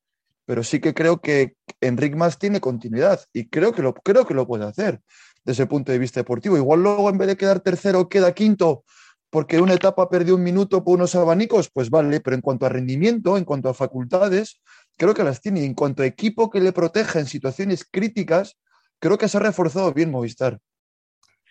pero 0.45 0.63
sí 0.63 0.81
que 0.81 0.93
creo 0.93 1.21
que 1.21 1.57
Enric 1.81 2.15
Mas 2.17 2.39
tiene 2.39 2.61
continuidad 2.61 3.21
y 3.33 3.49
creo 3.49 3.73
que, 3.73 3.81
lo, 3.81 3.95
creo 3.95 4.27
que 4.27 4.35
lo 4.35 4.47
puede 4.47 4.67
hacer 4.67 5.01
desde 5.45 5.63
el 5.63 5.69
punto 5.69 5.93
de 5.93 5.99
vista 5.99 6.21
deportivo. 6.21 6.57
Igual 6.59 6.83
luego 6.83 7.09
en 7.09 7.17
vez 7.17 7.29
de 7.29 7.37
quedar 7.37 7.61
tercero 7.61 8.09
queda 8.09 8.33
quinto 8.33 8.85
porque 9.33 9.63
una 9.63 9.73
etapa 9.73 10.11
perdió 10.11 10.35
un 10.35 10.43
minuto 10.43 10.85
por 10.85 10.97
unos 10.97 11.15
abanicos, 11.15 11.71
pues 11.73 11.89
vale, 11.89 12.21
pero 12.21 12.37
en 12.37 12.43
cuanto 12.43 12.67
a 12.67 12.69
rendimiento, 12.69 13.39
en 13.39 13.47
cuanto 13.47 13.71
a 13.71 13.75
facultades, 13.75 14.61
creo 14.97 15.15
que 15.15 15.25
las 15.25 15.41
tiene. 15.41 15.61
Y 15.61 15.65
en 15.65 15.75
cuanto 15.75 16.03
a 16.03 16.07
equipo 16.07 16.51
que 16.51 16.61
le 16.61 16.73
proteja 16.73 17.19
en 17.19 17.27
situaciones 17.27 17.85
críticas, 17.85 18.59
creo 18.99 19.19
que 19.19 19.29
se 19.29 19.37
ha 19.37 19.41
reforzado 19.41 19.93
bien 19.93 20.11
Movistar. 20.11 20.61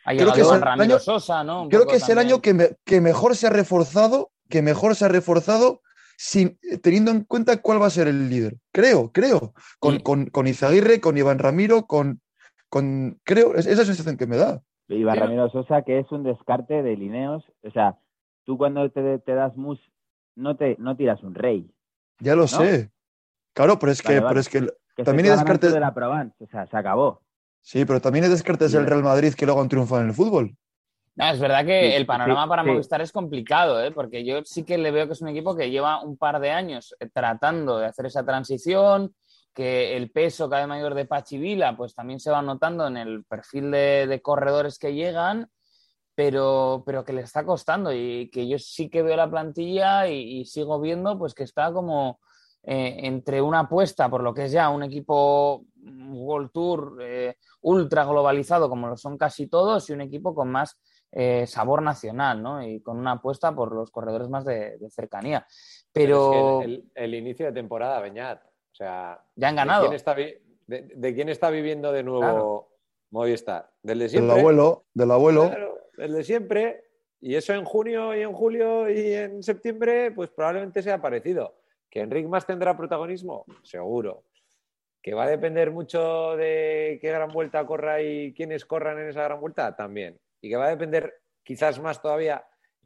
creo 0.06 0.34
que 0.34 0.42
es 0.42 0.52
el 0.52 0.64
año, 0.64 1.00
Sosa, 1.00 1.44
¿no? 1.44 1.68
creo 1.70 1.86
que 1.86 1.98
es 1.98 2.10
el 2.10 2.18
año 2.18 2.42
que, 2.42 2.78
que, 2.86 3.02
mejor 3.02 3.36
se 3.36 3.48
ha 3.48 3.50
reforzado, 3.50 4.32
que 4.50 4.62
mejor 4.62 4.96
se 4.96 5.06
ha 5.06 5.10
reforzado 5.10 5.82
sin, 6.18 6.58
teniendo 6.82 7.12
en 7.12 7.24
cuenta 7.24 7.62
cuál 7.62 7.82
va 7.82 7.88
a 7.88 7.92
ser 7.92 8.08
el 8.08 8.30
líder. 8.30 8.58
Creo, 8.72 9.12
creo. 9.12 9.54
Con, 9.80 10.00
con, 10.00 10.28
con 10.28 10.48
Izaguirre, 10.48 11.02
con 11.02 11.18
Iván 11.18 11.40
Ramiro, 11.40 11.88
con, 11.88 12.22
con 12.70 13.20
creo, 13.24 13.56
esa 13.56 13.70
es 13.70 13.78
la 13.78 13.86
sensación 13.86 14.18
que 14.18 14.28
me 14.28 14.38
da. 14.38 14.62
Iván 14.88 15.18
Ramiro 15.18 15.50
Sosa, 15.50 15.84
que 15.84 16.00
es 16.00 16.12
un 16.12 16.24
descarte 16.24 16.84
de 16.84 16.96
lineos. 16.96 17.44
O 17.64 17.72
sea, 17.72 17.98
tú 18.46 18.58
cuando 18.58 18.90
te, 18.92 19.20
te 19.20 19.34
das 19.34 19.56
mus, 19.56 19.80
no, 20.36 20.56
te, 20.56 20.76
no 20.80 20.96
tiras 20.96 21.22
un 21.24 21.36
rey. 21.36 21.70
Ya 22.20 22.36
lo 22.36 22.48
sé. 22.48 22.92
Claro, 23.54 23.78
pero 23.80 23.92
es 23.92 24.02
que, 24.02 24.22
Pero 24.22 24.40
es 24.40 24.50
que, 24.50 24.68
también 25.04 25.28
hay 25.28 25.38
descartes. 25.38 25.74
de 25.74 25.80
la 25.80 25.94
Provence, 25.94 26.44
o 26.44 26.48
sea, 26.48 26.66
se 26.68 26.78
acabó. 26.78 27.22
Sí, 27.62 27.86
pero 27.86 28.02
también 28.02 28.26
hay 28.26 28.32
descartes 28.32 28.72
del 28.72 28.86
Real 28.86 29.04
Madrid 29.04 29.34
que 29.34 29.46
luego 29.46 29.62
han 29.62 29.70
triunfado 29.70 30.02
en 30.02 30.08
el 30.08 30.14
fútbol. 30.14 30.56
No, 31.16 31.30
es 31.30 31.40
verdad 31.40 31.66
que 31.66 31.96
el 31.98 32.06
panorama 32.06 32.48
para 32.48 32.64
Movistar 32.64 33.02
es 33.02 33.12
complicado, 33.12 33.84
¿eh? 33.84 33.92
porque 33.92 34.24
yo 34.24 34.42
sí 34.46 34.64
que 34.64 34.78
le 34.78 34.92
veo 34.92 35.08
que 35.08 35.14
es 35.14 35.22
un 35.22 35.28
equipo 35.28 35.56
que 35.56 35.70
lleva 35.70 36.02
un 36.02 36.18
par 36.18 36.40
de 36.40 36.52
años 36.52 36.96
eh, 37.00 37.10
tratando 37.14 37.78
de 37.78 37.88
hacer 37.88 38.06
esa 38.06 38.26
transición, 38.26 39.14
que 39.54 39.98
el 39.98 40.10
peso 40.10 40.50
cada 40.50 40.62
vez 40.62 40.70
mayor 40.70 40.96
de 40.96 41.06
Pachivila 41.06 41.76
pues 41.76 41.94
también 41.94 42.22
se 42.22 42.32
va 42.32 42.42
notando 42.42 42.88
en 42.88 42.96
el 42.96 43.26
perfil 43.26 43.72
de, 43.72 44.22
corredores 44.24 44.80
que 44.80 44.94
llegan, 44.94 45.50
pero, 46.16 46.84
pero 46.86 47.04
que 47.04 47.12
le 47.14 47.22
está 47.22 47.46
costando 47.46 47.92
y 47.94 48.30
que 48.30 48.48
yo 48.48 48.58
sí 48.58 48.90
que 48.90 49.04
veo 49.04 49.18
la 49.18 49.30
plantilla 49.30 50.08
y, 50.08 50.46
sigo 50.46 50.80
viendo 50.80 51.20
pues 51.20 51.34
que 51.34 51.44
está 51.44 51.74
como 51.74 52.22
eh, 52.64 53.00
entre 53.04 53.42
una 53.42 53.62
apuesta 53.62 54.10
por 54.10 54.22
lo 54.22 54.34
que 54.34 54.46
es 54.46 54.52
ya 54.52 54.70
un 54.70 54.84
equipo 54.84 55.66
World 55.84 56.52
Tour 56.52 56.98
eh, 57.02 57.36
ultra 57.62 58.06
globalizado 58.06 58.70
como 58.70 58.88
lo 58.88 58.98
son 58.98 59.18
casi 59.18 59.48
todos 59.48 59.90
y 59.90 59.94
un 59.94 60.02
equipo 60.02 60.36
con 60.36 60.50
más 60.52 60.80
eh, 61.14 61.46
sabor 61.46 61.82
nacional, 61.82 62.42
¿no? 62.42 62.64
Y 62.64 62.80
con 62.82 62.98
una 62.98 63.14
apuesta 63.14 63.54
por 63.54 63.74
los 63.74 63.92
corredores 63.92 64.30
más 64.30 64.46
de, 64.46 64.78
cercanía. 64.90 65.46
Pero, 65.92 66.62
el, 66.62 67.16
inicio 67.16 67.48
de 67.48 67.52
temporada, 67.52 68.00
Beñat, 68.00 68.42
o 68.46 68.76
sea, 68.76 69.22
ya 69.36 69.50
han 69.50 69.58
ganado. 69.58 69.90
¿De 69.90 71.14
quién 71.14 71.28
está, 71.28 71.50
viviendo 71.50 71.92
de 71.92 72.04
nuevo 72.04 72.78
Movistar? 73.10 73.72
¿Del 73.84 74.00
de 74.00 74.10
siempre? 74.10 74.36
Del 74.36 74.40
abuelo, 74.40 74.86
del 74.94 75.12
abuelo. 75.12 75.50
Claro, 75.50 75.78
el 75.98 76.14
de 76.14 76.24
siempre. 76.24 76.84
Y 77.20 77.36
eso 77.36 77.54
en 77.54 77.66
junio 77.66 78.16
y 78.16 78.22
en 78.22 78.32
julio 78.32 78.90
y 78.90 79.14
en 79.14 79.44
septiembre, 79.44 80.12
pues 80.12 80.30
probablemente 80.30 80.82
sea 80.82 81.02
parecido. 81.02 81.61
¿Que 81.92 82.00
Enric 82.00 82.28
más 82.28 82.48
tendrá 82.48 82.76
protagonismo? 82.76 83.46
Seguro. 83.62 84.24
¿Que 85.02 85.14
va 85.14 85.26
a 85.26 85.30
depender 85.30 85.72
mucho 85.72 86.36
de 86.38 86.98
qué 87.02 87.12
gran 87.12 87.32
vuelta 87.32 87.66
corra 87.66 88.02
y 88.02 88.34
quiénes 88.34 88.66
corran 88.66 88.98
en 88.98 89.10
esa 89.10 89.24
gran 89.24 89.40
vuelta? 89.40 89.76
También. 89.76 90.20
¿Y 90.42 90.50
que 90.50 90.56
va 90.56 90.66
a 90.66 90.70
depender 90.70 91.14
quizás 91.44 91.80
más 91.80 92.02
todavía 92.02 92.44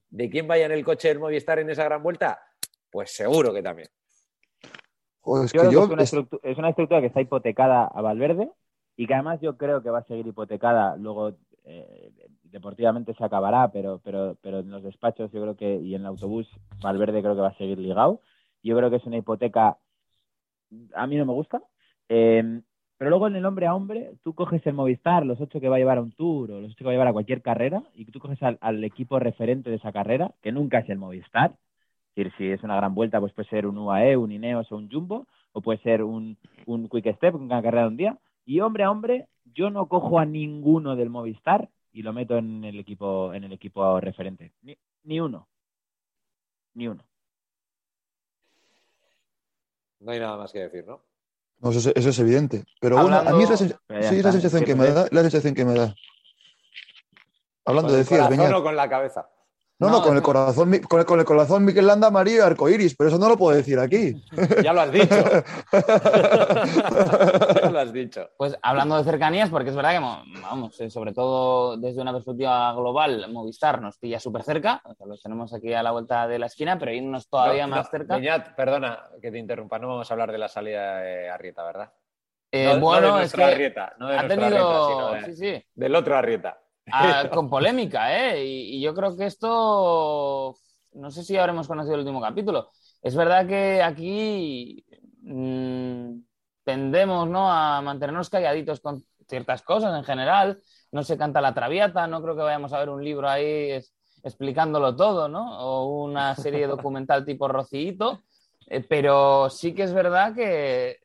de 0.10 0.30
quién 0.30 0.48
vaya 0.48 0.66
en 0.66 0.74
el 0.74 0.84
coche 0.84 1.08
del 1.08 1.20
Movistar 1.20 1.60
en 1.60 1.70
esa 1.70 1.86
gran 1.86 2.04
vuelta? 2.04 2.42
Pues 2.90 3.16
seguro 3.16 3.54
que 3.54 3.62
también 3.62 3.90
es, 5.26 6.58
una 6.58 6.70
estructura 6.70 7.02
que 7.02 7.08
está 7.08 7.22
hipotecada 7.22 7.86
a 7.86 8.02
Valverde 8.02 8.52
y 8.96 9.08
que 9.08 9.14
además 9.14 9.40
yo 9.42 9.58
creo 9.58 9.82
que 9.82 9.90
va 9.90 10.00
a 10.00 10.06
seguir 10.06 10.28
hipotecada. 10.28 10.96
Luego, 10.98 11.34
eh, 11.64 12.12
deportivamente 12.44 13.14
se 13.16 13.24
acabará, 13.24 13.72
pero, 13.72 14.00
pero, 14.04 14.38
pero 14.42 14.60
en 14.60 14.70
los 14.70 14.84
despachos 14.84 15.32
yo 15.32 15.42
creo 15.42 15.56
que, 15.56 15.76
y 15.76 15.96
en 15.96 16.02
el 16.02 16.08
autobús, 16.08 16.48
Valverde 16.82 17.22
creo 17.22 17.36
que 17.36 17.42
va 17.42 17.50
a 17.50 17.58
seguir 17.58 17.80
ligado. 17.80 18.22
Yo 18.68 18.78
creo 18.78 18.90
que 18.90 18.98
es 18.98 19.06
una 19.06 19.18
hipoteca, 19.18 19.78
a 20.94 21.08
mí 21.08 21.16
no 21.18 21.26
me 21.26 21.34
gusta. 21.34 21.62
Em, 22.10 22.64
pero 22.98 23.10
luego 23.10 23.28
en 23.28 23.36
el 23.36 23.46
hombre 23.46 23.68
a 23.68 23.76
hombre, 23.76 24.14
tú 24.24 24.34
coges 24.34 24.66
el 24.68 24.74
Movistar, 24.74 25.26
los 25.26 25.42
ocho 25.42 25.60
que 25.60 25.70
va 25.70 25.76
a 25.78 25.80
llevar 25.80 25.98
a 25.98 26.02
un 26.02 26.12
tour 26.14 26.52
o 26.52 26.62
los 26.62 26.72
ocho 26.72 26.80
que 26.80 26.86
va 26.86 26.92
a 26.92 26.94
llevar 26.94 27.08
a 27.10 27.14
cualquier 27.14 27.42
carrera, 27.42 27.84
y 27.94 28.06
tú 28.06 28.20
coges 28.20 28.40
al 28.42 28.84
equipo 28.84 29.20
referente 29.20 29.70
de 29.70 29.78
esa 29.78 29.92
carrera, 29.92 30.34
que 30.42 30.52
nunca 30.52 30.80
es 30.80 30.90
el 30.90 30.98
Movistar, 30.98 31.56
decir, 32.16 32.34
si 32.38 32.52
es 32.52 32.64
una 32.64 32.76
gran 32.76 32.96
vuelta, 32.96 33.20
pues 33.20 33.34
puede 33.34 33.50
ser 33.50 33.68
un 33.68 33.78
UAE, 33.78 34.18
un 34.18 34.32
Ineos 34.32 34.72
o 34.72 34.78
un 34.78 34.90
Jumbo, 34.90 35.28
o 35.52 35.62
puede 35.62 35.80
ser 35.80 36.04
un, 36.04 36.38
un 36.66 36.90
Quick 36.90 37.16
Step, 37.16 37.36
una 37.36 37.62
carrera 37.62 37.84
de 37.84 37.90
un 37.90 37.98
día. 37.98 38.20
Y 38.46 38.60
hombre 38.62 38.84
a 38.84 38.92
hombre, 38.92 39.28
yo 39.54 39.70
no 39.70 39.88
cojo 39.88 40.20
a 40.20 40.26
ninguno 40.26 40.96
del 40.96 41.10
Movistar 41.10 41.70
y 41.92 42.04
lo 42.04 42.14
meto 42.14 42.38
en 42.38 42.64
el 42.64 42.80
equipo, 42.80 43.34
en 43.34 43.44
el 43.44 43.54
equipo 43.54 44.00
referente. 44.00 44.54
Ni, 45.04 45.20
uno. 45.20 45.48
Ni 46.74 46.88
uno. 46.88 47.04
No 50.00 50.12
hay 50.12 50.20
nada 50.20 50.38
más 50.38 50.52
que 50.52 50.60
decir, 50.60 50.86
¿no? 50.86 51.04
eso, 51.72 51.92
es, 51.96 52.20
evidente. 52.20 52.64
Pero 52.80 53.02
bueno, 53.02 53.18
a 53.18 53.34
mí 53.34 53.44
es 53.44 53.50
la, 53.50 53.58
sensación 53.58 54.64
que 54.64 54.76
me 54.76 54.88
da, 54.88 55.08
la 55.12 55.22
sensación 55.22 55.56
que 55.56 55.66
me 55.66 55.74
da. 55.74 55.96
Hablando 57.66 57.92
de 57.94 58.00
decir, 58.00 58.20
con 58.62 58.76
la 58.76 58.90
cabeza. 58.90 59.30
No, 59.78 59.90
no, 59.90 60.02
con, 60.02 60.16
el 60.16 60.22
corazón, 60.22 60.72
con, 60.88 61.02
el, 61.02 61.06
con 61.06 61.20
el 61.20 61.26
corazón 61.26 61.66
Miquel 61.66 61.86
Landa 61.86 62.08
amarillo 62.08 62.46
arcoiris, 62.46 62.96
pero 62.96 63.10
eso 63.10 63.20
no 63.20 63.28
lo 63.28 63.38
puedo 63.38 63.58
decir 63.58 63.78
aquí. 63.78 64.14
ya 64.64 64.72
lo 64.72 64.80
has 64.80 64.92
dicho. 64.92 65.16
ya 67.62 67.70
lo 67.70 67.80
has 67.80 67.92
dicho. 67.92 68.30
Pues 68.38 68.58
hablando 68.62 68.96
de 68.96 69.04
cercanías, 69.04 69.50
porque 69.50 69.72
es 69.72 69.76
verdad 69.76 69.92
que, 69.92 70.00
vamos, 70.42 70.80
eh, 70.80 70.90
sobre 70.90 71.12
todo 71.12 71.76
desde 71.76 72.02
una 72.02 72.14
perspectiva 72.14 72.72
global, 72.72 73.30
Movistar 73.34 73.82
nos 73.82 73.98
pilla 73.98 74.18
súper 74.18 74.44
cerca, 74.44 74.82
o 74.86 74.96
sea, 74.96 75.08
los 75.08 75.22
tenemos 75.22 75.54
aquí 75.54 75.74
a 75.74 75.84
la 75.84 75.92
vuelta 75.92 76.26
de 76.26 76.40
la 76.40 76.46
esquina, 76.46 76.80
pero 76.80 76.94
irnos 76.94 77.28
todavía 77.28 77.68
más 77.68 77.90
cerca. 77.90 78.18
Miñat, 78.18 78.56
perdona 78.56 79.10
que 79.22 79.30
te 79.30 79.40
interrumpa, 79.40 79.78
no 79.78 79.90
vamos 79.90 80.10
a 80.10 80.14
hablar 80.14 80.32
de 80.32 80.38
la 80.38 80.48
salida 80.48 81.00
de 81.00 81.30
Arrieta, 81.30 81.66
¿verdad? 81.66 81.92
Eh, 82.50 82.78
bueno, 82.80 83.20
es 83.20 83.34
que 83.34 83.44
Arrieta, 83.44 83.94
no 84.00 84.08
de 84.08 84.18
ha 84.18 84.26
tenido... 84.26 85.10
Arrieta, 85.10 85.26
sí, 85.26 85.36
sí. 85.36 85.66
del 85.74 85.96
otro 85.96 86.16
Arrieta. 86.16 86.62
Ah, 86.92 87.30
con 87.34 87.50
polémica, 87.50 88.34
¿eh? 88.34 88.46
Y, 88.46 88.82
yo 88.82 88.94
creo 88.94 89.16
que 89.16 89.26
esto, 89.26 90.56
no 90.94 91.12
sé 91.12 91.24
si 91.24 91.38
habremos 91.38 91.68
conocido 91.68 91.96
el 91.96 92.02
último 92.02 92.22
capítulo. 92.22 92.70
Es 93.02 93.16
verdad 93.16 93.48
que 93.48 93.82
aquí 93.82 94.86
mm, 95.22 96.20
tendemos 96.64 97.28
¿no? 97.30 97.52
a 97.52 97.82
mantenernos 97.82 98.30
calladitos 98.30 98.80
con 98.80 99.06
ciertas 99.28 99.62
cosas 99.62 99.96
en 99.96 100.04
general. 100.04 100.62
No 100.92 101.04
se 101.04 101.18
canta 101.18 101.42
la 101.42 101.54
traviata, 101.54 102.08
no 102.08 102.22
creo 102.22 102.36
que 102.36 102.44
vayamos 102.44 102.74
a 102.74 102.80
ver 102.80 102.90
un 102.90 103.04
libro 103.04 103.30
ahí 103.30 103.80
explicándolo 104.24 104.96
todo, 104.96 105.28
¿no? 105.28 105.60
O 105.60 106.04
una 106.04 106.36
serie 106.36 106.68
documental 106.68 107.26
tipo 107.26 107.48
Rocito. 107.48 108.24
Eh, 108.68 108.84
pero 108.88 109.50
sí 109.50 109.76
que 109.76 109.84
es 109.84 109.94
verdad 109.94 110.34
que 110.34 111.00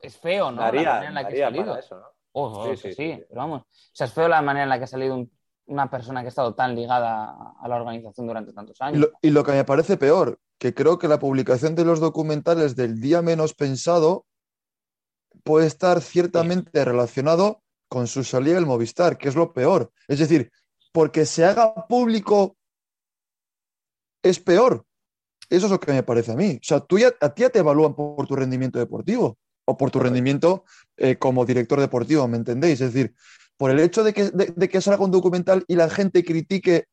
es 0.00 0.18
feo, 0.18 0.50
¿no? 0.50 0.60
la 0.62 0.66
manera 0.72 1.06
en 1.06 1.14
la 1.14 1.28
que 1.28 1.38
salido. 1.38 1.76
Eso, 1.76 1.96
¿no? 1.96 2.15
Sí, 2.36 2.76
sí, 2.76 2.92
sí, 2.92 3.22
pero 3.28 3.40
vamos. 3.40 3.62
O 3.62 3.66
sea, 3.92 4.06
es 4.06 4.12
feo 4.12 4.28
la 4.28 4.42
manera 4.42 4.64
en 4.64 4.68
la 4.68 4.78
que 4.78 4.84
ha 4.84 4.88
salido 4.88 5.26
una 5.66 5.90
persona 5.90 6.20
que 6.20 6.26
ha 6.26 6.28
estado 6.28 6.54
tan 6.54 6.74
ligada 6.74 7.54
a 7.60 7.68
la 7.68 7.76
organización 7.76 8.26
durante 8.26 8.52
tantos 8.52 8.80
años. 8.80 9.08
Y 9.22 9.30
lo, 9.30 9.42
que 9.42 9.52
me 9.52 9.64
parece 9.64 9.96
peor, 9.96 10.38
que 10.58 10.74
creo 10.74 10.98
que 10.98 11.08
la 11.08 11.18
publicación 11.18 11.74
de 11.74 11.84
los 11.84 11.98
documentales 11.98 12.76
del 12.76 13.00
día 13.00 13.22
menos 13.22 13.54
pensado 13.54 14.26
puede 15.44 15.66
estar 15.66 16.00
ciertamente 16.02 16.84
relacionado 16.84 17.62
con 17.88 18.06
su 18.06 18.22
salida 18.22 18.56
del 18.56 18.66
Movistar, 18.66 19.16
que 19.16 19.28
es 19.28 19.34
lo 19.34 19.52
peor. 19.52 19.90
Es 20.06 20.18
decir, 20.18 20.50
porque 20.92 21.24
se 21.24 21.44
haga 21.44 21.86
público 21.86 22.56
es 24.22 24.40
peor. 24.40 24.84
Eso 25.48 25.66
es 25.66 25.72
lo 25.72 25.80
que 25.80 25.92
me 25.92 26.02
parece 26.02 26.32
a 26.32 26.36
mí. 26.36 26.56
O 26.56 26.64
sea, 26.64 26.80
tú 26.80 26.98
ya, 26.98 27.12
a 27.20 27.32
ti 27.32 27.42
ya 27.42 27.50
te 27.50 27.60
evalúan 27.60 27.94
por 27.94 28.26
tu 28.26 28.34
rendimiento 28.34 28.78
deportivo 28.78 29.38
o 29.66 29.76
por 29.76 29.90
tu 29.90 29.98
rendimiento 29.98 30.64
eh, 30.96 31.16
como 31.16 31.44
director 31.44 31.78
deportivo, 31.78 32.26
¿me 32.26 32.38
entendéis? 32.38 32.80
Es 32.80 32.94
decir, 32.94 33.14
por 33.58 33.70
el 33.70 33.80
hecho 33.80 34.02
de 34.02 34.14
que, 34.14 34.30
de, 34.30 34.68
que 34.68 34.80
salga 34.80 35.04
un 35.04 35.10
documental 35.10 35.64
y 35.68 35.76
la 35.76 35.90
gente 35.90 36.24
critique. 36.24 36.86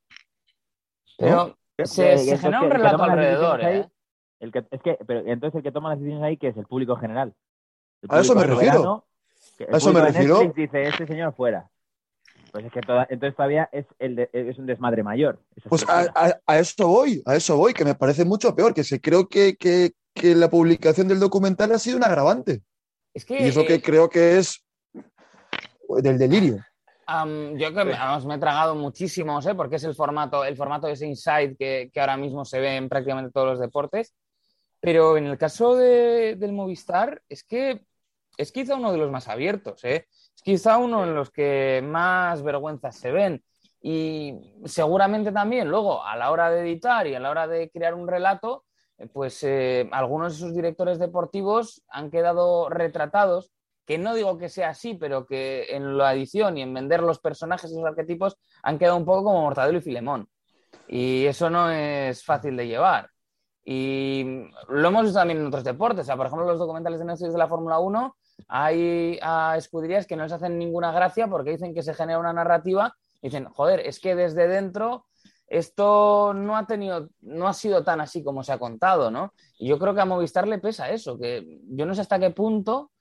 Pero 1.18 1.58
se, 1.84 2.18
genera 2.38 2.62
un 2.62 2.72
relato 2.72 3.04
alrededor. 3.04 3.62
¿eh? 3.62 3.90
el 4.40 4.52
que, 4.52 4.66
es 4.72 4.82
que, 4.82 4.98
pero 5.08 5.22
entonces 5.26 5.58
el 5.58 5.64
que 5.64 5.72
toma 5.72 5.90
las 5.90 6.00
decisiones 6.00 6.26
ahí, 6.26 6.38
que 6.38 6.50
es 6.50 6.58
el 6.58 6.66
público 6.66 6.98
general. 6.98 7.34
a 8.10 8.20
eso 8.20 8.36
me 8.36 8.44
refiero. 8.44 9.06
a 9.72 9.78
eso 9.78 9.94
me 9.94 10.02
refiero. 10.02 10.54
dice, 10.56 10.84
este 10.84 11.08
señor 11.08 11.34
fuera. 11.34 11.70
Pues 12.52 12.66
es 12.66 12.72
que 12.72 12.82
entonces 13.10 13.36
todavía 13.36 13.68
es, 13.72 13.86
el 13.98 14.30
es 14.32 14.60
un 14.60 14.68
desmadre 14.68 15.02
mayor. 15.02 15.40
Pues 15.70 15.88
a, 15.90 16.40
a, 16.46 16.60
eso 16.60 16.88
voy, 16.88 17.24
a 17.26 17.36
eso 17.36 17.58
voy, 17.58 17.74
que 17.74 17.86
me 17.86 17.96
parece 17.96 18.26
mucho 18.26 18.56
peor, 18.56 18.74
que 18.74 18.84
se 18.84 19.02
creo 19.02 19.28
que, 19.28 19.56
que, 19.56 19.94
que 20.14 20.36
la 20.36 20.50
publicación 20.50 21.08
del 21.08 21.20
documental 21.20 21.72
ha 21.72 21.80
sido 21.80 21.98
un 21.98 22.04
agravante. 22.04 22.62
Es 23.14 23.26
que, 23.26 23.42
y 23.42 23.48
eso 23.48 23.66
que 23.66 23.82
creo 23.82 24.10
que 24.10 24.38
es 24.38 24.64
del 26.02 26.18
delirio. 26.18 26.64
yo 27.56 27.74
que 27.74 27.86
me, 27.86 27.94
me, 28.26 28.36
he 28.36 28.40
tragado 28.40 28.76
muchísimo, 28.76 29.40
¿eh? 29.40 29.56
porque 29.56 29.76
es 29.76 29.84
el 29.84 29.96
formato, 29.96 30.44
el 30.46 30.56
formato 30.56 30.88
de 30.88 30.94
ese 30.94 31.08
inside 31.08 31.56
que, 31.58 31.92
que, 31.94 32.00
ahora 32.00 32.18
mismo 32.18 32.46
se 32.46 32.60
ve 32.60 32.76
en 32.76 32.90
prácticamente 32.90 33.32
todos 33.32 33.48
los 33.48 33.60
deportes. 33.60 34.14
Pero 34.80 35.16
en 35.16 35.28
el 35.28 35.38
caso 35.38 35.76
del 35.76 36.52
Movistar, 36.52 37.22
es 37.30 37.44
que 37.44 37.86
es 38.38 38.52
quizá 38.52 38.76
uno 38.76 38.92
de 38.92 38.98
los 38.98 39.12
más 39.12 39.28
abiertos, 39.28 39.84
¿eh? 39.84 40.08
es 40.36 40.42
quizá 40.44 40.78
uno 40.78 41.06
de 41.06 41.14
los 41.14 41.32
que 41.32 41.82
más 41.86 42.42
vergüenzas 42.42 42.98
se 42.98 43.12
ven. 43.12 43.44
Y 43.82 44.56
seguramente 44.66 45.32
también 45.32 45.70
luego 45.70 46.04
a 46.04 46.16
la 46.16 46.32
hora 46.32 46.50
de 46.50 46.62
editar 46.62 47.06
y 47.06 47.16
a 47.16 47.20
la 47.20 47.30
hora 47.30 47.48
de 47.48 47.70
crear 47.70 47.94
un 47.94 48.08
relato, 48.08 48.64
eh, 48.66 48.73
pues 49.14 49.44
eh, 49.44 49.90
algunos 49.92 50.34
de 50.34 50.40
sus 50.40 50.54
directores 50.54 51.00
deportivos 51.00 51.84
han 51.90 52.12
quedado 52.12 52.70
retratados, 52.70 53.52
que 53.86 53.98
no 53.98 54.14
digo 54.14 54.38
que 54.38 54.50
sea 54.50 54.70
así, 54.70 54.94
pero 54.94 55.26
que 55.26 55.76
en 55.76 55.98
la 55.98 56.14
edición 56.14 56.58
y 56.58 56.62
en 56.62 56.74
vender 56.74 57.02
los 57.02 57.20
personajes 57.20 57.72
y 57.72 57.76
los 57.76 57.86
arquetipos 57.86 58.38
han 58.62 58.78
quedado 58.78 58.98
un 58.98 59.06
poco 59.06 59.26
como 59.26 59.42
Mortadelo 59.42 59.80
y 59.80 59.82
Filemón. 59.82 60.30
Y 60.88 61.26
eso 61.26 61.50
no 61.50 61.70
es 61.70 62.24
fácil 62.24 62.56
de 62.56 62.68
llevar. 62.68 63.10
Y 63.66 64.46
lo 64.68 64.88
hemos 64.88 65.04
visto 65.04 65.20
también 65.20 65.40
en 65.40 65.48
otros 65.48 65.64
deportes. 65.64 66.08
por 66.08 66.26
ejemplo, 66.26 66.46
los 66.46 66.60
documentales 66.60 67.00
de 67.00 67.06
Netflix 67.06 67.32
de 67.32 67.40
la 67.40 67.48
Fórmula 67.48 67.80
1, 67.80 68.16
hay 68.48 69.20
a 69.22 69.56
escuderías 69.58 70.06
que 70.06 70.16
no 70.16 70.24
les 70.24 70.32
hacen 70.32 70.58
ninguna 70.58 70.92
gracia 70.92 71.28
porque 71.28 71.52
dicen 71.52 71.74
que 71.74 71.84
se 71.84 71.94
genera 71.94 72.20
una 72.20 72.34
narrativa. 72.34 72.94
Y 73.22 73.28
dicen, 73.28 73.46
joder, 73.46 73.80
es 73.82 74.00
que 74.00 74.16
desde 74.16 74.48
dentro 74.48 75.06
esto 75.48 76.34
no 76.34 76.58
ha 76.58 76.66
tenido, 76.66 77.10
no 77.22 77.48
ha 77.48 77.54
sido 77.54 77.84
tan 77.84 78.02
así 78.02 78.24
como 78.24 78.44
se 78.44 78.54
ha 78.54 78.58
contado, 78.58 79.12
¿no? 79.12 79.34
Y 79.58 79.68
yo 79.68 79.78
creo 79.78 79.94
que 79.94 80.02
a 80.02 80.06
Movistar 80.06 80.48
le 80.48 80.60
pesa 80.60 80.90
eso, 80.90 81.18
que 81.20 81.60
yo 81.70 81.86
no 81.86 81.94
sé 81.94 82.02
hasta 82.02 82.20
qué 82.20 82.32
punto 82.32 82.92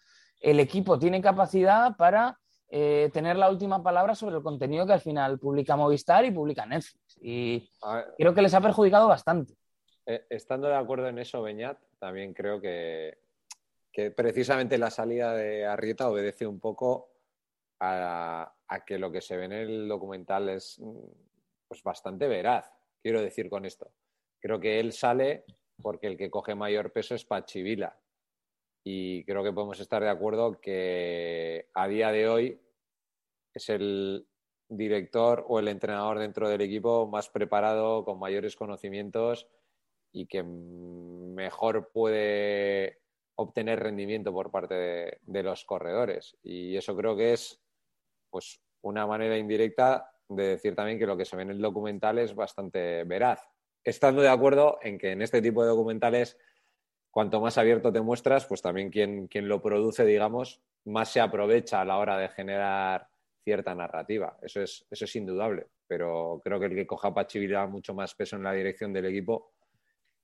el 0.40 0.60
equipo 0.60 0.98
tiene 0.98 1.22
capacidad 1.22 1.96
para 1.96 2.38
eh, 2.68 3.10
tener 3.12 3.36
la 3.36 3.50
última 3.50 3.82
palabra 3.82 4.14
sobre 4.14 4.36
el 4.36 4.42
contenido 4.42 4.86
que 4.86 4.94
al 4.94 5.00
final 5.00 5.38
publica 5.38 5.76
Movistar 5.76 6.24
y 6.24 6.30
publica 6.30 6.66
Netflix. 6.66 7.18
Y 7.20 7.70
creo 8.16 8.34
que 8.34 8.42
les 8.42 8.54
ha 8.54 8.60
perjudicado 8.60 9.08
bastante. 9.08 9.54
Eh, 10.06 10.24
estando 10.30 10.68
de 10.68 10.76
acuerdo 10.76 11.06
en 11.08 11.18
eso, 11.18 11.42
Beñat, 11.42 11.78
también 11.98 12.34
creo 12.34 12.60
que, 12.60 13.18
precisamente 14.16 14.78
la 14.78 14.90
salida 14.90 15.34
de 15.34 15.66
Arrieta 15.66 16.08
obedece 16.08 16.46
un 16.46 16.58
poco 16.58 17.10
a, 17.78 18.52
que 18.86 18.98
lo 18.98 19.12
que 19.12 19.20
se 19.20 19.36
ve 19.36 19.44
en 19.44 19.52
el 19.52 19.88
documental 19.88 20.48
es 20.48 20.80
pues, 21.72 21.82
bastante 21.82 22.28
veraz, 22.28 22.70
quiero 23.02 23.22
decir 23.22 23.48
con 23.48 23.64
esto. 23.64 23.90
Creo 24.38 24.60
que 24.60 24.78
él 24.78 24.92
sale 24.92 25.46
porque 25.80 26.06
el 26.06 26.18
que 26.18 26.28
coge 26.28 26.54
mayor 26.54 26.92
peso 26.92 27.14
es 27.14 27.24
Pachivila. 27.24 27.98
Y 28.84 29.24
creo 29.24 29.42
que 29.42 29.54
podemos 29.54 29.80
estar 29.80 30.02
de 30.02 30.10
acuerdo 30.10 30.60
que 30.60 31.70
a 31.72 31.88
día 31.88 32.12
de 32.12 32.28
hoy 32.28 32.60
es 33.54 33.70
el 33.70 34.26
director 34.68 35.46
o 35.48 35.60
el 35.60 35.68
entrenador 35.68 36.18
dentro 36.18 36.46
del 36.46 36.60
equipo 36.60 37.06
más 37.06 37.30
preparado, 37.30 38.04
con 38.04 38.18
mayores 38.18 38.54
conocimientos 38.54 39.48
y 40.12 40.26
que 40.26 40.42
mejor 40.42 41.90
puede 41.90 43.00
obtener 43.36 43.80
rendimiento 43.80 44.30
por 44.30 44.50
parte 44.50 45.18
de, 45.22 45.42
los 45.42 45.64
corredores. 45.64 46.36
Y 46.42 46.76
eso 46.76 46.94
creo 46.94 47.16
que 47.16 47.32
es 47.32 47.62
pues, 48.28 48.60
una 48.82 49.06
manera 49.06 49.38
indirecta 49.38 50.11
de 50.36 50.48
decir 50.48 50.74
también 50.74 50.98
que 50.98 51.06
lo 51.06 51.16
que 51.16 51.24
se 51.24 51.36
ve 51.36 51.42
en 51.42 51.50
el 51.50 51.60
documental 51.60 52.18
es 52.18 52.34
bastante 52.34 53.04
veraz. 53.04 53.40
Estando 53.84 54.22
de 54.22 54.28
acuerdo 54.28 54.78
en 54.82 54.98
que 54.98 55.12
en 55.12 55.22
este 55.22 55.42
tipo 55.42 55.62
de 55.62 55.68
documentales, 55.68 56.38
cuanto 57.10 57.40
más 57.40 57.58
abierto 57.58 57.92
te 57.92 58.00
muestras, 58.00 58.46
pues 58.46 58.62
también 58.62 58.90
quien, 58.90 59.28
quien 59.28 59.48
lo 59.48 59.60
produce, 59.60 60.04
digamos, 60.04 60.62
más 60.84 61.10
se 61.10 61.20
aprovecha 61.20 61.80
a 61.80 61.84
la 61.84 61.98
hora 61.98 62.16
de 62.16 62.28
generar 62.28 63.08
cierta 63.44 63.74
narrativa. 63.74 64.36
Eso 64.42 64.62
es, 64.62 64.86
eso 64.90 65.04
es 65.04 65.16
indudable. 65.16 65.66
Pero 65.86 66.40
creo 66.42 66.60
que 66.60 66.66
el 66.66 66.74
que 66.74 66.86
coja 66.86 67.12
Pachivira 67.12 67.66
mucho 67.66 67.92
más 67.92 68.14
peso 68.14 68.36
en 68.36 68.44
la 68.44 68.52
dirección 68.52 68.92
del 68.92 69.06
equipo 69.06 69.52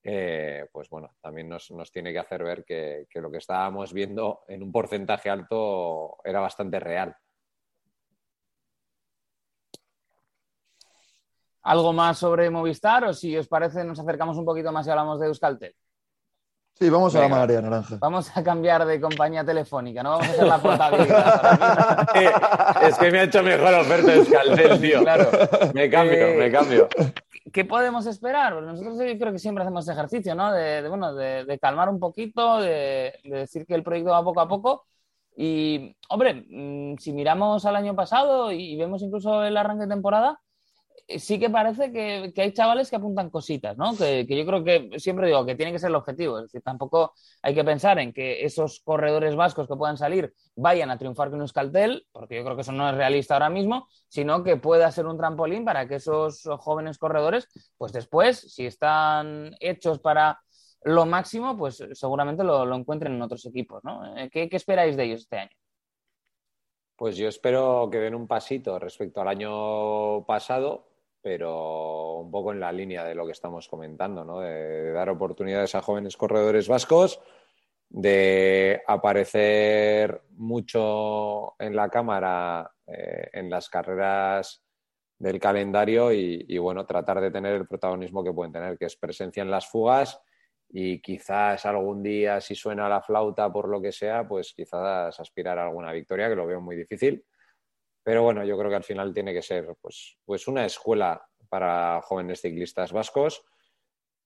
eh, 0.02 0.66
pues 0.72 0.88
bueno, 0.88 1.10
también 1.20 1.48
nos, 1.48 1.68
tiene 1.92 2.12
que 2.12 2.18
hacer 2.18 2.44
ver 2.44 2.64
que, 2.64 3.06
lo 3.14 3.30
que 3.30 3.38
estábamos 3.38 3.92
viendo 3.92 4.44
en 4.48 4.62
un 4.62 4.72
porcentaje 4.72 5.28
alto 5.28 6.18
era 6.24 6.40
bastante 6.40 6.78
real. 6.80 7.14
¿Algo 11.62 11.92
más 11.92 12.18
sobre 12.18 12.50
Movistar 12.50 13.04
o 13.04 13.14
si 13.14 13.36
os 13.36 13.48
parece 13.48 13.84
nos 13.84 13.98
acercamos 13.98 14.36
un 14.36 14.44
poquito 14.44 14.72
más 14.72 14.86
y 14.86 14.90
hablamos 14.90 15.20
de 15.20 15.26
Euskaltel? 15.26 15.74
Sí, 16.74 16.88
vamos 16.90 17.14
a 17.16 17.22
la 17.22 17.28
malaria 17.28 17.60
naranja. 17.60 17.96
Vamos 18.00 18.30
a 18.36 18.42
cambiar 18.44 18.86
de 18.86 19.00
compañía 19.00 19.44
telefónica, 19.44 20.00
no 20.02 20.10
vamos 20.10 20.28
a 20.28 20.30
hacer 20.30 20.46
la 20.46 20.58
portabilidad. 20.58 22.08
es 22.88 22.96
que 22.96 23.10
me 23.10 23.18
ha 23.18 23.22
hecho 23.24 23.42
mejor 23.42 23.74
oferta 23.74 24.14
Euskaltel, 24.14 24.80
tío. 24.80 25.00
Claro. 25.08 25.28
Me 25.74 25.90
cambio, 25.90 26.34
me 26.38 26.52
cambio. 26.52 26.88
¿qué 27.52 27.64
podemos 27.64 28.06
esperar? 28.06 28.62
Nosotros 28.62 28.96
creo 28.96 29.32
que 29.32 29.38
siempre 29.38 29.62
hacemos 29.62 29.88
ejercicio, 29.88 30.34
¿no? 30.34 30.52
De, 30.52 30.88
bueno, 30.88 31.14
de, 31.14 31.58
calmar 31.60 31.88
un 31.88 31.98
poquito, 31.98 32.60
de, 32.60 33.14
decir 33.24 33.66
que 33.66 33.74
el 33.74 33.82
proyecto 33.82 34.10
va 34.10 34.24
poco 34.24 34.40
a 34.40 34.48
poco. 34.48 34.86
Y, 35.36 35.96
hombre, 36.08 36.46
mm, 36.48 36.98
si 36.98 37.12
miramos 37.12 37.64
al 37.64 37.76
año 37.76 37.94
pasado 37.94 38.52
y 38.52 38.76
vemos 38.76 39.02
incluso 39.02 39.42
el 39.44 39.56
arranque 39.56 39.84
de 39.84 39.94
temporada, 39.94 40.40
sí 41.16 41.38
que 41.38 41.48
parece 41.48 41.90
que, 41.90 42.32
hay 42.36 42.52
chavales 42.52 42.90
que 42.90 42.96
apuntan 42.96 43.30
cositas, 43.30 43.76
¿no? 43.78 43.96
Que, 43.96 44.26
yo 44.26 44.44
creo 44.44 44.62
que 44.62 44.98
siempre 44.98 45.26
digo 45.26 45.46
que 45.46 45.54
tiene 45.54 45.72
que 45.72 45.78
ser 45.78 45.88
el 45.88 45.96
objetivo. 45.96 46.38
Es 46.38 46.44
decir, 46.44 46.62
tampoco 46.62 47.14
hay 47.42 47.54
que 47.54 47.64
pensar 47.64 47.98
en 47.98 48.12
que 48.12 48.44
esos 48.44 48.80
corredores 48.80 49.34
vascos 49.34 49.66
que 49.66 49.76
puedan 49.76 49.96
salir 49.96 50.34
vayan 50.54 50.90
a 50.90 50.98
triunfar 50.98 51.30
con 51.30 51.40
Euskaltel, 51.40 52.06
porque 52.12 52.36
yo 52.36 52.44
creo 52.44 52.56
que 52.56 52.62
eso 52.62 52.72
no 52.72 52.88
es 52.90 52.94
realista 52.94 53.34
ahora 53.34 53.48
mismo, 53.48 53.88
sino 54.08 54.42
que 54.42 54.56
pueda 54.56 54.90
ser 54.90 55.06
un 55.06 55.16
trampolín 55.16 55.64
para 55.64 55.88
que 55.88 55.96
esos 55.96 56.42
jóvenes 56.58 56.98
corredores, 56.98 57.48
pues 57.78 57.92
después, 57.92 58.38
si 58.52 58.66
están 58.66 59.52
hechos 59.60 60.00
para 60.00 60.40
lo 60.82 61.06
máximo, 61.06 61.56
pues 61.56 61.82
seguramente 61.92 62.44
lo, 62.44 62.74
encuentren 62.74 63.14
en 63.14 63.22
otros 63.22 63.46
equipos, 63.46 63.82
¿no? 63.82 64.16
Eh, 64.16 64.28
¿Qué, 64.30 64.48
¿Qué 64.48 64.56
esperáis 64.56 64.96
de 64.96 65.04
ellos 65.04 65.22
este 65.22 65.38
año? 65.38 65.50
Pues 66.96 67.16
yo 67.16 67.28
espero 67.28 67.88
que 67.92 67.98
den 67.98 68.16
un 68.16 68.26
pasito 68.26 68.76
respecto 68.78 69.20
al 69.20 69.28
año 69.28 70.24
pasado, 70.26 70.87
pero 71.28 72.20
un 72.20 72.30
poco 72.30 72.52
en 72.52 72.60
la 72.60 72.72
línea 72.72 73.04
de 73.04 73.14
lo 73.14 73.26
que 73.26 73.32
estamos 73.32 73.68
comentando, 73.68 74.24
¿no? 74.24 74.40
de, 74.40 74.92
dar 74.92 75.10
oportunidades 75.10 75.74
a 75.74 75.82
jóvenes 75.82 76.16
corredores 76.16 76.68
vascos, 76.68 77.20
de 77.86 78.80
aparecer 78.86 80.22
mucho 80.30 81.54
en 81.58 81.76
la 81.76 81.90
cámara 81.90 82.72
eh, 82.86 83.28
en 83.34 83.50
las 83.50 83.68
carreras 83.68 84.64
del 85.18 85.38
calendario 85.38 86.14
y, 86.14 86.56
bueno, 86.56 86.86
tratar 86.86 87.20
de 87.20 87.30
tener 87.30 87.56
el 87.56 87.68
protagonismo 87.68 88.24
que 88.24 88.32
pueden 88.32 88.54
tener, 88.54 88.78
que 88.78 88.86
es 88.86 88.96
presencia 88.96 89.42
en 89.42 89.50
las 89.50 89.66
fugas 89.66 90.18
y 90.70 91.02
quizás 91.02 91.66
algún 91.66 92.02
día 92.02 92.40
si 92.40 92.54
suena 92.54 92.88
la 92.88 93.02
flauta 93.02 93.52
por 93.52 93.68
lo 93.68 93.82
que 93.82 93.92
sea, 93.92 94.26
pues 94.26 94.54
quizás 94.54 95.20
aspirar 95.20 95.58
a 95.58 95.64
alguna 95.64 95.92
victoria, 95.92 96.30
que 96.30 96.36
lo 96.36 96.46
veo 96.46 96.62
muy 96.62 96.74
difícil 96.74 97.22
pero 98.02 98.22
bueno, 98.22 98.44
yo 98.44 98.56
creo 98.58 98.70
que 98.70 98.76
al 98.76 98.84
final 98.84 99.12
tiene 99.12 99.32
que 99.32 99.42
ser 99.42 99.76
pues, 99.80 100.18
pues 100.24 100.48
una 100.48 100.64
escuela 100.64 101.28
para 101.48 102.00
jóvenes 102.02 102.40
ciclistas 102.40 102.92
vascos, 102.92 103.44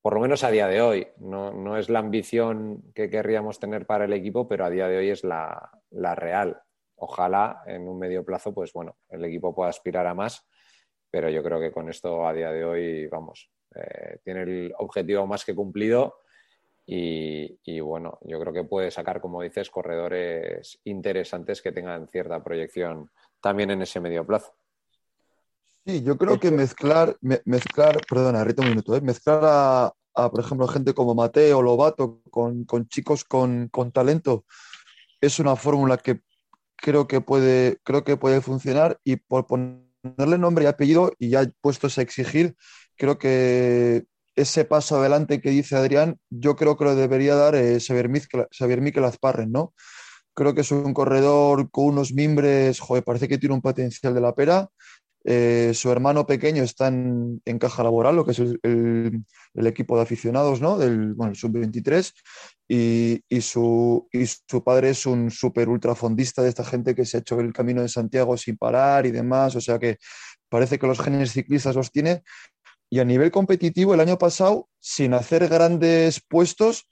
por 0.02 0.14
lo 0.14 0.20
menos 0.20 0.42
a 0.42 0.50
día 0.50 0.66
de 0.66 0.82
hoy. 0.82 1.06
No, 1.18 1.76
es 1.76 1.88
la 1.88 2.00
ambición 2.00 2.92
que 2.94 3.08
querríamos 3.08 3.60
tener 3.60 3.86
para 3.86 4.04
el 4.04 4.12
equipo, 4.12 4.48
pero 4.48 4.64
a 4.64 4.70
día 4.70 4.88
de 4.88 4.98
hoy 4.98 5.10
es 5.10 5.22
la, 5.22 5.70
real. 5.90 6.60
Ojalá 6.96 7.62
en 7.66 7.88
un 7.88 7.98
medio 7.98 8.24
plazo, 8.24 8.52
pues 8.52 8.72
bueno, 8.72 8.96
el 9.08 9.24
equipo 9.24 9.54
pueda 9.54 9.70
aspirar 9.70 10.06
a 10.06 10.14
más, 10.14 10.46
pero 11.10 11.30
yo 11.30 11.42
creo 11.42 11.60
que 11.60 11.72
con 11.72 11.88
esto 11.88 12.26
a 12.26 12.32
día 12.32 12.50
de 12.50 12.64
hoy, 12.64 13.06
vamos, 13.06 13.50
eh, 13.74 14.18
tiene 14.24 14.42
el 14.42 14.74
objetivo 14.78 15.26
más 15.26 15.44
que 15.44 15.54
cumplido. 15.54 16.18
Y, 16.84 17.60
y, 17.62 17.78
bueno, 17.78 18.18
yo 18.22 18.40
creo 18.40 18.52
que 18.52 18.64
puede 18.64 18.90
sacar, 18.90 19.20
como 19.20 19.40
dices, 19.40 19.70
corredores 19.70 20.80
interesantes 20.82 21.62
que 21.62 21.70
tengan 21.70 22.08
cierta 22.08 22.42
proyección 22.42 23.08
también 23.42 23.70
en 23.70 23.82
ese 23.82 24.00
medio 24.00 24.26
plazo. 24.26 24.54
Sí, 25.84 26.02
yo 26.02 26.16
creo 26.16 26.38
que 26.38 26.50
mezclar, 26.52 27.16
mezclar, 27.44 28.00
perdona, 28.08 28.38
ahorita 28.38 28.62
un 28.62 28.68
minuto, 28.68 28.94
¿eh? 28.94 29.00
mezclar 29.00 29.40
a, 30.14 30.30
por 30.30 30.40
ejemplo, 30.40 30.68
gente 30.68 30.94
como 30.94 31.14
Mateo, 31.14 31.60
Lobato, 31.60 32.22
con, 32.30 32.64
con 32.64 32.86
chicos 32.86 33.24
con, 33.24 33.68
con, 33.68 33.90
talento, 33.90 34.44
es 35.20 35.40
una 35.40 35.56
fórmula 35.56 35.98
que 35.98 36.20
creo 36.76 37.08
que 37.08 37.20
puede, 37.20 37.78
creo 37.82 38.04
que 38.04 38.16
puede 38.16 38.40
funcionar 38.40 39.00
y 39.02 39.16
por 39.16 39.46
ponerle 39.46 40.38
nombre 40.38 40.64
y 40.64 40.68
apellido 40.68 41.12
y 41.18 41.30
ya 41.30 41.50
puestos 41.60 41.98
a 41.98 42.02
exigir, 42.02 42.54
creo 42.96 43.18
que 43.18 44.04
ese 44.36 44.64
paso 44.64 44.96
adelante 44.96 45.40
que 45.40 45.50
dice 45.50 45.76
Adrián, 45.76 46.18
yo 46.30 46.54
creo 46.56 46.76
que 46.76 46.84
lo 46.84 46.94
debería 46.94 47.34
dar 47.34 47.54
eh, 47.54 47.78
Xavier, 47.80 48.08
Miquel 48.08 49.04
Azparren, 49.04 49.50
¿no? 49.50 49.74
Creo 50.34 50.54
que 50.54 50.62
es 50.62 50.70
un 50.72 50.94
corredor 50.94 51.70
con 51.70 51.86
unos 51.86 52.12
mimbres, 52.12 52.80
joder, 52.80 53.04
parece 53.04 53.28
que 53.28 53.38
tiene 53.38 53.54
un 53.54 53.60
potencial 53.60 54.14
de 54.14 54.20
la 54.20 54.34
pera. 54.34 54.68
Eh, 55.24 55.70
su 55.74 55.90
hermano 55.92 56.26
pequeño 56.26 56.64
está 56.64 56.88
en, 56.88 57.40
caja 57.60 57.84
laboral, 57.84 58.16
lo 58.16 58.24
que 58.24 58.32
es 58.32 58.38
el, 58.40 59.24
equipo 59.54 59.96
de 59.96 60.02
aficionados, 60.02 60.60
¿no? 60.60 60.78
Del 60.78 61.14
bueno, 61.14 61.34
sub-23. 61.34 62.12
Y, 62.68 63.40
su, 63.42 64.08
y 64.10 64.24
su 64.26 64.64
padre 64.64 64.90
es 64.90 65.04
un 65.04 65.30
súper 65.30 65.68
ultrafondista 65.68 66.42
de 66.42 66.48
esta 66.48 66.64
gente 66.64 66.94
que 66.94 67.04
se 67.04 67.18
ha 67.18 67.20
hecho 67.20 67.38
el 67.38 67.52
camino 67.52 67.82
de 67.82 67.88
Santiago 67.88 68.36
sin 68.36 68.56
parar 68.56 69.06
y 69.06 69.10
demás. 69.10 69.54
O 69.56 69.60
sea 69.60 69.78
que 69.78 69.98
parece 70.48 70.78
que 70.78 70.86
los 70.86 71.00
genes 71.00 71.32
ciclistas 71.32 71.76
los 71.76 71.92
tiene. 71.92 72.22
Y 72.90 73.00
a 73.00 73.04
nivel 73.04 73.30
competitivo, 73.30 73.94
el 73.94 74.00
año 74.00 74.18
pasado, 74.18 74.68
sin 74.80 75.14
hacer 75.14 75.48
grandes 75.48 76.20
puestos, 76.28 76.88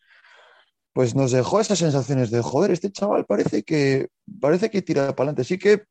pues 0.93 1.15
nos 1.15 1.33
dejó 1.33 1.61
esas 1.61 1.79
sensaciones 1.79 2.31
de, 2.31 2.43
joder, 2.43 2.71
este 2.71 2.91
chaval 2.91 3.25
parece 3.25 3.63
que, 3.63 4.09
parece 4.41 4.71
que 4.71 4.83
tira 4.83 5.15
para 5.15 5.31
adelante. 5.31 5.43
Así 5.43 5.59
que 5.59 5.85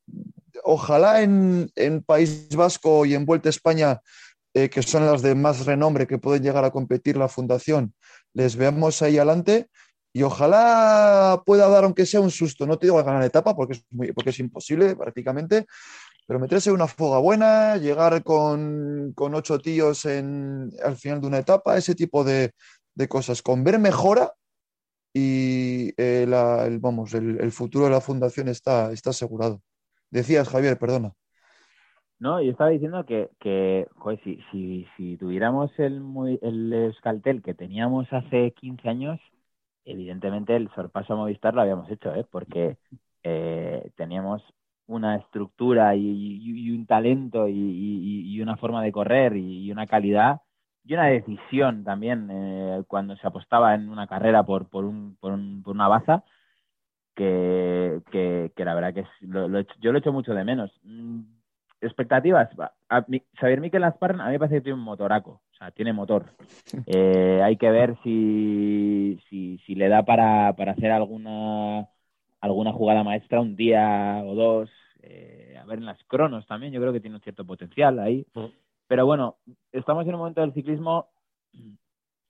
ojalá 0.63 1.21
en, 1.21 1.71
País 2.05 2.49
Vasco 2.55 3.05
y 3.05 3.15
en 3.15 3.25
Vuelta 3.25 3.49
a 3.49 3.51
España, 3.51 4.01
eh, 4.53 4.69
que 4.69 4.83
son 4.83 5.05
las 5.05 5.21
de 5.21 5.35
más 5.35 5.65
renombre 5.65 6.07
que 6.07 6.17
pueden 6.17 6.43
llegar 6.43 6.65
a 6.65 6.71
competir 6.71 7.17
la 7.17 7.27
fundación, 7.27 7.93
les 8.33 8.55
veamos 8.55 9.01
ahí 9.01 9.17
adelante 9.17 9.67
y 10.11 10.23
ojalá 10.23 11.43
pueda 11.45 11.69
dar, 11.69 11.83
aunque 11.83 12.05
sea 12.05 12.19
un 12.19 12.31
susto, 12.31 12.65
no 12.65 12.77
te 12.77 12.87
digo 12.87 12.99
a 12.99 13.03
ganar 13.03 13.23
etapa 13.23 13.55
porque 13.55 13.73
es, 13.73 13.85
muy, 13.91 14.11
porque 14.11 14.31
es 14.31 14.39
imposible 14.39 14.95
prácticamente, 14.95 15.65
pero 16.29 16.39
meterse 16.39 16.71
una 16.71 16.87
fuga 16.87 17.19
buena, 17.19 17.77
llegar 17.77 18.23
con, 18.23 19.13
ocho 19.17 19.59
tíos 19.59 20.05
en, 20.05 20.71
al 20.83 20.95
final 20.95 21.21
de 21.21 21.27
una 21.27 21.39
etapa, 21.39 21.77
ese 21.77 21.95
tipo 21.95 22.23
de, 22.23 22.51
cosas, 23.07 23.41
con 23.41 23.63
ver 23.63 23.79
mejora 23.79 24.33
y 25.13 25.89
eh, 25.97 26.23
el, 26.23 26.79
vamos, 26.79 27.13
el, 27.13 27.51
futuro 27.51 27.85
de 27.85 27.91
la 27.91 28.01
fundación 28.01 28.47
está, 28.47 28.91
está 28.91 29.09
asegurado. 29.11 29.61
Decías, 30.09 30.49
Javier, 30.49 30.77
perdona. 30.77 31.13
No, 32.19 32.41
yo 32.41 32.51
estaba 32.51 32.69
diciendo 32.69 33.05
que, 33.05 33.29
que 33.39 33.87
si, 34.23 34.39
si, 34.51 34.87
si, 34.97 35.17
tuviéramos 35.17 35.71
el, 35.79 36.01
el 36.41 36.73
escaltel 36.73 37.41
que 37.41 37.53
teníamos 37.53 38.11
hace 38.11 38.51
15 38.51 38.89
años, 38.89 39.19
evidentemente 39.85 40.55
el 40.55 40.69
sorpaso 40.75 41.13
a 41.13 41.15
Movistar 41.15 41.53
lo 41.53 41.61
habíamos 41.61 41.89
hecho, 41.89 42.13
¿eh? 42.13 42.25
porque 42.29 42.77
eh, 43.23 43.91
teníamos 43.95 44.43
una 44.87 45.17
estructura 45.17 45.95
y, 45.95 46.71
un 46.71 46.85
talento 46.85 47.47
y, 47.47 48.41
una 48.41 48.57
forma 48.57 48.83
de 48.83 48.91
correr 48.91 49.35
y, 49.37 49.71
una 49.71 49.87
calidad 49.87 50.41
y 50.85 50.93
una 50.93 51.05
decisión 51.05 51.83
también 51.83 52.29
eh, 52.31 52.83
cuando 52.87 53.15
se 53.17 53.27
apostaba 53.27 53.75
en 53.75 53.89
una 53.89 54.07
carrera 54.07 54.43
por, 54.43 54.69
por, 54.69 54.85
un, 54.85 55.17
por, 55.19 55.33
una 55.33 55.87
baza 55.87 56.23
que, 57.15 58.01
que, 58.11 58.65
la 58.65 58.73
verdad 58.73 58.93
que 58.93 59.05
yo 59.21 59.47
lo 59.47 59.59
he 59.59 59.99
hecho 59.99 60.13
mucho 60.13 60.33
de 60.33 60.43
menos. 60.43 60.71
Mm, 60.83 61.21
expectativas. 61.81 62.49
A, 62.89 63.05
Xavier 63.39 63.61
Miquel 63.61 63.83
Asparn 63.83 64.21
a 64.21 64.27
mí 64.27 64.31
me 64.33 64.39
parece 64.39 64.55
que 64.55 64.61
tiene 64.61 64.77
un 64.77 64.83
motoraco, 64.83 65.41
o 65.51 65.55
sea, 65.57 65.71
tiene 65.71 65.93
motor. 65.93 66.25
Eh, 66.85 67.41
hay 67.43 67.57
que 67.57 67.69
ver 67.69 67.97
si, 68.03 69.19
si, 69.29 69.75
le 69.75 69.89
da 69.89 70.03
para, 70.03 70.55
para, 70.55 70.73
hacer 70.73 70.91
alguna, 70.91 71.87
alguna 72.41 72.73
jugada 72.73 73.03
maestra 73.03 73.41
un 73.41 73.55
día 73.55 74.21
o 74.25 74.35
dos. 74.35 74.69
Eh, 75.01 75.57
a 75.59 75.65
ver 75.65 75.79
en 75.79 75.85
las 75.85 76.03
cronos 76.05 76.45
también, 76.47 76.73
yo 76.73 76.79
creo 76.79 76.93
que 76.93 76.99
tiene 76.99 77.15
un 77.15 77.21
cierto 77.21 77.45
potencial 77.45 77.99
ahí. 77.99 78.25
Pero 78.89 79.05
bueno, 79.05 79.37
estamos 79.71 80.07
en 80.07 80.15
un 80.15 80.19
momento 80.19 80.41
del 80.41 80.51
ciclismo 80.51 81.09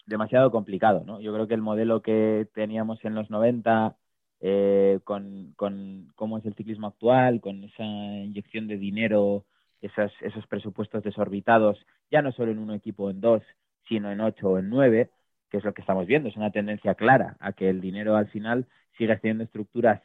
demasiado 0.05 0.51
complicado, 0.51 1.05
¿no? 1.05 1.21
Yo 1.21 1.33
creo 1.33 1.47
que 1.47 1.53
el 1.53 1.61
modelo 1.61 2.01
que 2.01 2.49
teníamos 2.53 3.03
en 3.05 3.15
los 3.15 3.29
90 3.29 3.95
eh, 4.41 4.99
con, 5.05 5.53
con, 5.55 6.11
cómo 6.15 6.37
es 6.37 6.45
el 6.45 6.55
ciclismo 6.55 6.87
actual, 6.87 7.39
con 7.39 7.63
esa 7.63 7.85
inyección 7.85 8.67
de 8.67 8.77
dinero, 8.77 9.45
esos, 9.79 10.11
esos 10.19 10.45
presupuestos 10.47 11.01
desorbitados, 11.01 11.77
ya 12.11 12.21
no 12.21 12.33
solo 12.33 12.51
en 12.51 12.59
un 12.59 12.71
equipo 12.71 13.05
o 13.05 13.09
en 13.09 13.21
dos, 13.21 13.41
sino 13.87 14.11
en 14.11 14.19
ocho 14.19 14.49
o 14.49 14.59
en 14.59 14.69
nueve, 14.69 15.11
que 15.49 15.59
es 15.59 15.63
lo 15.63 15.73
que 15.73 15.79
estamos 15.79 16.07
viendo. 16.07 16.27
Es 16.27 16.35
una 16.35 16.51
tendencia 16.51 16.93
clara 16.95 17.37
a 17.39 17.53
que 17.53 17.69
el 17.69 17.79
dinero 17.79 18.17
al 18.17 18.27
final 18.27 18.67
siga 18.97 19.17
teniendo 19.17 19.45
estructuras 19.45 20.01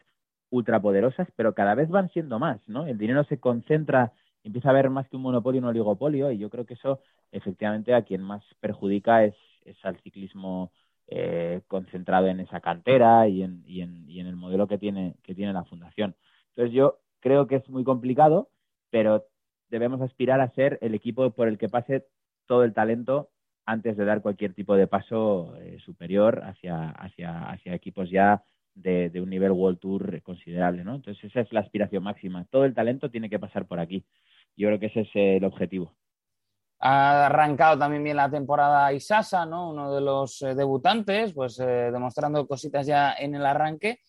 ultrapoderosas, 0.51 1.27
pero 1.35 1.53
cada 1.53 1.75
vez 1.75 1.89
van 1.89 2.11
siendo 2.11 2.39
más, 2.39 2.61
¿no? 2.69 2.87
El 2.87 2.97
dinero 2.97 3.25
se 3.25 3.41
concentra, 3.41 4.13
empieza 4.45 4.69
a 4.69 4.73
haber 4.73 4.91
más 4.91 5.09
que 5.09 5.17
un 5.17 5.23
monopolio, 5.23 5.61
un 5.61 5.69
oligopolio, 5.69 6.31
y 6.31 6.39
yo 6.39 6.51
creo 6.51 6.67
que 6.67 6.75
eso, 6.75 7.01
efectivamente, 7.33 7.95
a 7.95 8.03
quien 8.03 8.23
más 8.23 8.45
perjudica 8.61 9.25
es, 9.25 9.35
es 9.65 9.77
al 9.85 9.99
ciclismo 10.03 10.71
eh, 11.09 11.61
concentrado 11.69 12.29
en 12.29 12.41
esa 12.41 12.61
cantera 12.61 13.29
y 13.29 13.43
en, 13.43 13.63
y, 13.67 13.81
en, 13.83 14.09
y 14.09 14.21
en, 14.21 14.27
el 14.27 14.37
modelo 14.37 14.67
que 14.67 14.79
tiene, 14.79 15.17
que 15.23 15.35
tiene 15.35 15.53
la 15.53 15.65
fundación. 15.65 16.15
Entonces 16.51 16.75
yo 16.75 17.01
creo 17.21 17.47
que 17.47 17.57
es 17.57 17.69
muy 17.69 17.85
complicado, 17.85 18.49
pero 18.91 19.27
debemos 19.69 20.01
aspirar 20.01 20.41
a 20.41 20.51
ser 20.51 20.79
el 20.81 20.95
equipo 20.95 21.31
por 21.31 21.49
el 21.49 21.59
que 21.59 21.69
pase 21.69 22.07
todo 22.47 22.65
el 22.65 22.73
talento 22.73 23.31
antes 23.67 23.97
de 23.97 24.05
dar 24.05 24.23
cualquier 24.23 24.55
tipo 24.55 24.77
de 24.77 24.87
paso 24.87 25.55
eh, 25.59 25.79
superior 25.85 26.43
hacia, 26.45 26.91
hacia, 26.91 27.51
hacia 27.51 27.75
equipos 27.75 28.11
ya 28.11 28.43
de, 28.75 29.11
de, 29.11 29.21
un 29.21 29.31
nivel 29.31 29.53
World 29.53 29.79
Tour 29.79 30.23
considerable, 30.23 30.85
¿no? 30.85 30.95
Entonces 30.95 31.25
esa 31.25 31.41
es 31.41 31.53
la 31.53 31.61
aspiración 31.61 32.03
máxima. 32.03 32.45
Todo 32.47 32.65
el 32.65 32.75
talento 32.75 33.11
tiene 33.11 33.31
que 33.31 33.39
pasar 33.39 33.67
por 33.67 33.79
aquí. 33.79 34.05
Yo 34.57 34.69
creo 34.69 34.79
que 34.81 34.87
ese 34.87 35.01
es 35.01 35.11
el 35.15 35.45
objetivo. 35.45 35.95
Ha 36.81 37.27
arrancado 37.27 37.79
también 37.79 38.05
bien 38.05 38.17
la 38.17 38.31
temporada 38.31 38.93
Isasa, 38.93 39.47
¿no? 39.47 39.71
Uno 39.71 39.95
de 39.95 40.01
los 40.01 40.43
eh, 40.43 40.55
debutantes, 40.55 41.33
pues 41.33 41.59
eh, 41.59 41.91
demostrando 41.91 42.47
cositas 42.47 42.87
ya 42.87 43.15
en 43.15 43.35
el 43.35 43.47
arranque. 43.47 44.01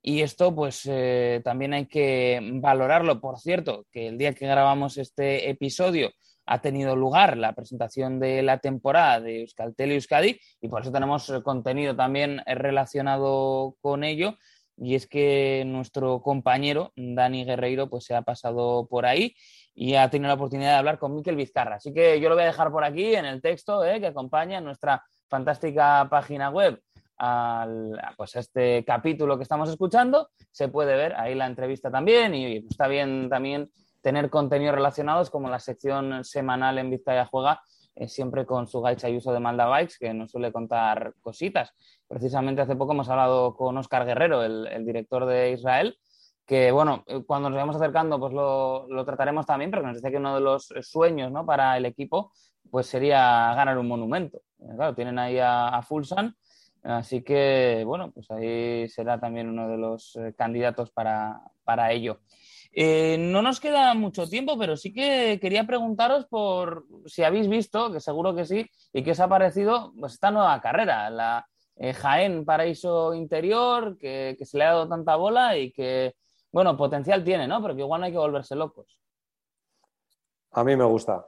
Y 0.00 0.22
esto, 0.22 0.54
pues 0.54 0.82
eh, 0.86 1.40
también 1.44 1.74
hay 1.74 1.86
que 1.86 2.40
valorarlo. 2.54 3.20
Por 3.20 3.38
cierto, 3.38 3.86
que 3.90 4.08
el 4.08 4.18
día 4.18 4.32
que 4.32 4.46
grabamos 4.46 4.96
este 4.96 5.50
episodio 5.50 6.10
ha 6.46 6.60
tenido 6.60 6.96
lugar 6.96 7.36
la 7.36 7.52
presentación 7.52 8.18
de 8.18 8.42
la 8.42 8.58
temporada 8.58 9.20
de 9.20 9.42
Euskaltel 9.42 9.92
y 9.92 9.94
Euskadi 9.94 10.40
y 10.60 10.68
por 10.68 10.82
eso 10.82 10.90
tenemos 10.90 11.30
contenido 11.44 11.94
también 11.94 12.42
relacionado 12.46 13.76
con 13.80 14.02
ello. 14.02 14.38
Y 14.76 14.94
es 14.94 15.06
que 15.06 15.64
nuestro 15.66 16.22
compañero 16.22 16.92
Dani 16.96 17.44
Guerreiro 17.44 17.88
pues 17.88 18.04
se 18.04 18.14
ha 18.14 18.22
pasado 18.22 18.88
por 18.88 19.06
ahí 19.06 19.36
y 19.74 19.94
ha 19.94 20.08
tenido 20.10 20.28
la 20.28 20.34
oportunidad 20.34 20.70
de 20.70 20.76
hablar 20.76 20.98
con 20.98 21.14
Miquel 21.14 21.36
Vizcarra. 21.36 21.76
Así 21.76 21.92
que 21.92 22.20
yo 22.20 22.28
lo 22.28 22.34
voy 22.34 22.44
a 22.44 22.48
dejar 22.48 22.70
por 22.70 22.84
aquí 22.84 23.14
en 23.14 23.24
el 23.24 23.40
texto 23.40 23.84
eh, 23.84 24.00
que 24.00 24.08
acompaña 24.08 24.60
nuestra 24.60 25.02
fantástica 25.28 26.06
página 26.10 26.50
web 26.50 26.80
al, 27.16 27.98
pues 28.16 28.36
este 28.36 28.84
capítulo 28.84 29.36
que 29.36 29.44
estamos 29.44 29.70
escuchando. 29.70 30.28
Se 30.50 30.68
puede 30.68 30.96
ver 30.96 31.14
ahí 31.14 31.34
la 31.34 31.46
entrevista 31.46 31.90
también 31.90 32.34
y 32.34 32.56
está 32.68 32.86
bien 32.86 33.28
también 33.30 33.70
tener 34.02 34.30
contenidos 34.30 34.74
relacionados 34.74 35.30
como 35.30 35.48
la 35.48 35.60
sección 35.60 36.24
semanal 36.24 36.76
en 36.78 36.90
Vizcaya 36.90 37.24
Juega, 37.24 37.62
eh, 37.94 38.08
siempre 38.08 38.44
con 38.44 38.66
su 38.66 38.80
gacha 38.82 39.08
y 39.08 39.16
uso 39.16 39.32
de 39.32 39.40
Malda 39.40 39.66
Bikes, 39.66 39.94
que 39.98 40.12
nos 40.12 40.32
suele 40.32 40.52
contar 40.52 41.14
cositas. 41.20 41.72
Precisamente 42.08 42.62
hace 42.62 42.76
poco 42.76 42.92
hemos 42.92 43.08
hablado 43.08 43.54
con 43.54 43.78
Oscar 43.78 44.04
Guerrero, 44.04 44.42
el 44.42 44.84
director 44.84 45.24
de 45.24 45.52
Israel, 45.52 45.96
que 46.46 46.72
bueno, 46.72 47.04
eh, 47.06 47.22
cuando 47.26 47.48
nos 47.48 47.56
vayamos 47.56 47.76
acercando 47.76 48.18
pues 48.18 48.32
lo, 48.32 49.04
trataremos 49.04 49.46
también, 49.46 49.70
pero 49.70 49.82
nos 49.82 49.96
dice 49.96 50.10
que 50.10 50.16
uno 50.16 50.34
de 50.34 50.40
los 50.40 50.72
sueños 50.82 51.30
¿no? 51.30 51.46
para 51.46 51.76
el 51.76 51.86
equipo 51.86 52.32
pues 52.70 52.86
sería 52.86 53.54
ganar 53.54 53.78
un 53.78 53.88
monumento. 53.88 54.38
Eh, 54.58 54.74
claro, 54.76 54.94
tienen 54.94 55.18
ahí 55.18 55.38
a, 55.40 55.80
Fulsan, 55.82 56.34
así 56.82 57.22
que 57.22 57.82
bueno, 57.86 58.10
pues 58.12 58.30
ahí 58.30 58.88
será 58.88 59.20
también 59.20 59.48
uno 59.48 59.68
de 59.68 59.76
los 59.76 60.16
eh, 60.16 60.34
candidatos 60.36 60.90
para, 60.90 61.42
ello. 61.92 62.20
no 62.74 63.42
nos 63.42 63.60
queda 63.60 63.94
mucho 63.94 64.26
tiempo, 64.26 64.58
pero 64.58 64.76
sí 64.76 64.92
que 64.92 65.38
quería 65.40 65.64
preguntaros 65.64 66.26
por 66.26 66.86
si 67.06 67.22
habéis 67.22 67.48
visto, 67.48 67.92
que 67.92 68.00
seguro 68.00 68.34
que 68.34 68.46
sí, 68.46 68.66
y 68.92 69.02
qué 69.02 69.12
os 69.12 69.20
ha 69.20 69.28
parecido 69.28 69.92
pues, 69.98 70.14
esta 70.14 70.30
nueva 70.30 70.60
carrera, 70.60 71.10
la 71.10 71.46
Jaén 71.78 72.44
Paraíso 72.44 73.14
Interior, 73.14 73.96
que, 73.98 74.36
que, 74.38 74.44
se 74.44 74.58
le 74.58 74.64
ha 74.64 74.72
dado 74.72 74.88
tanta 74.88 75.16
bola 75.16 75.56
y 75.56 75.72
que 75.72 76.14
bueno, 76.52 76.76
potencial 76.76 77.24
tiene, 77.24 77.48
¿no? 77.48 77.60
Pero 77.62 77.74
que 77.74 77.80
igual 77.80 78.00
no 78.00 78.06
hay 78.06 78.12
que 78.12 78.18
volverse 78.18 78.54
locos. 78.54 78.98
A 80.52 80.62
mí 80.62 80.76
me 80.76 80.84
gusta. 80.84 81.26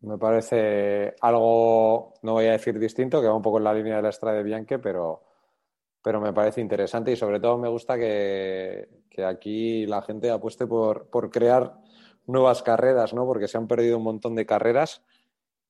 Me 0.00 0.18
parece 0.18 1.14
algo, 1.20 2.14
no 2.22 2.32
voy 2.32 2.46
a 2.46 2.52
decir 2.52 2.78
distinto, 2.78 3.20
que 3.20 3.28
va 3.28 3.34
un 3.34 3.42
poco 3.42 3.58
en 3.58 3.64
la 3.64 3.74
línea 3.74 3.96
de 3.96 4.02
la 4.02 4.08
Estrada 4.08 4.36
de 4.36 4.42
Bianche, 4.42 4.78
pero, 4.80 5.22
pero 6.02 6.20
me 6.20 6.32
parece 6.32 6.60
interesante 6.60 7.12
y 7.12 7.16
sobre 7.16 7.40
todo 7.40 7.56
me 7.58 7.68
gusta 7.68 7.96
que, 7.96 8.88
aquí 9.24 9.86
la 9.86 10.02
gente 10.02 10.30
apueste 10.30 10.66
por, 10.66 11.08
por, 11.08 11.30
crear 11.30 11.78
nuevas 12.26 12.62
carreras, 12.62 13.14
¿no? 13.14 13.24
Porque 13.24 13.48
se 13.48 13.56
han 13.56 13.68
perdido 13.68 13.98
un 13.98 14.04
montón 14.04 14.34
de 14.34 14.46
carreras 14.46 15.02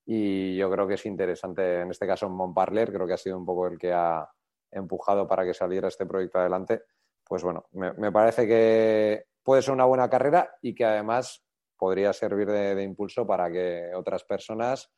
y 0.04 0.56
yo 0.56 0.70
creo 0.70 0.88
que 0.88 0.94
es 0.94 1.06
interesante, 1.06 1.82
en 1.82 1.90
este 1.90 2.06
caso 2.06 2.26
en 2.26 2.32
Montparler, 2.32 2.92
creo 2.92 3.06
que 3.06 3.12
ha 3.14 3.18
sido 3.18 3.36
un 3.38 3.46
poco 3.46 3.68
el 3.68 3.78
que 3.78 3.92
ha 3.92 4.28
empujado 4.70 5.28
para 5.28 5.44
que 5.44 5.54
saliera 5.54 5.88
este 5.88 6.06
proyecto 6.06 6.38
adelante 6.38 6.82
pues 7.26 7.42
bueno, 7.42 7.66
me, 7.72 8.12
parece 8.12 8.46
que 8.46 9.24
puede 9.42 9.62
ser 9.62 9.74
una 9.74 9.84
buena 9.84 10.08
carrera 10.08 10.56
y 10.62 10.74
que 10.74 10.84
además 10.84 11.44
podría 11.76 12.12
servir 12.12 12.48
de, 12.48 12.82
impulso 12.82 13.26
para 13.26 13.50
que 13.50 13.90
otras 13.94 14.24
personas 14.24 14.90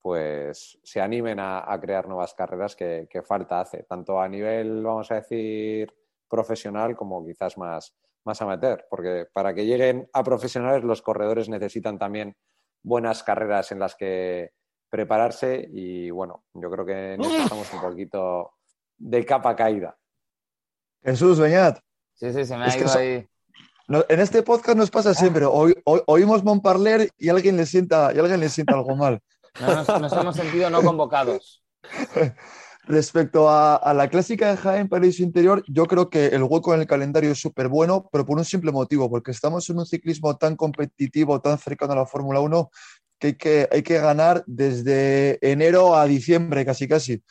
pues 0.00 0.78
se 0.82 1.00
animen 1.00 1.38
a, 1.40 1.78
crear 1.80 2.06
nuevas 2.06 2.34
carreras 2.34 2.76
que, 2.76 3.08
falta 3.26 3.60
hace, 3.60 3.84
tanto 3.84 4.20
a 4.20 4.28
nivel, 4.28 4.82
vamos 4.82 5.10
a 5.10 5.16
decir, 5.16 5.92
profesional 6.28 6.94
como 6.94 7.24
quizás 7.24 7.56
más, 7.56 7.96
más 8.24 8.40
amateur, 8.42 8.86
porque 8.90 9.26
para 9.32 9.54
que 9.54 9.64
lleguen 9.64 10.08
a 10.12 10.22
profesionales 10.22 10.84
los 10.84 11.00
corredores 11.00 11.48
necesitan 11.48 11.98
también 11.98 12.36
buenas 12.82 13.22
carreras 13.22 13.72
en 13.72 13.78
las 13.78 13.96
que 13.96 14.52
prepararse 14.90 15.66
y 15.72 16.10
bueno, 16.10 16.44
yo 16.52 16.70
creo 16.70 16.84
que 16.84 17.16
necesitamos 17.18 17.72
un 17.72 17.80
poquito 17.80 18.52
de 18.98 19.24
capa 19.24 19.56
caída. 19.56 19.96
Jesús 21.04 21.38
Beñat. 21.38 21.78
Sí, 22.14 22.32
sí, 22.32 22.44
se 22.44 22.56
me 22.56 22.64
ha 22.64 22.76
ido 22.76 22.90
ahí. 22.96 23.26
en 24.08 24.20
este 24.20 24.42
podcast 24.42 24.78
nos 24.78 24.90
pasa 24.90 25.12
siempre. 25.14 25.44
oímos 25.46 26.42
Montparler 26.42 27.10
y 27.18 27.28
alguien 27.28 27.56
le 27.56 27.66
sienta, 27.66 28.12
y 28.14 28.18
alguien 28.18 28.40
le 28.40 28.48
sienta 28.48 28.74
algo 28.74 28.96
mal. 28.96 29.20
nos, 30.00 30.12
hemos 30.12 30.36
sentido 30.36 30.70
no 30.70 30.82
convocados. 30.82 31.62
Respecto 32.86 33.48
a, 33.48 33.94
la 33.94 34.08
clásica 34.08 34.50
de 34.50 34.58
Jaén 34.58 34.88
París 34.88 35.18
Interior, 35.18 35.64
yo 35.68 35.86
creo 35.86 36.10
que 36.10 36.26
el 36.26 36.42
hueco 36.42 36.74
en 36.74 36.82
el 36.82 36.86
calendario 36.86 37.32
es 37.32 37.40
súper 37.40 37.68
bueno, 37.68 38.10
pero 38.12 38.26
por 38.26 38.36
un 38.36 38.44
simple 38.44 38.72
motivo, 38.72 39.08
porque 39.08 39.30
estamos 39.30 39.68
en 39.70 39.78
un 39.78 39.86
ciclismo 39.86 40.36
tan 40.36 40.54
competitivo, 40.54 41.40
tan 41.40 41.58
cercano 41.58 41.94
a 41.94 41.96
la 41.96 42.06
Fórmula 42.06 42.40
1, 42.40 42.70
que 43.18 43.26
hay, 43.28 43.34
que 43.34 43.68
hay 43.72 43.82
que 43.82 43.98
ganar 43.98 44.44
desde 44.46 45.38
enero 45.40 45.96
a 45.96 46.04
diciembre, 46.04 46.66
casi 46.66 46.86
casi. 46.86 47.22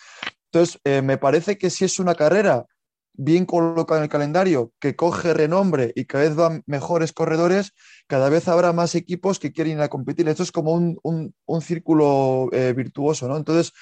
Entonces, 0.51 0.80
eh, 0.86 1.03
me 1.03 1.19
parece 1.19 1.55
que 1.57 1.69
si 1.69 1.86
es 1.86 1.99
una 1.99 2.15
carrera 2.15 2.65
bien 3.14 3.45
colocada 3.45 3.99
en 3.99 4.03
el 4.03 4.09
calendario, 4.09 4.72
que 4.80 4.95
coge 4.95 5.34
renombre 5.34 5.93
y 5.95 6.05
cada 6.05 6.24
vez 6.24 6.36
van 6.36 6.64
mejores 6.66 7.14
corredores, 7.14 7.74
cada 8.07 8.30
vez 8.30 8.47
habrá 8.47 8.74
más 8.74 8.95
equipos 8.95 9.39
que 9.39 9.51
quieren 9.51 9.78
ir 9.78 9.82
a 9.82 9.89
competir. 9.89 10.28
Esto 10.28 10.43
es 10.43 10.51
como 10.51 10.74
un, 10.74 11.34
círculo 11.61 12.49
eh, 12.51 12.74
virtuoso, 12.74 13.28
¿no? 13.28 13.38
Entonces, 13.38 13.74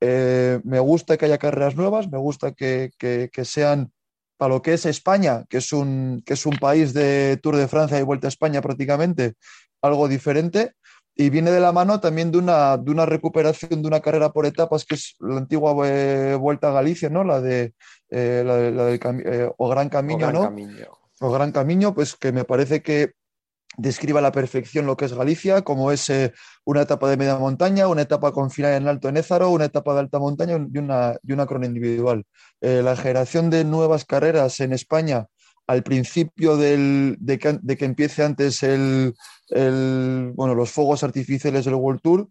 eh, 0.00 0.60
me 0.64 0.80
gusta 0.80 1.16
que 1.16 1.24
haya 1.24 1.38
carreras 1.38 1.76
nuevas, 1.76 2.10
me 2.10 2.18
gusta 2.18 2.52
que, 2.52 2.90
sean 3.44 3.92
para 4.36 4.54
lo 4.54 4.62
que 4.62 4.74
es 4.74 4.84
España, 4.84 5.44
que 5.48 5.58
es, 5.58 5.72
un, 5.72 6.22
que 6.26 6.34
es 6.34 6.44
un 6.44 6.56
país 6.58 6.92
de 6.92 7.38
Tour 7.42 7.56
de 7.56 7.68
Francia 7.68 7.98
y 7.98 8.02
Vuelta 8.02 8.26
a 8.26 8.28
España 8.28 8.60
prácticamente, 8.60 9.34
algo 9.80 10.08
diferente. 10.08 10.72
Y 11.16 11.30
viene 11.30 11.50
de 11.50 11.60
la 11.60 11.72
mano 11.72 12.00
también 12.00 12.32
de 12.32 12.38
una, 12.38 12.76
de 12.76 12.90
una 12.90 13.06
recuperación 13.06 13.82
de 13.82 13.88
una 13.88 14.00
carrera 14.00 14.32
por 14.32 14.46
etapas, 14.46 14.84
que 14.84 14.96
es 14.96 15.14
la 15.20 15.38
antigua 15.38 15.74
eh, 15.86 16.36
Vuelta 16.38 16.68
a 16.68 16.72
Galicia, 16.72 17.08
¿no? 17.08 17.22
La 17.22 17.40
de, 17.40 17.74
eh, 18.10 18.42
la, 18.44 18.56
del 18.56 19.52
o 19.56 19.68
Gran 19.68 19.88
Camino, 19.88 20.32
¿no? 20.32 20.54
O 21.20 21.30
Gran 21.30 21.52
Camino, 21.52 21.94
pues 21.94 22.16
que 22.16 22.32
me 22.32 22.44
parece 22.44 22.82
que 22.82 23.12
describa 23.76 24.20
a 24.20 24.22
la 24.22 24.32
perfección 24.32 24.86
lo 24.86 24.96
que 24.96 25.04
es 25.04 25.14
Galicia, 25.14 25.62
como 25.62 25.90
es 25.90 26.08
eh, 26.10 26.32
una 26.64 26.82
etapa 26.82 27.08
de 27.08 27.16
media 27.16 27.36
montaña, 27.36 27.88
una 27.88 28.02
etapa 28.02 28.32
con 28.32 28.50
final 28.50 28.74
en 28.74 28.88
Alto 28.88 29.08
Ézaro, 29.08 29.50
una 29.50 29.66
etapa 29.66 29.94
de 29.94 30.00
alta 30.00 30.18
montaña 30.18 30.56
y 30.72 30.78
una, 30.78 31.16
y 31.22 31.32
una 31.32 31.46
crono 31.46 31.66
individual. 31.66 32.24
Eh, 32.60 32.82
la 32.82 32.96
generación 32.96 33.50
de 33.50 33.64
nuevas 33.64 34.04
carreras 34.04 34.60
en 34.60 34.72
España 34.72 35.26
al 35.66 35.82
principio 35.82 36.56
de, 36.56 37.16
que, 37.40 37.84
empiece 37.84 38.22
antes 38.22 38.62
el, 38.62 39.14
bueno, 40.34 40.54
los 40.54 40.70
fuegos 40.70 41.04
artificiales 41.04 41.64
del 41.64 41.74
World 41.74 42.00
Tour, 42.02 42.28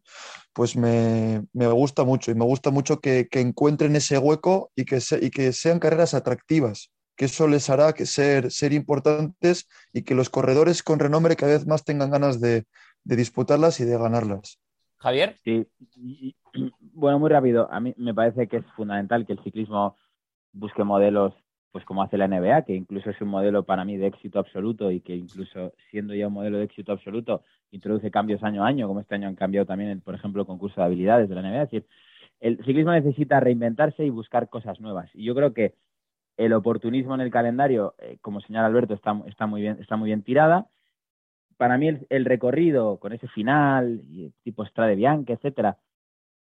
pues 0.53 0.75
me, 0.75 1.43
gusta 1.53 2.03
mucho 2.03 2.31
y 2.31 2.35
me 2.35 2.45
gusta 2.45 2.69
mucho 2.69 2.99
que, 2.99 3.27
encuentren 3.31 3.95
ese 3.95 4.17
hueco 4.17 4.71
y 4.75 4.85
que, 4.85 4.99
y 5.21 5.29
que 5.29 5.53
sean 5.53 5.79
carreras 5.79 6.13
atractivas 6.13 6.91
que 7.15 7.25
eso 7.25 7.47
les 7.47 7.69
hará 7.69 7.93
que 7.93 8.05
ser, 8.05 8.51
ser 8.51 8.73
importantes 8.73 9.67
y 9.91 10.03
que 10.03 10.15
los 10.15 10.29
corredores 10.29 10.83
con 10.83 10.99
renombre 10.99 11.35
cada 11.35 11.53
vez 11.53 11.67
más 11.67 11.83
tengan 11.83 12.11
ganas 12.11 12.41
de, 12.41 12.65
disputarlas 13.03 13.79
y 13.79 13.85
de 13.85 13.97
ganarlas. 13.97 14.59
Javier. 14.97 15.35
Sí, 15.43 15.67
bueno, 16.93 17.19
muy 17.19 17.29
rápido. 17.29 17.71
A 17.71 17.79
mí 17.79 17.93
me 17.97 18.13
parece 18.13 18.47
que 18.47 18.57
es 18.57 18.65
fundamental 18.75 19.25
que 19.25 19.33
el 19.33 19.43
ciclismo 19.43 19.97
busque 20.53 20.83
modelos, 20.83 21.33
pues 21.73 21.85
como 21.85 22.03
hace 22.03 22.19
la 22.19 22.27
NBA, 22.27 22.65
que 22.65 22.75
incluso 22.75 23.09
es 23.09 23.19
un 23.19 23.29
modelo 23.29 23.63
para 23.63 23.83
mí 23.83 23.97
de 23.97 24.05
éxito 24.05 24.37
absoluto 24.37 24.91
y 24.91 25.01
que 25.01 25.15
incluso 25.15 25.73
siendo 25.89 26.13
ya 26.13 26.27
un 26.27 26.33
modelo 26.33 26.59
de 26.59 26.65
éxito 26.65 26.91
absoluto 26.91 27.41
introduce 27.71 28.11
cambios 28.11 28.43
año 28.43 28.63
a 28.63 28.67
año, 28.67 28.87
como 28.87 28.99
este 28.99 29.15
año 29.15 29.27
han 29.27 29.35
cambiado 29.35 29.65
también, 29.65 29.99
por 29.99 30.13
ejemplo, 30.13 30.43
el 30.43 30.47
concurso 30.47 30.79
de 30.79 30.85
habilidades 30.85 31.27
de 31.27 31.33
la 31.33 31.41
NBA. 31.41 31.63
Es 31.63 31.71
decir, 31.71 31.87
el 32.41 32.57
ciclismo 32.57 32.91
necesita 32.91 33.39
reinventarse 33.39 34.05
y 34.05 34.11
buscar 34.11 34.49
cosas 34.49 34.79
nuevas. 34.79 35.09
Y 35.15 35.23
yo 35.23 35.33
creo 35.33 35.51
que 35.55 35.73
el 36.37 36.53
oportunismo 36.53 37.15
en 37.15 37.21
el 37.21 37.31
calendario, 37.31 37.95
eh, 37.97 38.19
como 38.21 38.39
señala 38.39 38.67
Alberto, 38.67 38.93
está, 38.93 39.19
está, 39.25 39.47
muy 39.47 39.61
bien, 39.61 39.79
está 39.81 39.97
muy 39.97 40.09
bien 40.09 40.21
tirada. 40.21 40.67
Para 41.57 41.79
mí 41.79 41.87
el, 42.07 42.25
recorrido 42.25 42.99
con 42.99 43.13
ese 43.13 43.27
final, 43.29 44.03
y 44.11 44.31
tipo 44.43 44.63
Strade 44.63 44.95
Bianca, 44.95 45.33
etcétera, 45.33 45.79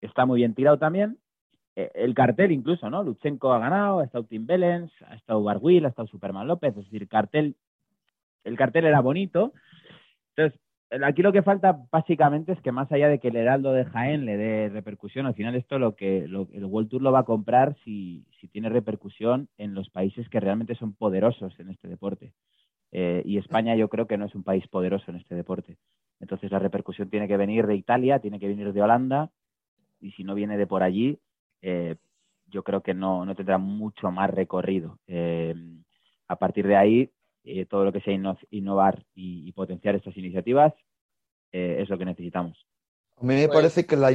está 0.00 0.24
muy 0.24 0.38
bien 0.38 0.54
tirado 0.54 0.78
también. 0.78 1.18
Eh, 1.78 1.92
el 1.94 2.12
cartel 2.12 2.50
incluso, 2.50 2.90
¿no? 2.90 3.04
Luchenko 3.04 3.52
ha 3.52 3.60
ganado, 3.60 4.00
ha 4.00 4.04
estado 4.04 4.24
Tim 4.24 4.44
Bellens, 4.46 4.90
ha 5.06 5.14
estado 5.14 5.44
Barguil, 5.44 5.84
ha 5.84 5.90
estado 5.90 6.08
Superman 6.08 6.48
López, 6.48 6.76
es 6.76 6.84
decir, 6.90 7.06
cartel, 7.06 7.54
el 8.42 8.56
cartel 8.56 8.86
era 8.86 9.00
bonito. 9.00 9.52
Entonces, 10.34 10.60
aquí 11.04 11.22
lo 11.22 11.30
que 11.30 11.44
falta 11.44 11.78
básicamente 11.92 12.50
es 12.50 12.60
que 12.62 12.72
más 12.72 12.90
allá 12.90 13.08
de 13.08 13.20
que 13.20 13.28
el 13.28 13.36
Heraldo 13.36 13.72
de 13.72 13.84
Jaén 13.84 14.24
le 14.24 14.36
dé 14.36 14.70
repercusión, 14.70 15.26
al 15.26 15.34
final 15.34 15.54
esto 15.54 15.78
lo 15.78 15.94
que 15.94 16.24
el 16.24 16.64
World 16.64 16.88
Tour 16.88 17.02
lo 17.02 17.12
va 17.12 17.20
a 17.20 17.24
comprar 17.24 17.76
si, 17.84 18.26
tiene 18.50 18.70
repercusión 18.70 19.48
en 19.56 19.74
los 19.74 19.88
países 19.88 20.28
que 20.28 20.40
realmente 20.40 20.74
son 20.74 20.94
poderosos 20.94 21.60
en 21.60 21.70
este 21.70 21.86
deporte. 21.86 22.32
Eh, 22.90 23.22
y 23.24 23.38
España 23.38 23.76
yo 23.76 23.88
creo 23.88 24.08
que 24.08 24.18
no 24.18 24.24
es 24.24 24.34
un 24.34 24.42
país 24.42 24.66
poderoso 24.66 25.12
en 25.12 25.18
este 25.18 25.36
deporte. 25.36 25.76
Entonces 26.18 26.50
la 26.50 26.58
repercusión 26.58 27.08
tiene 27.08 27.28
que 27.28 27.36
venir 27.36 27.68
de 27.68 27.76
Italia, 27.76 28.18
tiene 28.18 28.40
que 28.40 28.48
venir 28.48 28.72
de 28.72 28.82
Holanda, 28.82 29.30
y 30.00 30.10
si 30.12 30.24
no 30.24 30.34
viene 30.34 30.56
de 30.56 30.66
por 30.66 30.82
allí, 30.82 31.20
eh, 31.62 31.96
yo 32.50 32.62
creo 32.62 32.82
que 32.82 32.94
no, 32.94 33.26
tendrá 33.36 33.58
mucho 33.58 34.10
más 34.10 34.30
recorrido. 34.30 34.98
Eh, 35.06 35.54
a 36.28 36.36
partir 36.36 36.66
de 36.66 36.76
ahí, 36.76 37.10
eh, 37.44 37.66
todo 37.66 37.84
lo 37.84 37.92
que 37.92 38.00
sea 38.00 38.14
innovar 38.50 39.04
y, 39.14 39.50
potenciar 39.52 39.94
estas 39.94 40.16
iniciativas 40.16 40.72
eh, 41.52 41.78
es 41.80 41.88
lo 41.88 41.98
que 41.98 42.04
necesitamos. 42.04 42.66
A 43.16 43.24
mí 43.24 43.34
me 43.34 43.48
pues 43.48 43.56
parece 43.56 43.86
que 43.86 43.96
la, 43.96 44.12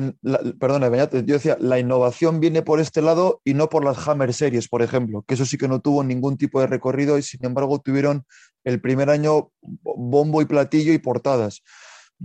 perdona, 0.59 0.87
yo 1.11 1.33
decía, 1.33 1.57
la 1.59 1.77
innovación 1.77 2.39
viene 2.39 2.61
por 2.61 2.79
este 2.79 3.01
lado 3.01 3.41
y 3.43 3.53
no 3.53 3.67
por 3.67 3.83
las 3.83 4.07
Hammer 4.07 4.33
Series, 4.33 4.69
por 4.69 4.81
ejemplo, 4.81 5.23
que 5.27 5.33
eso 5.33 5.45
sí 5.45 5.57
que 5.57 5.67
no 5.67 5.81
tuvo 5.81 6.03
ningún 6.05 6.37
tipo 6.37 6.61
de 6.61 6.67
recorrido 6.67 7.17
y 7.17 7.21
sin 7.21 7.43
embargo 7.43 7.79
tuvieron 7.79 8.23
el 8.63 8.79
primer 8.79 9.09
año 9.09 9.51
bombo 9.61 10.41
y 10.41 10.45
platillo 10.45 10.93
y 10.93 10.99
portadas. 10.99 11.63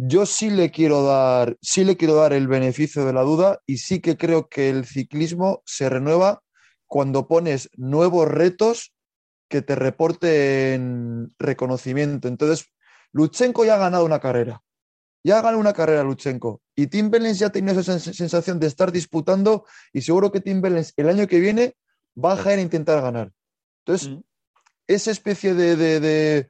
Yo 0.00 0.26
sí 0.26 0.48
le 0.50 0.70
quiero 0.70 1.02
dar, 1.02 1.56
sí 1.60 1.82
le 1.82 1.96
quiero 1.96 2.14
dar 2.14 2.32
el 2.32 2.46
beneficio 2.46 3.04
de 3.04 3.12
la 3.12 3.22
duda 3.22 3.60
y 3.66 3.78
sí 3.78 3.98
que 3.98 4.16
creo 4.16 4.48
que 4.48 4.70
el 4.70 4.86
ciclismo 4.86 5.60
se 5.66 5.88
renueva 5.88 6.40
cuando 6.86 7.26
pones 7.26 7.68
nuevos 7.76 8.28
retos 8.28 8.94
que 9.48 9.60
te 9.60 9.74
reporten 9.74 11.34
reconocimiento. 11.36 12.28
Entonces, 12.28 12.66
Luchenko 13.10 13.64
ya 13.64 13.74
ha 13.74 13.78
ganado 13.78 14.04
una 14.04 14.20
carrera. 14.20 14.62
Ya 15.24 15.38
ha 15.38 15.42
ganado 15.42 15.58
una 15.58 15.72
carrera 15.72 16.04
Luchenko. 16.04 16.62
Y 16.76 16.86
Tim 16.86 17.10
Bellens 17.10 17.40
ya 17.40 17.50
tiene 17.50 17.72
esa 17.72 17.98
sensación 17.98 18.60
de 18.60 18.68
estar 18.68 18.92
disputando 18.92 19.64
y 19.92 20.02
seguro 20.02 20.30
que 20.30 20.40
Tim 20.40 20.60
Bellens 20.60 20.92
el 20.96 21.08
año 21.08 21.26
que 21.26 21.40
viene 21.40 21.74
va 22.16 22.34
a 22.34 22.48
a 22.48 22.60
intentar 22.60 23.02
ganar. 23.02 23.32
Entonces, 23.84 24.10
mm. 24.10 24.20
esa 24.86 25.10
especie 25.10 25.54
de, 25.54 25.74
de, 25.74 25.98
de, 25.98 26.48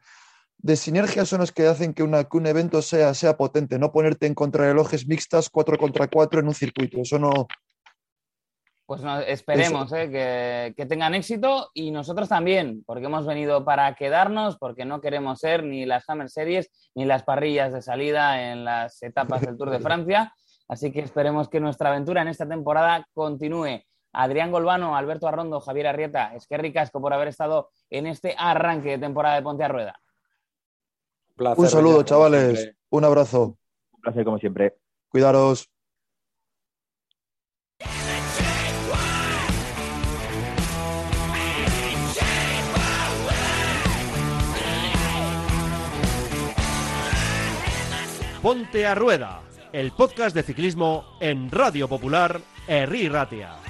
sinergias 0.77 1.29
son 1.29 1.41
las 1.41 1.53
que 1.53 1.67
hacen 1.67 1.95
que, 1.95 2.03
una, 2.03 2.25
que 2.25 2.37
un 2.37 2.47
evento 2.47 2.83
sea, 2.83 3.15
sea 3.15 3.37
potente, 3.37 3.79
no 3.79 3.93
ponerte 3.93 4.27
en 4.27 4.35
contrarrelojes 4.35 5.07
mixtas 5.07 5.49
4 5.51 5.79
contra 5.79 6.09
4 6.09 6.41
en 6.41 6.49
un 6.49 6.55
circuito. 6.55 7.01
Eso 7.01 7.19
no, 7.19 7.47
pues 8.89 9.03
esperemos 9.27 9.93
eh, 9.93 10.73
que, 10.75 10.87
tengan 10.87 11.15
éxito 11.15 11.69
y 11.75 11.91
nosotros 11.91 12.27
también, 12.27 12.85
porque 12.87 13.05
hemos 13.05 13.27
venido 13.27 13.63
para 13.63 13.95
quedarnos, 13.95 14.57
porque 14.57 14.87
no 14.87 15.03
queremos 15.03 15.41
ser 15.41 15.63
ni 15.63 15.85
las 15.85 16.09
Hammer 16.09 16.31
Series 16.31 16.71
ni 16.95 17.05
las 17.05 17.23
parrillas 17.23 17.75
de 17.75 17.83
salida 17.83 18.51
en 18.51 18.65
las 18.65 19.03
etapas 19.03 19.43
del 19.43 19.59
Tour 19.59 19.69
de 19.69 19.81
Francia. 19.81 20.33
Así 20.69 20.91
que 20.91 21.01
esperemos 21.01 21.51
que 21.51 21.61
nuestra 21.61 21.91
aventura 21.91 22.23
en 22.23 22.29
esta 22.29 22.49
temporada 22.49 23.07
continúe. 23.13 23.83
Adrián 24.15 24.51
Golbano, 24.51 24.97
Alberto 24.97 25.29
Arrondo, 25.29 25.61
Javier 25.61 25.89
Arrieta, 25.89 26.35
es 26.35 26.47
que 26.47 26.57
ricasco 26.57 26.99
por 26.99 27.13
haber 27.13 27.29
estado 27.29 27.69
en 27.91 28.07
este 28.07 28.37
arranque 28.39 28.93
de 28.93 28.99
temporada 28.99 29.35
de 29.35 29.43
Ponte 29.43 29.65
a 29.65 29.69
Rueda. 29.69 30.01
Un 31.57 31.69
saludo, 31.69 32.03
chavales. 32.03 32.73
Un 32.91 33.05
abrazo. 33.05 33.59
Un 33.93 34.01
placer, 34.01 34.25
como 34.25 34.39
siempre. 34.39 34.77
Cuidaros. 35.09 35.69
Ponte 48.43 48.87
a 48.87 48.95
Rueda, 48.95 49.43
el 49.73 49.91
podcast 49.93 50.35
de 50.35 50.43
ciclismo 50.43 51.05
en 51.21 51.51
Radio 51.51 51.89
Popular, 51.89 52.41
Herri 52.69 53.09
Ratia. 53.09 53.68